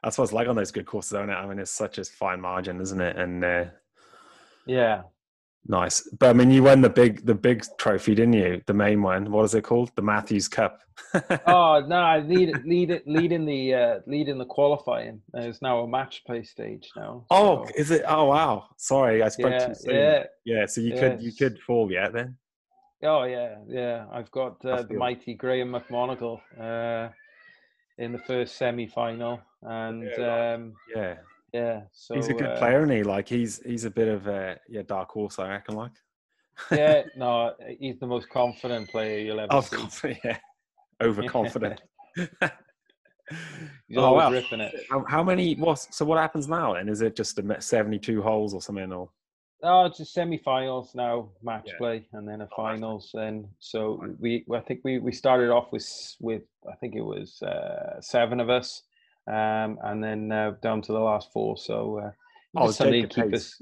that's 0.04 0.18
what 0.18 0.24
it's 0.26 0.34
like 0.34 0.48
on 0.48 0.56
those 0.56 0.72
good 0.72 0.86
courses, 0.86 1.14
isn't 1.14 1.30
it? 1.30 1.34
I 1.34 1.46
mean, 1.46 1.60
it's 1.60 1.72
such 1.72 1.98
a 1.98 2.06
fine 2.06 2.40
margin, 2.40 2.80
isn't 2.80 3.02
it? 3.02 3.18
And 3.18 3.44
uh, 3.44 3.66
yeah, 4.66 5.02
nice. 5.68 6.08
But 6.20 6.30
I 6.30 6.34
mean, 6.34 6.52
you 6.52 6.64
won 6.64 6.82
the 6.82 6.90
big 6.90 7.26
the 7.26 7.36
big 7.36 7.66
trophy, 7.78 8.16
didn't 8.16 8.34
you? 8.34 8.62
The 8.66 8.74
main 8.74 9.02
one. 9.02 9.32
What 9.32 9.46
is 9.46 9.56
it 9.56 9.64
called? 9.64 9.92
The 9.96 10.02
Matthews 10.02 10.48
Cup. 10.48 10.82
oh 11.48 11.84
no! 11.88 11.96
I 11.96 12.20
lead 12.20 12.64
lead 12.66 13.02
lead 13.06 13.32
in 13.32 13.46
the 13.46 13.74
uh, 13.74 14.00
lead 14.06 14.28
in 14.28 14.38
the 14.38 14.46
qualifying. 14.46 15.22
There's 15.32 15.62
now 15.62 15.80
a 15.80 15.88
match 15.88 16.24
play 16.26 16.44
stage 16.44 16.90
now. 16.96 17.26
Oh, 17.30 17.68
is 17.76 17.92
it? 17.92 18.04
Oh 18.08 18.26
wow! 18.26 18.66
Sorry, 18.78 19.24
I 19.24 19.30
spoke 19.30 19.52
yeah, 19.52 19.68
too 19.68 19.76
soon. 19.76 19.96
Yeah, 19.96 20.24
yeah. 20.46 20.66
So 20.66 20.82
you 20.82 20.94
could 20.94 21.22
you 21.22 21.32
could 21.32 21.60
fall 21.60 21.92
yet 21.92 22.14
then. 22.14 22.38
Oh 23.04 23.24
yeah, 23.24 23.56
yeah. 23.68 24.06
I've 24.12 24.30
got 24.32 24.64
uh, 24.66 24.84
the 24.84 24.96
mighty 24.96 25.36
Graham 25.36 25.72
McMonagle 25.72 26.42
uh, 26.60 27.10
in 27.98 28.12
the 28.12 28.20
first 28.20 28.58
semi 28.58 28.88
final 28.88 29.40
and 29.62 30.10
yeah, 30.18 30.54
um, 30.54 30.74
yeah, 30.96 31.16
yeah. 31.54 31.82
So 31.92 32.16
he's 32.16 32.28
a 32.28 32.34
good 32.34 32.48
uh, 32.48 32.58
player, 32.58 32.82
and 32.82 32.92
he 32.92 33.04
like 33.04 33.28
he's 33.28 33.62
he's 33.64 33.86
a 33.86 33.92
bit 33.92 34.08
of 34.08 34.28
a 34.28 34.58
yeah 34.68 34.84
dark 34.88 35.10
horse, 35.10 35.40
I 35.40 35.50
reckon. 35.50 35.76
Like, 35.76 35.92
yeah, 36.72 37.04
no, 37.16 37.54
he's 37.80 38.00
the 38.00 38.08
most 38.08 38.30
confident 38.30 38.90
player 38.90 39.20
you'll 39.20 39.40
ever 39.40 39.54
of 39.54 39.66
see. 39.68 39.76
Course, 39.76 40.02
yeah, 40.24 40.38
overconfident. 41.02 41.82
he's 42.16 43.98
oh, 43.98 44.14
wow. 44.14 44.32
ripping 44.32 44.62
it. 44.62 44.74
How, 44.90 45.06
how 45.08 45.24
many? 45.24 45.56
What? 45.56 45.80
So 45.94 46.06
what 46.06 46.18
happens 46.18 46.48
now? 46.48 46.76
And 46.76 46.90
is 46.90 47.02
it 47.02 47.16
just 47.16 47.40
a 47.40 47.62
seventy-two 47.62 48.22
holes 48.22 48.54
or 48.54 48.62
something? 48.62 48.92
Or 48.92 49.10
Oh, 49.62 49.86
it's 49.86 49.98
just 49.98 50.14
semi-finals 50.14 50.96
now, 50.96 51.32
match 51.44 51.66
yeah. 51.68 51.78
play, 51.78 52.08
and 52.14 52.26
then 52.26 52.40
a 52.40 52.46
oh, 52.46 52.56
finals. 52.56 53.12
And 53.14 53.46
so 53.60 54.02
we, 54.18 54.46
I 54.54 54.62
think 54.62 54.82
we 54.86 55.00
we 55.00 55.12
started 55.12 55.50
off 55.50 55.72
with 55.72 56.16
with 56.22 56.44
I 56.70 56.76
think 56.78 56.96
it 56.96 57.02
was 57.02 57.42
uh, 57.42 58.00
seven 58.00 58.40
of 58.40 58.50
us, 58.50 58.84
um, 59.30 59.78
and 59.84 60.04
then 60.04 60.32
uh, 60.32 60.52
down 60.62 60.82
to 60.82 60.92
the 60.92 61.00
last 61.00 61.32
four. 61.32 61.58
So 61.58 62.00
uh, 62.00 62.12
oh, 62.58 62.72
something 62.72 63.08
keep 63.08 63.34
us. 63.34 63.62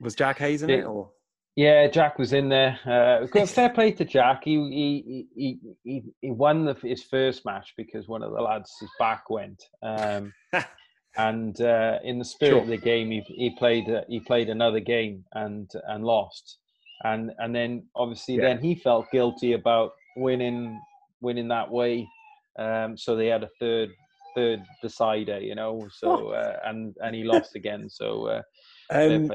Was 0.00 0.14
Jack 0.14 0.38
Hayes 0.38 0.62
in 0.62 0.70
it, 0.70 0.80
it 0.80 0.84
or? 0.84 1.10
Yeah, 1.56 1.86
Jack 1.88 2.18
was 2.18 2.32
in 2.32 2.48
there. 2.48 2.78
Uh, 2.84 3.46
fair 3.46 3.70
play 3.70 3.92
to 3.92 4.04
Jack. 4.04 4.42
He 4.44 4.56
he 4.56 5.26
he 5.34 5.58
he, 5.84 6.02
he 6.20 6.30
won 6.30 6.64
the, 6.64 6.74
his 6.74 7.02
first 7.02 7.44
match 7.44 7.74
because 7.76 8.08
one 8.08 8.22
of 8.22 8.32
the 8.32 8.40
lads 8.40 8.72
his 8.80 8.90
back 8.98 9.30
went. 9.30 9.62
Um, 9.82 10.32
and 11.16 11.60
uh, 11.60 11.98
in 12.02 12.18
the 12.18 12.24
spirit 12.24 12.52
sure. 12.52 12.62
of 12.62 12.68
the 12.68 12.76
game, 12.76 13.10
he 13.10 13.20
he 13.20 13.50
played 13.56 13.88
uh, 13.88 14.02
he 14.08 14.20
played 14.20 14.48
another 14.48 14.80
game 14.80 15.24
and 15.32 15.70
and 15.88 16.04
lost, 16.04 16.58
and 17.02 17.32
and 17.38 17.54
then 17.54 17.84
obviously 17.94 18.36
yeah. 18.36 18.42
then 18.42 18.58
he 18.60 18.74
felt 18.74 19.10
guilty 19.12 19.52
about 19.52 19.92
winning 20.16 20.80
winning 21.20 21.48
that 21.48 21.70
way. 21.70 22.08
Um, 22.58 22.96
so 22.96 23.16
they 23.16 23.26
had 23.26 23.42
a 23.42 23.50
third 23.58 23.90
third 24.34 24.62
decider, 24.82 25.40
you 25.40 25.54
know. 25.54 25.88
So 25.92 26.30
uh, 26.30 26.58
and 26.64 26.94
and 27.02 27.14
he 27.14 27.24
lost 27.24 27.54
again. 27.56 27.88
So 27.88 28.26
uh, 28.26 28.42
um, 28.90 29.30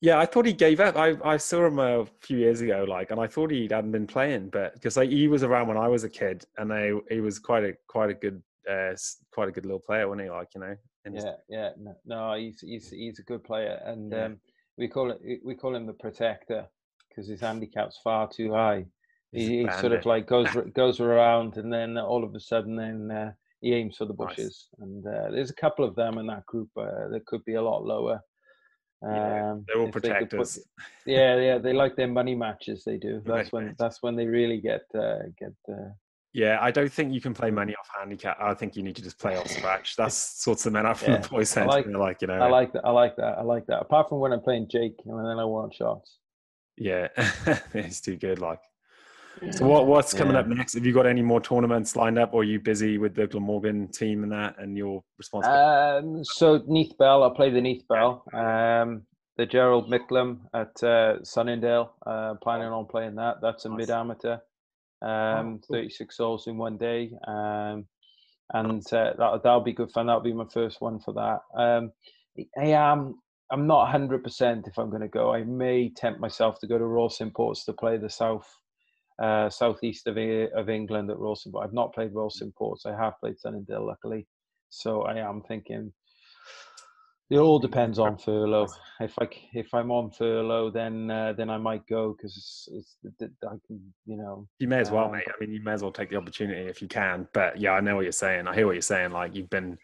yeah, 0.00 0.18
I 0.18 0.26
thought 0.26 0.46
he 0.46 0.52
gave 0.52 0.80
up. 0.80 0.96
I, 0.96 1.16
I 1.24 1.36
saw 1.36 1.66
him 1.66 1.78
a 1.78 2.06
few 2.20 2.36
years 2.38 2.60
ago, 2.60 2.84
like, 2.86 3.10
and 3.10 3.18
I 3.18 3.26
thought 3.26 3.50
he 3.50 3.66
hadn't 3.70 3.92
been 3.92 4.06
playing, 4.06 4.50
but 4.50 4.74
because 4.74 4.96
like, 4.96 5.10
he 5.10 5.26
was 5.26 5.42
around 5.42 5.68
when 5.68 5.78
I 5.78 5.88
was 5.88 6.04
a 6.04 6.08
kid, 6.08 6.44
and 6.58 6.70
they, 6.70 6.92
he 7.10 7.20
was 7.20 7.38
quite 7.38 7.64
a 7.64 7.72
quite 7.88 8.10
a 8.10 8.14
good 8.14 8.42
uh, 8.70 8.94
quite 9.32 9.48
a 9.48 9.52
good 9.52 9.64
little 9.64 9.80
player, 9.80 10.06
wasn't 10.08 10.24
he? 10.24 10.30
Like 10.30 10.48
you 10.54 10.60
know, 10.60 10.76
yeah, 11.12 11.32
yeah. 11.48 11.70
No, 11.78 11.94
no, 12.04 12.34
he's 12.34 12.60
he's 12.60 12.90
he's 12.90 13.18
a 13.18 13.22
good 13.22 13.42
player, 13.42 13.80
and 13.84 14.12
yeah. 14.12 14.24
um, 14.24 14.40
we 14.76 14.88
call 14.88 15.10
it 15.10 15.20
we 15.44 15.54
call 15.54 15.74
him 15.74 15.86
the 15.86 15.94
protector 15.94 16.66
because 17.08 17.28
his 17.28 17.40
handicap's 17.40 17.98
far 18.04 18.28
too 18.28 18.52
high. 18.52 18.84
He, 19.32 19.62
he 19.62 19.68
sort 19.80 19.92
of 19.92 20.04
like 20.06 20.26
goes 20.26 20.48
goes 20.74 21.00
around, 21.00 21.56
and 21.56 21.72
then 21.72 21.96
all 21.96 22.22
of 22.22 22.34
a 22.34 22.40
sudden, 22.40 22.76
then 22.76 23.10
uh, 23.10 23.32
he 23.66 23.74
aims 23.74 23.96
for 23.96 24.04
the 24.04 24.14
bushes. 24.14 24.68
Nice. 24.78 24.86
And 24.86 25.06
uh, 25.06 25.30
there's 25.32 25.50
a 25.50 25.54
couple 25.54 25.84
of 25.84 25.96
them 25.96 26.18
in 26.18 26.26
that 26.28 26.46
group 26.46 26.68
uh, 26.76 27.08
that 27.10 27.26
could 27.26 27.44
be 27.44 27.54
a 27.54 27.62
lot 27.62 27.84
lower. 27.84 28.20
Yeah, 29.02 29.50
um, 29.50 29.64
they're 29.66 29.82
all 29.82 29.90
protectors. 29.90 30.54
They 30.54 30.60
put, 30.60 30.86
yeah, 31.06 31.38
yeah, 31.38 31.58
they 31.58 31.72
like 31.72 31.96
their 31.96 32.08
money 32.08 32.34
matches. 32.34 32.82
They 32.84 32.96
do. 32.96 33.20
That's 33.26 33.52
when 33.52 33.74
that's 33.78 34.02
when 34.02 34.16
they 34.16 34.26
really 34.26 34.60
get 34.60 34.82
uh, 34.94 35.18
get. 35.38 35.52
Uh, 35.68 35.90
yeah, 36.32 36.58
I 36.60 36.70
don't 36.70 36.92
think 36.92 37.12
you 37.12 37.20
can 37.20 37.34
play 37.34 37.50
money 37.50 37.74
off 37.74 37.88
handicap. 37.98 38.36
I 38.40 38.52
think 38.54 38.76
you 38.76 38.82
need 38.82 38.96
to 38.96 39.02
just 39.02 39.18
play 39.18 39.36
off 39.36 39.48
scratch. 39.48 39.96
That's 39.98 40.42
sorts 40.42 40.66
of 40.66 40.74
men 40.74 40.84
out 40.84 40.98
from 40.98 41.14
yeah, 41.14 41.20
the 41.20 41.28
boys' 41.30 41.48
centre. 41.48 41.70
Like, 41.70 41.86
like, 41.86 42.20
you 42.20 42.28
know. 42.28 42.34
I 42.34 42.48
like 42.48 42.74
that. 42.74 42.84
I 42.84 42.90
like 42.90 43.16
that. 43.16 43.38
I 43.38 43.42
like 43.42 43.66
that. 43.68 43.80
Apart 43.80 44.10
from 44.10 44.18
when 44.20 44.32
I'm 44.34 44.42
playing 44.42 44.68
Jake 44.70 44.96
and 45.06 45.18
then 45.18 45.38
I 45.38 45.46
want 45.46 45.72
shots. 45.72 46.18
Yeah, 46.76 47.08
it's 47.72 48.02
too 48.02 48.16
good. 48.16 48.38
Like, 48.38 48.60
so 49.50 49.66
what 49.66 49.86
what's 49.86 50.14
coming 50.14 50.34
yeah. 50.34 50.40
up 50.40 50.46
next? 50.46 50.74
Have 50.74 50.86
you 50.86 50.92
got 50.92 51.06
any 51.06 51.22
more 51.22 51.40
tournaments 51.40 51.96
lined 51.96 52.18
up, 52.18 52.32
or 52.32 52.40
are 52.40 52.44
you 52.44 52.60
busy 52.60 52.98
with 52.98 53.14
the 53.14 53.26
Glamorgan 53.26 53.88
team 53.88 54.22
and 54.22 54.32
that, 54.32 54.56
and 54.58 54.76
your 54.76 55.02
responsibility? 55.18 56.06
Um, 56.06 56.24
so 56.24 56.62
Neath 56.66 56.96
Bell, 56.98 57.24
I 57.24 57.34
play 57.34 57.50
the 57.50 57.60
Neath 57.60 57.86
Bell. 57.88 58.24
Um, 58.32 59.02
the 59.36 59.46
Gerald 59.46 59.90
Micklem 59.90 60.38
at 60.54 60.82
uh, 60.82 61.22
Sunningdale. 61.22 61.92
Uh, 62.06 62.34
planning 62.42 62.68
on 62.68 62.86
playing 62.86 63.16
that. 63.16 63.36
That's 63.42 63.64
a 63.64 63.68
nice. 63.68 63.78
mid 63.78 63.90
amateur. 63.90 64.38
Oh, 65.02 65.08
um, 65.08 65.60
oh, 65.62 65.66
cool. 65.68 65.76
36 65.76 66.16
holes 66.16 66.46
in 66.46 66.56
one 66.56 66.78
day. 66.78 67.12
Um, 67.26 67.86
and 68.52 68.82
uh, 68.92 69.12
that, 69.18 69.40
that'll 69.42 69.60
be 69.60 69.72
good 69.72 69.90
fun. 69.90 70.06
That'll 70.06 70.22
be 70.22 70.32
my 70.32 70.46
first 70.52 70.80
one 70.80 71.00
for 71.00 71.12
that. 71.14 71.40
Um, 71.60 71.92
I 72.58 72.66
am. 72.66 73.16
I'm 73.52 73.68
not 73.68 73.94
100% 73.94 74.66
if 74.66 74.76
I'm 74.76 74.90
going 74.90 75.02
to 75.02 75.08
go. 75.08 75.32
I 75.32 75.44
may 75.44 75.90
tempt 75.90 76.18
myself 76.18 76.58
to 76.60 76.66
go 76.66 76.78
to 76.78 76.84
Royal 76.84 77.08
Cinque 77.08 77.34
Ports 77.36 77.64
to 77.66 77.72
play 77.72 77.96
the 77.96 78.10
south, 78.10 78.48
uh, 79.18 79.50
southeast 79.50 80.06
of 80.06 80.16
of 80.16 80.68
England 80.68 81.10
at 81.10 81.18
Rawson. 81.18 81.52
But 81.52 81.60
I've 81.60 81.72
not 81.72 81.94
played 81.94 82.14
Royal 82.14 82.30
Cinque 82.30 82.54
Ports. 82.56 82.86
I 82.86 82.96
have 82.96 83.18
played 83.20 83.38
Sunningdale, 83.38 83.86
luckily. 83.86 84.26
So 84.70 85.02
I 85.02 85.18
am 85.18 85.42
thinking 85.42 85.92
it 87.28 87.38
all 87.38 87.58
depends 87.58 87.98
on 87.98 88.16
furlough. 88.18 88.68
If 89.00 89.14
I 89.20 89.28
if 89.52 89.74
I'm 89.74 89.90
on 89.90 90.10
furlough, 90.10 90.70
then 90.70 91.10
uh, 91.10 91.32
then 91.32 91.50
I 91.50 91.58
might 91.58 91.86
go 91.88 92.14
because 92.16 92.36
it's, 92.72 92.96
it's 93.02 93.32
I 93.44 93.56
can 93.66 93.92
you 94.04 94.16
know. 94.16 94.46
You 94.58 94.68
may 94.68 94.78
as 94.78 94.90
well, 94.90 95.06
um, 95.06 95.12
mate. 95.12 95.24
I 95.28 95.32
mean, 95.40 95.52
you 95.52 95.62
may 95.62 95.72
as 95.72 95.82
well 95.82 95.92
take 95.92 96.10
the 96.10 96.16
opportunity 96.16 96.68
if 96.68 96.80
you 96.80 96.88
can. 96.88 97.26
But 97.32 97.60
yeah, 97.60 97.72
I 97.72 97.80
know 97.80 97.96
what 97.96 98.02
you're 98.02 98.12
saying. 98.12 98.46
I 98.46 98.54
hear 98.54 98.66
what 98.66 98.74
you're 98.74 98.82
saying. 98.82 99.10
Like 99.10 99.34
you've 99.34 99.50
been, 99.50 99.76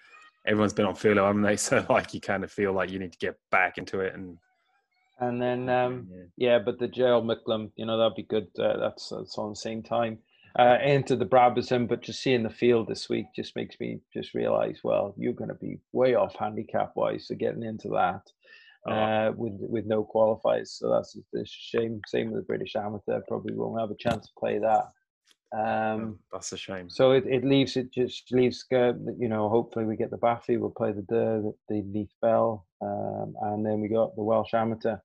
everyone's 0.47 0.73
been 0.73 0.87
on 0.87 0.95
furlough, 0.95 1.27
haven't 1.27 1.43
they? 1.43 1.57
So 1.57 1.85
like 1.89 2.15
you 2.15 2.21
kind 2.21 2.45
of 2.45 2.53
feel 2.53 2.73
like 2.73 2.91
you 2.91 2.99
need 2.99 3.13
to 3.13 3.19
get 3.19 3.35
back 3.51 3.79
into 3.79 4.01
it 4.01 4.15
and. 4.15 4.39
And 5.23 5.41
then 5.41 5.69
um, 5.69 6.09
yeah. 6.11 6.25
yeah. 6.37 6.59
but 6.59 6.79
the 6.79 6.89
Gerald 6.89 7.25
Micklem, 7.25 7.71
you 7.77 7.87
know, 7.87 7.97
that'd 7.97 8.17
be 8.17 8.25
good. 8.25 8.49
Uh, 8.59 8.77
that's 8.79 9.09
that's 9.09 9.39
on 9.39 9.51
the 9.51 9.57
same 9.57 9.83
time 9.83 10.19
uh, 10.59 10.79
into 10.85 11.17
the 11.17 11.25
Brabazon, 11.25 11.89
but 11.89 12.03
just 12.03 12.23
seeing 12.23 12.43
the 12.43 12.51
field 12.51 12.89
this 12.89 13.09
week 13.09 13.27
just 13.35 13.57
makes 13.57 13.79
me 13.81 14.01
just 14.13 14.35
realize, 14.35 14.81
well, 14.85 15.15
you're 15.17 15.33
going 15.33 15.49
to 15.49 15.55
be 15.55 15.79
way 15.93 16.15
off 16.15 16.37
handicap 16.37 16.93
wise 16.95 17.27
for 17.27 17.35
getting 17.35 17.63
into 17.63 17.89
that 17.89 18.23
oh. 18.87 18.93
uh, 18.93 19.33
with 19.37 19.55
with 19.61 19.87
no 19.87 20.05
qualifiers. 20.05 20.69
So 20.79 20.91
that's 20.91 21.17
a 21.17 21.45
shame. 21.47 22.01
Same 22.07 22.31
with 22.31 22.43
the 22.43 22.47
British 22.47 22.77
Amateur, 22.77 23.21
probably 23.29 23.55
won't 23.55 23.81
have 23.81 23.91
a 23.91 23.97
chance 23.97 24.27
to 24.27 24.33
play 24.39 24.59
that. 24.59 24.89
Um, 25.55 26.19
that's 26.33 26.53
a 26.53 26.57
shame. 26.57 26.89
So 26.89 27.13
it, 27.13 27.25
it 27.27 27.45
leaves 27.45 27.77
it 27.77 27.93
just 27.93 28.31
leaves 28.33 28.65
uh, 28.73 28.93
you 29.19 29.29
know 29.29 29.49
hopefully 29.49 29.85
we 29.87 29.97
get 29.97 30.11
the 30.11 30.19
Baffy, 30.19 30.59
we'll 30.59 30.71
play 30.71 30.93
the 30.93 31.03
the, 31.09 31.55
the 31.69 31.83
Neath 31.83 32.13
Bell, 32.21 32.67
um, 32.83 33.35
and 33.43 33.65
then 33.65 33.81
we 33.81 33.89
got 33.89 34.15
the 34.17 34.23
Welsh 34.23 34.55
Amateur. 34.55 34.97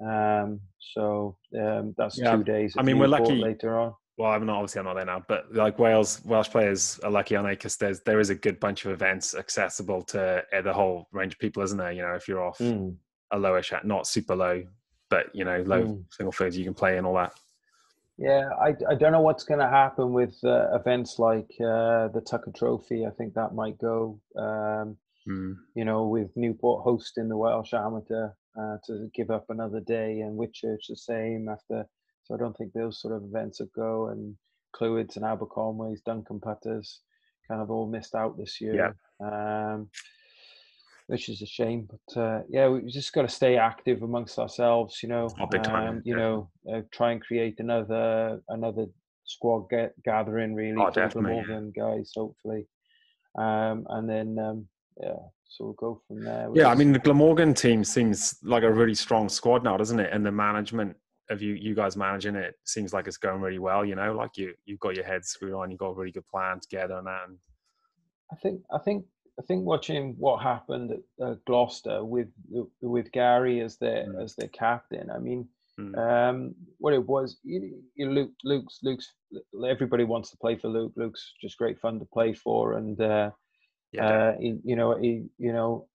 Um, 0.00 0.60
so 0.78 1.36
um, 1.58 1.94
that's 1.96 2.18
yeah. 2.18 2.36
two 2.36 2.44
days. 2.44 2.74
I 2.78 2.82
mean, 2.82 2.98
we're 2.98 3.06
lucky 3.06 3.36
later 3.36 3.78
on 3.78 3.94
well, 4.16 4.30
I'm 4.30 4.46
not 4.46 4.56
obviously 4.56 4.78
I'm 4.78 4.84
not 4.84 4.94
there 4.94 5.04
now, 5.04 5.24
but 5.26 5.52
like 5.52 5.78
Wales, 5.78 6.20
Welsh 6.24 6.48
players 6.48 7.00
are 7.02 7.10
lucky 7.10 7.34
on 7.34 7.46
it 7.46 7.56
because 7.56 7.76
there's 7.76 8.00
there 8.00 8.20
is 8.20 8.30
a 8.30 8.34
good 8.34 8.60
bunch 8.60 8.84
of 8.84 8.92
events 8.92 9.34
accessible 9.34 10.02
to 10.04 10.44
uh, 10.52 10.62
the 10.62 10.72
whole 10.72 11.08
range 11.12 11.32
of 11.32 11.40
people, 11.40 11.62
isn't 11.62 11.78
there? 11.78 11.90
You 11.90 12.02
know, 12.02 12.14
if 12.14 12.28
you're 12.28 12.44
off 12.44 12.58
mm. 12.58 12.94
a 13.32 13.38
lower 13.38 13.60
chat, 13.60 13.84
not 13.84 14.06
super 14.06 14.36
low, 14.36 14.62
but 15.10 15.34
you 15.34 15.44
know, 15.44 15.62
low 15.66 15.82
mm. 15.82 16.04
single 16.10 16.32
fields 16.32 16.56
you 16.56 16.64
can 16.64 16.74
play 16.74 16.96
and 16.96 17.06
all 17.06 17.14
that. 17.14 17.32
Yeah, 18.16 18.48
I, 18.62 18.74
I 18.88 18.94
don't 18.94 19.10
know 19.10 19.20
what's 19.20 19.42
going 19.42 19.58
to 19.58 19.68
happen 19.68 20.12
with 20.12 20.36
uh, 20.44 20.72
events 20.72 21.18
like 21.18 21.50
uh, 21.60 22.06
the 22.08 22.22
Tucker 22.24 22.52
Trophy. 22.54 23.06
I 23.06 23.10
think 23.10 23.34
that 23.34 23.56
might 23.56 23.76
go. 23.78 24.20
Um, 24.36 24.96
mm. 25.28 25.56
You 25.74 25.84
know, 25.84 26.06
with 26.06 26.30
Newport 26.36 26.84
hosting 26.84 27.28
the 27.28 27.36
Welsh 27.36 27.74
Amateur 27.74 28.28
uh, 28.58 28.76
to 28.86 29.08
give 29.14 29.30
up 29.30 29.46
another 29.48 29.80
day, 29.80 30.20
and 30.20 30.38
Whitchurch 30.38 30.86
the 30.88 30.96
same 30.96 31.48
after 31.48 31.86
so 32.24 32.34
I 32.34 32.38
don't 32.38 32.56
think 32.56 32.72
those 32.72 33.00
sort 33.00 33.14
of 33.14 33.24
events 33.24 33.60
will 33.60 33.70
go. 33.76 34.08
And 34.08 34.34
Clwyds 34.74 35.16
and 35.16 35.24
Aberconways, 35.24 36.02
Duncan 36.04 36.40
Putters, 36.40 37.00
kind 37.46 37.60
of 37.60 37.70
all 37.70 37.86
missed 37.86 38.14
out 38.14 38.36
this 38.38 38.60
year. 38.60 38.94
Yeah. 39.20 39.74
Um, 39.74 39.88
which 41.06 41.28
is 41.28 41.42
a 41.42 41.46
shame. 41.46 41.86
But 41.88 42.20
uh, 42.20 42.40
yeah, 42.48 42.68
we've 42.68 42.88
just 42.88 43.12
got 43.12 43.22
to 43.22 43.28
stay 43.28 43.58
active 43.58 44.02
amongst 44.02 44.38
ourselves. 44.38 45.02
You 45.02 45.10
know, 45.10 45.28
um, 45.38 46.00
you 46.04 46.16
yeah. 46.16 46.22
know, 46.22 46.50
uh, 46.72 46.80
try 46.90 47.12
and 47.12 47.20
create 47.20 47.60
another 47.60 48.40
another 48.48 48.86
squad 49.24 49.68
get, 49.70 49.92
gathering 50.02 50.54
really 50.54 50.76
oh, 50.78 50.90
for 50.90 51.08
the 51.08 51.20
Morgan 51.20 51.72
yeah. 51.76 51.82
guys, 51.82 52.12
hopefully. 52.16 52.66
Um, 53.36 53.86
and 53.90 54.08
then 54.08 54.38
um, 54.38 54.66
yeah, 54.98 55.16
so 55.48 55.64
we'll 55.64 55.74
go 55.74 56.00
from 56.06 56.24
there. 56.24 56.48
Yeah, 56.54 56.68
I 56.68 56.74
mean 56.74 56.92
the 56.92 56.98
Glamorgan 56.98 57.54
team 57.54 57.84
seems 57.84 58.38
like 58.42 58.62
a 58.62 58.72
really 58.72 58.94
strong 58.94 59.28
squad 59.28 59.64
now, 59.64 59.76
doesn't 59.76 60.00
it? 60.00 60.10
And 60.12 60.24
the 60.24 60.32
management 60.32 60.96
of 61.30 61.40
you 61.40 61.54
you 61.54 61.74
guys 61.74 61.96
managing 61.96 62.36
it 62.36 62.54
seems 62.64 62.92
like 62.92 63.06
it's 63.06 63.16
going 63.16 63.40
really 63.40 63.58
well. 63.58 63.84
You 63.84 63.94
know, 63.94 64.12
like 64.14 64.36
you 64.36 64.54
you've 64.64 64.80
got 64.80 64.96
your 64.96 65.04
head 65.04 65.24
screwed 65.24 65.54
on, 65.54 65.70
you've 65.70 65.80
got 65.80 65.88
a 65.88 65.94
really 65.94 66.12
good 66.12 66.28
plan 66.28 66.60
together, 66.60 66.98
and 66.98 67.06
that. 67.06 67.20
And... 67.28 67.38
I 68.32 68.36
think 68.36 68.62
I 68.72 68.78
think 68.78 69.04
I 69.38 69.42
think 69.42 69.64
watching 69.64 70.14
what 70.18 70.42
happened 70.42 70.92
at 70.92 71.24
uh, 71.24 71.34
Gloucester 71.46 72.04
with 72.04 72.28
with 72.80 73.10
Gary 73.12 73.60
as 73.60 73.76
their 73.78 74.06
mm. 74.06 74.22
as 74.22 74.34
their 74.36 74.48
captain. 74.48 75.10
I 75.10 75.18
mean, 75.18 75.48
mm. 75.78 75.96
um, 75.98 76.54
what 76.78 76.94
it 76.94 77.04
was, 77.04 77.38
you, 77.42 77.82
you, 77.94 78.10
Luke 78.10 78.32
Luke's 78.44 78.78
Luke's 78.82 79.12
everybody 79.68 80.04
wants 80.04 80.30
to 80.30 80.36
play 80.36 80.56
for 80.56 80.68
Luke. 80.68 80.92
Luke's 80.96 81.32
just 81.40 81.58
great 81.58 81.80
fun 81.80 81.98
to 81.98 82.06
play 82.12 82.32
for, 82.32 82.74
and 82.74 83.00
uh, 83.00 83.30
yeah. 83.94 84.06
uh, 84.06 84.32
he, 84.38 84.56
you 84.64 84.76
know 84.76 84.96
he 85.00 85.26
you 85.38 85.52
know, 85.52 85.86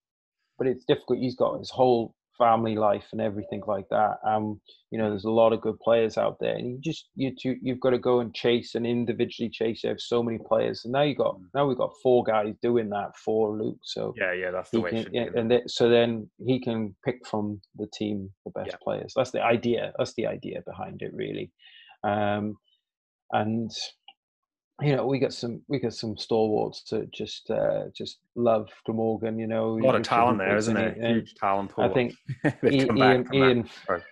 but 0.57 0.67
it's 0.67 0.85
difficult. 0.85 1.19
He's 1.19 1.35
got 1.35 1.59
his 1.59 1.69
whole 1.69 2.15
family 2.39 2.75
life 2.75 3.05
and 3.11 3.21
everything 3.21 3.61
like 3.67 3.85
that. 3.89 4.15
Um, 4.25 4.59
you 4.91 4.97
know, 4.97 5.09
there's 5.09 5.25
a 5.25 5.29
lot 5.29 5.53
of 5.53 5.61
good 5.61 5.79
players 5.79 6.17
out 6.17 6.37
there, 6.39 6.55
and 6.55 6.67
you 6.67 6.79
just 6.81 7.09
you 7.15 7.35
two, 7.39 7.57
you've 7.61 7.81
got 7.81 7.91
to 7.91 7.99
go 7.99 8.21
and 8.21 8.33
chase 8.33 8.73
and 8.73 8.87
individually 8.87 9.49
chase. 9.49 9.83
You 9.83 9.89
have 9.89 9.99
so 9.99 10.23
many 10.23 10.39
players, 10.39 10.81
and 10.85 10.93
now 10.93 11.03
you 11.03 11.15
got 11.15 11.35
mm. 11.35 11.43
now 11.53 11.67
we've 11.67 11.77
got 11.77 11.91
four 12.01 12.23
guys 12.23 12.55
doing 12.63 12.89
that 12.89 13.11
for 13.23 13.55
Luke. 13.55 13.79
So 13.83 14.15
yeah, 14.17 14.33
yeah, 14.33 14.51
that's 14.51 14.71
the 14.71 14.79
way. 14.79 14.89
Can, 14.89 15.13
yeah, 15.13 15.25
and 15.35 15.49
th- 15.49 15.63
so 15.67 15.89
then 15.89 16.29
he 16.43 16.59
can 16.59 16.95
pick 17.05 17.27
from 17.27 17.61
the 17.75 17.87
team 17.93 18.29
the 18.45 18.51
best 18.51 18.71
yeah. 18.71 18.77
players. 18.81 19.13
That's 19.15 19.31
the 19.31 19.43
idea. 19.43 19.91
That's 19.97 20.13
the 20.15 20.25
idea 20.25 20.61
behind 20.65 21.01
it, 21.01 21.11
really. 21.13 21.51
Um, 22.03 22.55
and 23.31 23.69
you 24.81 24.95
know, 24.95 25.05
we 25.05 25.19
got 25.19 25.33
some 25.33 25.61
we 25.67 25.79
got 25.79 25.93
some 25.93 26.17
stalwarts 26.17 26.83
to 26.83 27.05
just 27.07 27.49
uh, 27.49 27.85
just 27.93 28.19
love 28.35 28.69
Glamorgan. 28.85 29.37
You 29.37 29.47
know, 29.47 29.79
a 29.79 29.83
lot 29.83 29.95
of 29.95 30.03
talent 30.03 30.37
there, 30.37 30.55
isn't 30.55 30.77
it? 30.77 30.97
Huge 30.97 31.35
talent 31.35 31.71
pool. 31.71 31.83
I 31.83 31.89
think 31.89 32.13
Ian 32.63 33.27
Ian, 33.33 33.69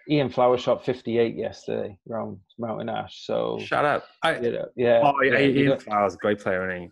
Ian 0.09 0.29
Flower 0.29 0.57
shot 0.57 0.85
fifty 0.85 1.17
eight 1.17 1.35
yesterday 1.35 1.97
around 2.09 2.39
Mountain 2.57 2.89
Ash. 2.89 3.25
So 3.25 3.59
shut 3.59 3.85
up. 3.85 4.05
I, 4.23 4.39
you 4.39 4.51
know, 4.51 4.65
yeah. 4.75 5.01
Oh, 5.03 5.21
yeah, 5.21 5.39
Ian 5.39 5.79
Flower's 5.79 6.15
a 6.15 6.17
great 6.17 6.39
player, 6.39 6.69
isn't 6.69 6.83
he? 6.83 6.91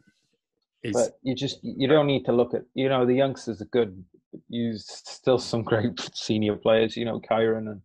He's, 0.84 0.94
but 0.94 1.18
you 1.24 1.36
just 1.36 1.60
you 1.64 1.88
don't 1.88 2.08
need 2.08 2.26
to 2.26 2.32
look 2.32 2.54
at 2.54 2.64
you 2.74 2.88
know 2.90 3.06
the 3.06 3.16
youngsters 3.16 3.62
are 3.62 3.66
good. 3.66 4.04
You 4.50 4.74
still 4.78 5.40
some 5.40 5.64
great 5.72 6.00
senior 6.14 6.56
players. 6.56 6.96
You 6.96 7.06
know, 7.06 7.20
Kyron 7.20 7.70
and 7.70 7.82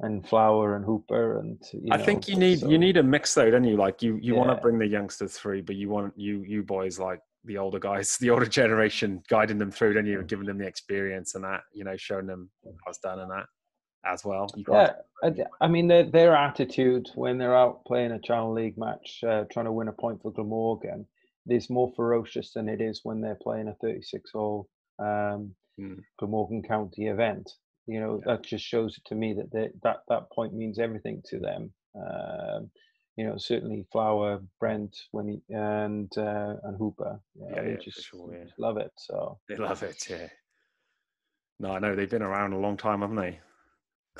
and 0.00 0.26
Flower 0.26 0.76
and 0.76 0.84
Hooper 0.84 1.38
and 1.38 1.62
I 1.90 1.96
know, 1.96 2.04
think 2.04 2.28
you 2.28 2.36
need 2.36 2.60
so. 2.60 2.68
you 2.68 2.78
need 2.78 2.96
a 2.96 3.02
mix 3.02 3.34
though, 3.34 3.50
don't 3.50 3.64
you? 3.64 3.76
Like 3.76 4.02
you 4.02 4.18
you 4.20 4.34
yeah. 4.34 4.38
want 4.38 4.50
to 4.50 4.56
bring 4.56 4.78
the 4.78 4.86
youngsters 4.86 5.36
through, 5.36 5.62
but 5.62 5.76
you 5.76 5.88
want 5.88 6.14
you 6.16 6.42
you 6.42 6.62
boys 6.62 6.98
like 6.98 7.20
the 7.44 7.58
older 7.58 7.78
guys, 7.78 8.16
the 8.20 8.30
older 8.30 8.46
generation, 8.46 9.22
guiding 9.28 9.58
them 9.58 9.70
through, 9.70 9.94
don't 9.94 10.06
you? 10.06 10.22
Giving 10.22 10.46
them 10.46 10.58
the 10.58 10.66
experience 10.66 11.34
and 11.34 11.44
that, 11.44 11.60
you 11.72 11.84
know, 11.84 11.96
showing 11.96 12.26
them 12.26 12.50
how 12.64 12.90
it's 12.90 12.98
done 12.98 13.20
and 13.20 13.30
that 13.30 13.46
as 14.04 14.24
well. 14.24 14.48
yeah, 14.56 14.92
I, 15.22 15.34
I, 15.60 15.68
mean 15.68 15.86
their 15.86 16.04
their 16.04 16.34
attitude 16.34 17.08
when 17.14 17.38
they're 17.38 17.56
out 17.56 17.84
playing 17.84 18.12
a 18.12 18.20
Channel 18.20 18.54
League 18.54 18.78
match, 18.78 19.20
uh, 19.26 19.44
trying 19.52 19.66
to 19.66 19.72
win 19.72 19.88
a 19.88 19.92
point 19.92 20.22
for 20.22 20.32
Glamorgan, 20.32 21.06
is 21.48 21.70
more 21.70 21.92
ferocious 21.96 22.52
than 22.52 22.68
it 22.68 22.80
is 22.80 23.00
when 23.02 23.20
they're 23.20 23.38
playing 23.42 23.68
a 23.68 23.74
36 23.82 24.30
hole 24.32 24.68
um, 24.98 25.54
mm. 25.78 25.98
Glamorgan 26.18 26.62
County 26.62 27.08
event 27.08 27.50
you 27.90 28.00
know 28.00 28.20
that 28.26 28.42
just 28.44 28.64
shows 28.64 28.96
it 28.96 29.04
to 29.06 29.14
me 29.14 29.34
that 29.34 29.50
they, 29.52 29.68
that 29.82 29.98
that 30.08 30.30
point 30.30 30.54
means 30.54 30.78
everything 30.78 31.22
to 31.26 31.38
them 31.38 31.72
um, 31.94 32.70
you 33.16 33.26
know, 33.26 33.36
certainly 33.36 33.86
Flower, 33.92 34.40
Brent, 34.58 34.96
when 35.10 35.28
he 35.28 35.42
and 35.54 36.10
uh, 36.16 36.54
and 36.64 36.76
Hooper. 36.78 37.20
Yeah, 37.34 37.46
Yeah, 37.54 37.62
they 37.62 37.70
yeah, 37.72 37.76
just, 37.76 38.06
sure, 38.06 38.32
yeah. 38.34 38.44
just 38.44 38.58
love 38.58 38.78
it. 38.78 38.92
So 38.96 39.38
They 39.48 39.56
love 39.56 39.82
it, 39.82 40.06
yeah. 40.08 40.28
No, 41.58 41.72
I 41.72 41.78
know 41.78 41.94
they've 41.94 42.08
been 42.08 42.22
around 42.22 42.54
a 42.54 42.58
long 42.58 42.78
time, 42.78 43.00
haven't 43.02 43.16
they? 43.16 43.38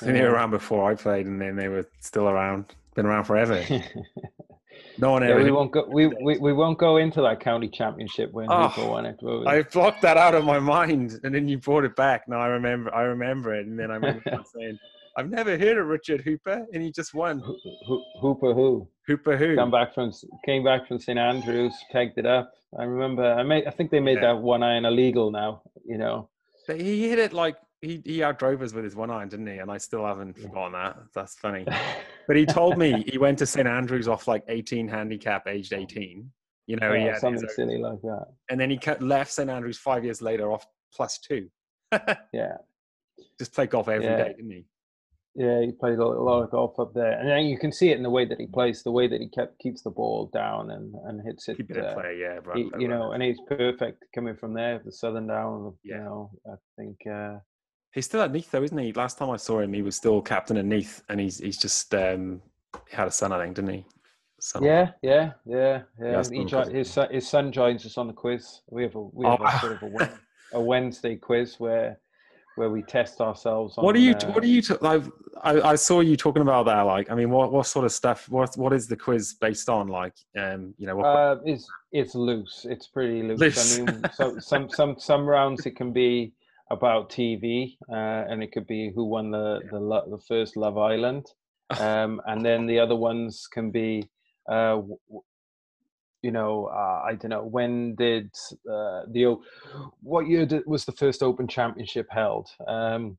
I 0.03 0.05
they 0.13 0.21
were 0.23 0.33
around 0.33 0.51
before 0.51 0.91
I 0.91 0.95
played, 0.95 1.27
and 1.27 1.41
then 1.41 1.57
they 1.57 1.69
were 1.69 1.87
still 2.01 2.29
around. 2.29 2.67
Been 2.95 3.07
around 3.07 3.25
forever. 3.25 3.65
No 4.99 5.13
one 5.13 5.23
yeah, 5.23 5.31
ever. 5.31 5.45
we 5.45 5.51
won't 5.51 5.73
go. 5.73 5.85
We, 5.89 6.07
we 6.09 6.39
we 6.39 6.53
won't 6.53 6.79
go 6.79 6.97
into 6.99 7.23
that 7.23 7.41
county 7.41 7.69
championship 7.69 8.33
when 8.33 8.51
Oh, 8.51 8.55
ah, 8.55 8.69
Hooper 8.69 8.89
won 8.89 9.07
it. 9.07 9.19
I 9.47 9.63
blocked 9.63 10.03
that 10.03 10.17
out 10.17 10.35
of 10.35 10.45
my 10.45 10.59
mind, 10.59 11.19
and 11.25 11.35
then 11.35 11.49
you 11.49 11.59
brought 11.59 11.85
it 11.85 11.97
back. 11.97 12.29
Now 12.29 12.41
I 12.41 12.47
remember. 12.49 12.95
I 12.95 13.03
remember 13.03 13.55
it, 13.55 13.67
and 13.67 13.79
then 13.79 13.91
I 13.91 13.95
remember 14.07 14.43
saying, 14.55 14.79
"I've 15.17 15.31
never 15.31 15.57
heard 15.57 15.79
of 15.79 15.87
Richard 15.87 16.21
Hooper, 16.21 16.67
and 16.73 16.83
he 16.83 16.93
just 16.93 17.15
won." 17.15 17.41
Ho- 17.41 17.57
Ho- 17.87 18.05
Hooper 18.21 18.53
who 18.53 18.89
Hooper 19.07 19.37
who? 19.37 19.57
come 19.57 19.71
back 19.71 19.95
from 19.95 20.13
came 20.45 20.63
back 20.65 20.87
from 20.87 20.99
St 20.99 21.19
Andrews, 21.19 21.73
pegged 21.93 22.19
it 22.19 22.27
up. 22.27 22.53
I 22.79 22.85
remember. 22.85 23.25
I 23.25 23.43
made. 23.43 23.67
I 23.67 23.71
think 23.71 23.91
they 23.91 24.01
made 24.01 24.17
Yeah. 24.21 24.35
that 24.35 24.41
one 24.43 24.63
iron 24.63 24.85
illegal 24.85 25.31
now. 25.31 25.63
You 25.85 25.99
know. 25.99 26.29
But 26.67 26.81
he 26.81 27.09
hit 27.09 27.19
it 27.19 27.33
like 27.33 27.57
he 27.83 28.03
he 28.05 28.19
outdrove 28.19 28.63
us 28.63 28.73
with 28.73 28.85
his 28.85 28.95
one 28.95 29.11
iron, 29.11 29.29
didn't 29.29 29.47
he? 29.47 29.59
And 29.59 29.71
I 29.71 29.79
still 29.79 30.05
haven't 30.05 30.39
forgotten 30.39 30.73
that. 30.73 30.97
That's 31.15 31.35
funny. 31.39 31.67
But 32.27 32.37
he 32.37 32.47
told 32.47 32.79
me 32.79 33.03
he 33.09 33.19
went 33.19 33.39
to 33.41 33.47
St 33.47 33.67
Andrews 33.67 34.07
off 34.07 34.29
like 34.29 34.45
18 34.47 34.87
handicap, 34.87 35.49
aged 35.49 35.73
18. 35.73 36.31
You 36.69 36.77
know, 36.77 36.93
he 36.93 37.01
Yeah, 37.05 37.13
had 37.13 37.19
something 37.21 37.49
silly 37.49 37.79
like 37.79 38.01
that. 38.03 38.27
and 38.49 38.61
then 38.61 38.71
he 38.71 38.77
cut, 38.79 39.03
left 39.03 39.33
St 39.33 39.51
Andrews 39.51 39.79
five 39.79 40.05
years 40.05 40.23
later 40.23 40.53
off 40.53 40.65
plus 40.95 41.19
two. 41.19 41.49
Yeah. 42.33 42.59
Just 43.39 43.53
play 43.53 43.67
golf 43.67 43.89
every 43.89 44.07
day, 44.07 44.17
Yeah. 44.17 44.25
didn't 44.29 44.51
he? 44.51 44.65
Yeah, 45.35 45.61
he 45.61 45.73
played 45.73 45.99
a 45.99 46.07
lot, 46.07 46.43
of 46.43 46.51
golf 46.51 46.79
up 46.79 46.93
there, 46.95 47.19
and 47.19 47.29
then 47.29 47.47
you 47.47 47.59
can 47.59 47.73
see 47.73 47.91
it 47.91 47.97
in 47.97 48.03
the 48.05 48.11
way 48.11 48.25
that 48.27 48.39
he 48.39 48.47
plays, 48.47 48.83
the 48.85 48.91
way 48.93 49.07
that 49.09 49.21
he 49.21 49.29
kept 49.29 49.59
keeps 49.59 49.83
the 49.83 49.91
ball 49.91 50.27
down 50.33 50.71
and 50.73 50.95
and 51.07 51.21
hits 51.25 51.49
it. 51.49 51.57
Keep 51.57 51.71
it 51.73 51.77
a 51.79 51.89
uh, 51.89 51.95
player, 51.95 52.13
yeah. 52.13 52.39
Run, 52.45 52.57
he- 52.59 52.71
you 52.83 52.89
know, 52.89 53.13
and 53.13 53.23
he's 53.23 53.41
perfect 53.49 54.05
coming 54.15 54.37
from 54.37 54.55
there, 54.55 54.81
the 54.85 54.93
Southerndown. 54.93 55.75
Yeah. 55.83 55.97
You 55.99 56.03
know, 56.05 56.31
I 56.47 56.55
think. 56.77 56.97
Uh, 57.11 57.39
He's 57.93 58.07
still 58.07 58.23
at 58.23 58.31
Neath 58.33 58.51
though, 58.51 58.63
isn't 58.63 58.79
he? 58.79 58.93
Last 58.93 59.19
time 59.19 59.31
I 59.31 59.37
saw 59.37 59.61
him, 59.61 59.73
he 59.73 59.83
was 59.83 59.97
still 59.97 60.23
captain 60.23 60.57
at 60.57 60.65
Neath, 60.65 61.03
and 61.09 61.19
he's 61.19 61.39
he's 61.39 61.59
just 61.59 61.93
um, 61.95 62.41
he 62.89 62.97
had 62.97 63.09
a 63.09 63.11
son, 63.11 63.33
I 63.33 63.43
think, 63.43 63.57
didn't 63.57 63.75
he? 63.75 63.87
Son. 64.39 64.65
yeah, 64.65 64.91
yeah, 65.03 65.33
yeah, 65.45 65.83
yeah. 66.01 66.23
he 66.33 66.45
jo- 66.45 66.65
his 66.65 66.91
son, 66.91 67.09
his 67.11 67.29
son 67.29 67.53
joins 67.53 67.85
us 67.85 67.99
on 67.99 68.07
the 68.07 68.13
quiz. 68.13 68.61
We 68.71 68.83
have 68.85 68.95
a 68.95 69.01
we 69.03 69.27
Oh, 69.27 69.33
have 69.33 69.41
a 69.41 69.59
sort 69.59 69.83
of 69.83 69.83
a, 70.01 70.11
a 70.55 70.61
Wednesday 70.61 71.17
quiz 71.17 71.57
where 71.59 71.99
where 72.57 72.71
we 72.71 72.83
test 72.83 73.21
ourselves. 73.21 73.77
On, 73.77 73.85
What 73.85 73.97
are 73.97 74.01
you? 74.01 74.13
uh, 74.13 74.33
What 74.33 74.43
are 74.45 74.47
you? 74.47 74.63
T- 74.63 74.75
like, 74.81 75.03
I, 75.43 75.61
I 75.61 75.75
saw 75.75 76.01
you 76.01 76.17
talking 76.17 76.43
about 76.43 76.67
that. 76.67 76.83
Like, 76.83 77.11
I 77.11 77.15
mean, 77.15 77.31
what 77.31 77.53
what 77.53 77.67
sort 77.67 77.85
of 77.85 77.93
stuff? 77.93 78.29
What 78.29 78.57
what 78.57 78.73
is 78.73 78.87
the 78.87 78.97
quiz 78.97 79.35
based 79.35 79.69
on? 79.69 79.89
Like, 79.89 80.15
um, 80.39 80.75
you 80.79 80.87
know, 80.87 80.97
what, 80.97 81.07
Uh, 81.07 81.37
it's 81.45 81.69
it's 81.93 82.15
loose. 82.15 82.67
It's 82.69 82.87
pretty 82.87 83.23
loose. 83.23 83.41
Loose. 83.41 83.81
I 83.81 83.85
mean, 83.85 84.03
so, 84.15 84.39
some 84.39 84.69
some 84.71 84.99
some 84.99 85.27
rounds 85.27 85.67
it 85.67 85.77
can 85.77 85.93
be 85.93 86.33
about 86.71 87.11
TV, 87.11 87.77
uh, 87.91 87.95
and 88.29 88.43
it 88.43 88.53
could 88.53 88.67
be 88.67 88.91
who 88.95 89.05
won 89.05 89.31
the 89.31 89.61
the 89.71 89.81
the 90.11 90.23
first 90.29 90.57
Love 90.57 90.79
Island, 90.79 91.27
um, 91.81 92.21
and 92.27 92.45
then 92.45 92.67
the 92.67 92.79
other 92.79 92.97
ones 92.97 93.47
can 93.53 93.71
be, 93.71 94.09
uh, 94.49 94.81
you 96.23 96.31
know, 96.31 96.67
uh, 96.67 97.03
I 97.09 97.15
don't 97.15 97.31
know 97.31 97.45
when 97.45 97.95
did 97.97 98.31
uh, 98.71 99.03
the 99.11 99.37
what 100.01 100.29
year 100.29 100.47
did, 100.47 100.63
was 100.67 100.85
the 100.85 100.93
first 100.93 101.23
Open 101.23 101.49
Championship 101.49 102.07
held? 102.11 102.49
Um, 102.67 103.19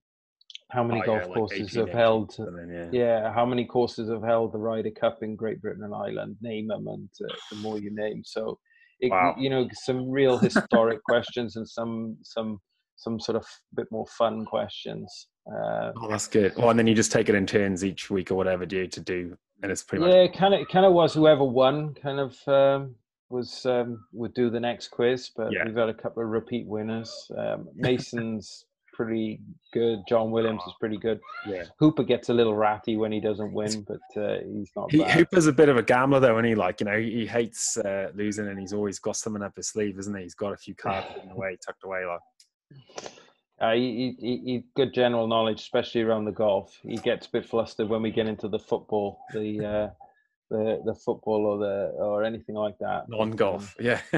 how 0.69 0.83
many 0.85 1.01
Oh, 1.01 1.05
golf 1.05 1.21
yeah, 1.23 1.27
like 1.27 1.35
courses 1.35 1.77
18, 1.77 1.79
have 1.79 1.89
18, 1.89 1.97
held? 1.99 2.35
yeah. 2.69 2.89
yeah, 2.91 3.33
how 3.33 3.45
many 3.45 3.65
courses 3.65 4.09
have 4.09 4.23
held 4.23 4.53
the 4.53 4.57
Ryder 4.59 4.91
Cup 4.91 5.21
in 5.21 5.35
Great 5.35 5.61
Britain 5.61 5.83
and 5.83 5.93
Ireland? 5.93 6.37
Name 6.41 6.67
them, 6.67 6.87
and 6.87 7.09
uh, 7.29 7.33
the 7.51 7.57
more 7.57 7.77
you 7.77 7.93
name. 7.93 8.23
So, 8.23 8.57
it, 9.01 9.11
Wow. 9.11 9.35
you 9.37 9.49
know, 9.49 9.67
some 9.73 10.09
real 10.09 10.37
historic 10.37 11.03
questions 11.09 11.57
and 11.57 11.67
some 11.67 12.17
some 12.23 12.61
some 13.01 13.19
sort 13.19 13.35
of 13.35 13.45
bit 13.75 13.87
more 13.91 14.05
fun 14.07 14.45
questions. 14.45 15.27
Uh, 15.51 15.91
Oh, 15.97 16.07
that's 16.07 16.27
good. 16.27 16.55
Well, 16.55 16.69
and 16.69 16.77
then 16.79 16.85
you 16.87 16.93
just 16.93 17.11
take 17.11 17.27
it 17.29 17.35
in 17.35 17.45
turns 17.47 17.83
each 17.83 18.09
week 18.11 18.29
or 18.31 18.35
whatever, 18.35 18.65
do 18.65 18.77
you, 18.77 18.87
to 18.87 18.99
do, 18.99 19.35
and 19.63 19.71
it's 19.71 19.83
pretty 19.83 20.05
much 20.05 20.13
yeah, 20.13 20.27
kind 20.27 20.53
of 20.53 20.67
kind 20.67 20.85
of 20.85 20.93
was 20.93 21.13
whoever 21.13 21.43
won 21.43 21.93
kind 21.95 22.19
of 22.19 22.37
um, 22.47 22.95
was 23.31 23.65
um, 23.65 24.05
would 24.13 24.33
do 24.35 24.49
the 24.51 24.59
next 24.59 24.89
quiz, 24.89 25.31
but 25.35 25.51
Yeah. 25.51 25.65
we've 25.65 25.75
got 25.75 25.89
a 25.89 25.93
couple 25.95 26.21
of 26.23 26.29
repeat 26.29 26.67
winners. 26.67 27.11
Um, 27.35 27.67
Mason's 27.75 28.65
pretty 28.93 29.39
good. 29.73 29.99
John 30.07 30.29
Williams 30.31 30.61
is 30.67 30.73
pretty 30.79 30.97
good. 30.97 31.19
Yeah. 31.47 31.63
Hooper 31.79 32.03
gets 32.03 32.29
a 32.29 32.33
little 32.33 32.53
ratty 32.55 32.97
when 32.97 33.11
he 33.11 33.19
doesn't 33.21 33.51
win, 33.53 33.83
but 33.87 34.21
uh, 34.21 34.39
he's 34.45 34.69
not 34.75 34.91
He, 34.91 34.99
bad. 34.99 35.11
Hooper's 35.11 35.47
a 35.47 35.53
bit 35.53 35.69
of 35.69 35.77
a 35.77 35.81
gambler, 35.81 36.19
though, 36.19 36.37
and 36.37 36.45
he 36.45 36.53
like 36.53 36.81
you 36.81 36.85
know 36.85 36.99
he, 36.99 37.21
he 37.21 37.25
hates 37.25 37.77
uh, 37.77 38.11
losing, 38.13 38.47
and 38.47 38.59
he's 38.59 38.73
always 38.73 38.99
got 38.99 39.15
something 39.15 39.41
up 39.41 39.53
his 39.55 39.69
sleeve, 39.69 39.97
isn't 39.97 40.15
he? 40.15 40.21
He's 40.23 40.35
got 40.35 40.53
a 40.53 40.57
few 40.57 40.75
cards 40.75 41.07
in 41.23 41.29
the 41.29 41.35
way, 41.35 41.57
tucked 41.65 41.83
away, 41.83 42.05
like. 42.05 42.19
Uh, 43.59 43.73
he, 43.73 44.15
he, 44.19 44.37
he, 44.43 44.63
good 44.75 44.91
general 44.91 45.27
knowledge, 45.27 45.59
especially 45.61 46.01
around 46.01 46.25
the 46.25 46.31
golf. 46.31 46.79
He 46.81 46.95
gets 46.97 47.27
a 47.27 47.29
bit 47.29 47.45
flustered 47.45 47.89
when 47.89 48.01
we 48.01 48.09
get 48.09 48.25
into 48.25 48.47
the 48.47 48.57
football, 48.57 49.19
the 49.33 49.63
uh, 49.63 49.89
the 50.49 50.81
the 50.83 50.95
football 50.95 51.45
or 51.45 51.59
the 51.59 51.93
or 51.97 52.23
anything 52.23 52.55
like 52.55 52.79
that. 52.79 53.05
But, 53.07 53.19
um, 53.19 53.29
non-golf. 53.29 53.75
Yeah. 53.79 54.01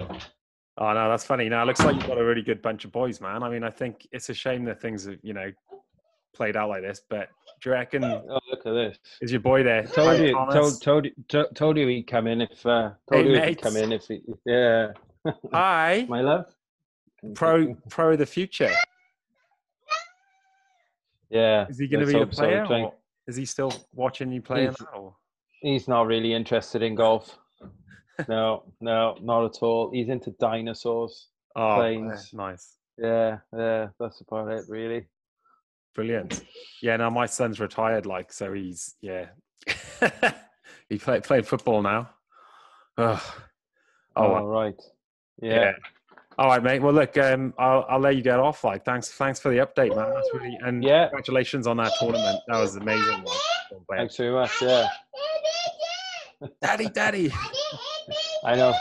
oh 0.00 0.92
no, 0.92 1.08
that's 1.10 1.24
funny. 1.24 1.50
Now 1.50 1.64
it 1.64 1.66
looks 1.66 1.80
like 1.80 1.96
you've 1.96 2.06
got 2.06 2.18
a 2.18 2.24
really 2.24 2.40
good 2.40 2.62
bunch 2.62 2.86
of 2.86 2.92
boys, 2.92 3.20
man. 3.20 3.42
I 3.42 3.50
mean, 3.50 3.62
I 3.62 3.70
think 3.70 4.06
it's 4.10 4.30
a 4.30 4.34
shame 4.34 4.64
that 4.64 4.80
things 4.80 5.04
have 5.04 5.18
you 5.22 5.34
know 5.34 5.52
played 6.34 6.56
out 6.56 6.70
like 6.70 6.82
this. 6.82 7.02
But 7.08 7.28
do 7.60 7.68
you 7.70 7.74
reckon 7.74 8.04
Oh, 8.04 8.38
look 8.50 8.66
at 8.66 8.72
this! 8.72 8.98
is 9.20 9.30
your 9.32 9.40
boy 9.40 9.62
there? 9.62 9.86
Told 9.86 10.18
you, 10.18 10.32
told, 10.32 10.80
told, 10.80 11.06
you- 11.06 11.46
told 11.54 11.76
you 11.76 11.86
he'd 11.88 12.04
come 12.04 12.26
in 12.26 12.40
if. 12.40 12.64
Uh, 12.64 12.92
Hey, 13.10 13.22
told 13.22 13.26
you 13.26 13.40
he'd 13.40 13.60
come 13.60 13.76
in 13.76 13.92
if. 13.92 14.06
He, 14.06 14.22
yeah, 14.44 14.92
Hi, 15.52 16.06
my 16.08 16.20
love. 16.20 16.46
Pro 17.34 17.74
pro 17.88 18.16
the 18.16 18.26
future. 18.26 18.70
Yeah. 21.30 21.66
Is 21.68 21.78
he 21.78 21.88
going 21.88 22.06
to 22.06 22.10
be 22.10 22.14
a 22.16 22.18
hope 22.20 22.34
so. 22.34 22.42
player, 22.42 22.90
is 23.26 23.36
he 23.36 23.44
still 23.44 23.72
watching 23.94 24.30
you 24.32 24.42
play? 24.42 24.62
He's- 24.62 24.76
He's 25.62 25.88
not 25.88 26.06
really 26.06 26.32
interested 26.34 26.82
in 26.82 26.94
golf. 26.94 27.38
No, 28.28 28.62
no, 28.80 29.18
not 29.20 29.44
at 29.44 29.62
all. 29.62 29.90
He's 29.92 30.08
into 30.08 30.30
dinosaurs. 30.40 31.28
Oh, 31.54 31.74
Planes. 31.76 32.30
nice, 32.32 32.78
Yeah, 32.96 33.40
yeah, 33.54 33.88
that's 34.00 34.22
about 34.22 34.48
it, 34.52 34.64
really. 34.70 35.04
brilliant. 35.94 36.42
Yeah, 36.80 36.96
now 36.96 37.10
my 37.10 37.26
son's 37.26 37.60
retired, 37.60 38.06
like 38.06 38.32
so 38.32 38.54
he's 38.54 38.94
yeah. 39.02 39.26
he 40.88 40.96
played 40.96 41.24
played 41.24 41.46
football 41.46 41.82
now. 41.82 42.08
Ugh. 42.96 43.20
Oh. 44.16 44.22
All 44.34 44.46
right. 44.46 44.80
yeah. 45.42 45.54
Yeah. 45.54 45.72
All 46.38 46.48
right, 46.48 46.62
mate. 46.62 46.82
Well, 46.82 46.92
look, 46.92 47.16
um, 47.16 47.54
I'll 47.58 47.86
I'll 47.88 47.98
let 47.98 48.14
you 48.16 48.22
get 48.22 48.38
off. 48.38 48.62
Like, 48.62 48.84
thanks, 48.84 49.08
thanks 49.10 49.40
for 49.40 49.50
the 49.50 49.58
update, 49.58 49.96
man. 49.96 50.12
That's 50.14 50.28
really 50.34 50.58
and 50.62 50.84
Yeah. 50.84 51.06
congratulations 51.08 51.66
on 51.66 51.78
that 51.78 51.92
tournament. 51.98 52.38
That 52.48 52.58
was 52.60 52.76
amazing. 52.76 53.24
Thanks 53.90 54.16
very 54.16 54.32
much. 54.32 54.50
Yeah, 54.60 54.86
daddy, 56.60 56.88
daddy. 56.90 57.32
I 58.44 58.54
know. 58.56 58.74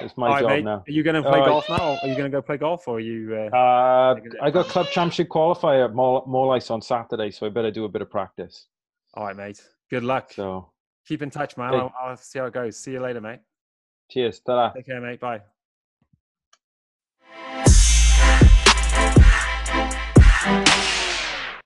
It's 0.00 0.16
my 0.16 0.30
right, 0.30 0.40
job 0.40 0.48
mate. 0.50 0.64
now. 0.64 0.82
Are 0.88 0.90
you 0.90 1.02
going 1.04 1.14
to 1.14 1.22
play 1.22 1.38
All 1.38 1.38
right. 1.40 1.46
golf 1.46 1.68
now? 1.68 1.98
Are 2.02 2.08
you 2.08 2.16
going 2.16 2.24
to 2.30 2.36
go 2.36 2.42
play 2.42 2.56
golf, 2.56 2.88
or 2.88 2.96
are 2.96 3.00
you? 3.00 3.36
Uh, 3.52 3.56
Uh, 3.56 4.14
I 4.40 4.50
got 4.50 4.66
club 4.68 4.86
championship 4.90 5.28
qualifier 5.28 5.84
at 5.84 5.92
Morlais 5.94 6.70
on 6.70 6.80
Saturday, 6.82 7.30
so 7.30 7.46
I 7.46 7.50
better 7.50 7.70
do 7.70 7.84
a 7.84 7.88
bit 7.88 8.02
of 8.02 8.10
practice. 8.10 8.66
all 9.14 9.26
right, 9.26 9.36
mate. 9.36 9.60
Good 9.90 10.02
luck. 10.02 10.32
So, 10.32 10.72
Keep 11.06 11.22
in 11.22 11.30
touch, 11.30 11.56
man. 11.56 11.72
Hey. 11.74 11.78
I'll, 11.78 11.92
I'll 12.02 12.16
see 12.16 12.38
how 12.38 12.46
it 12.46 12.54
goes. 12.54 12.78
See 12.78 12.92
you 12.92 13.00
later, 13.00 13.20
mate. 13.20 13.40
cheers. 14.10 14.40
Ta-da. 14.40 14.70
Take 14.72 14.86
care, 14.86 15.00
mate. 15.00 15.20
Bye. 15.20 15.42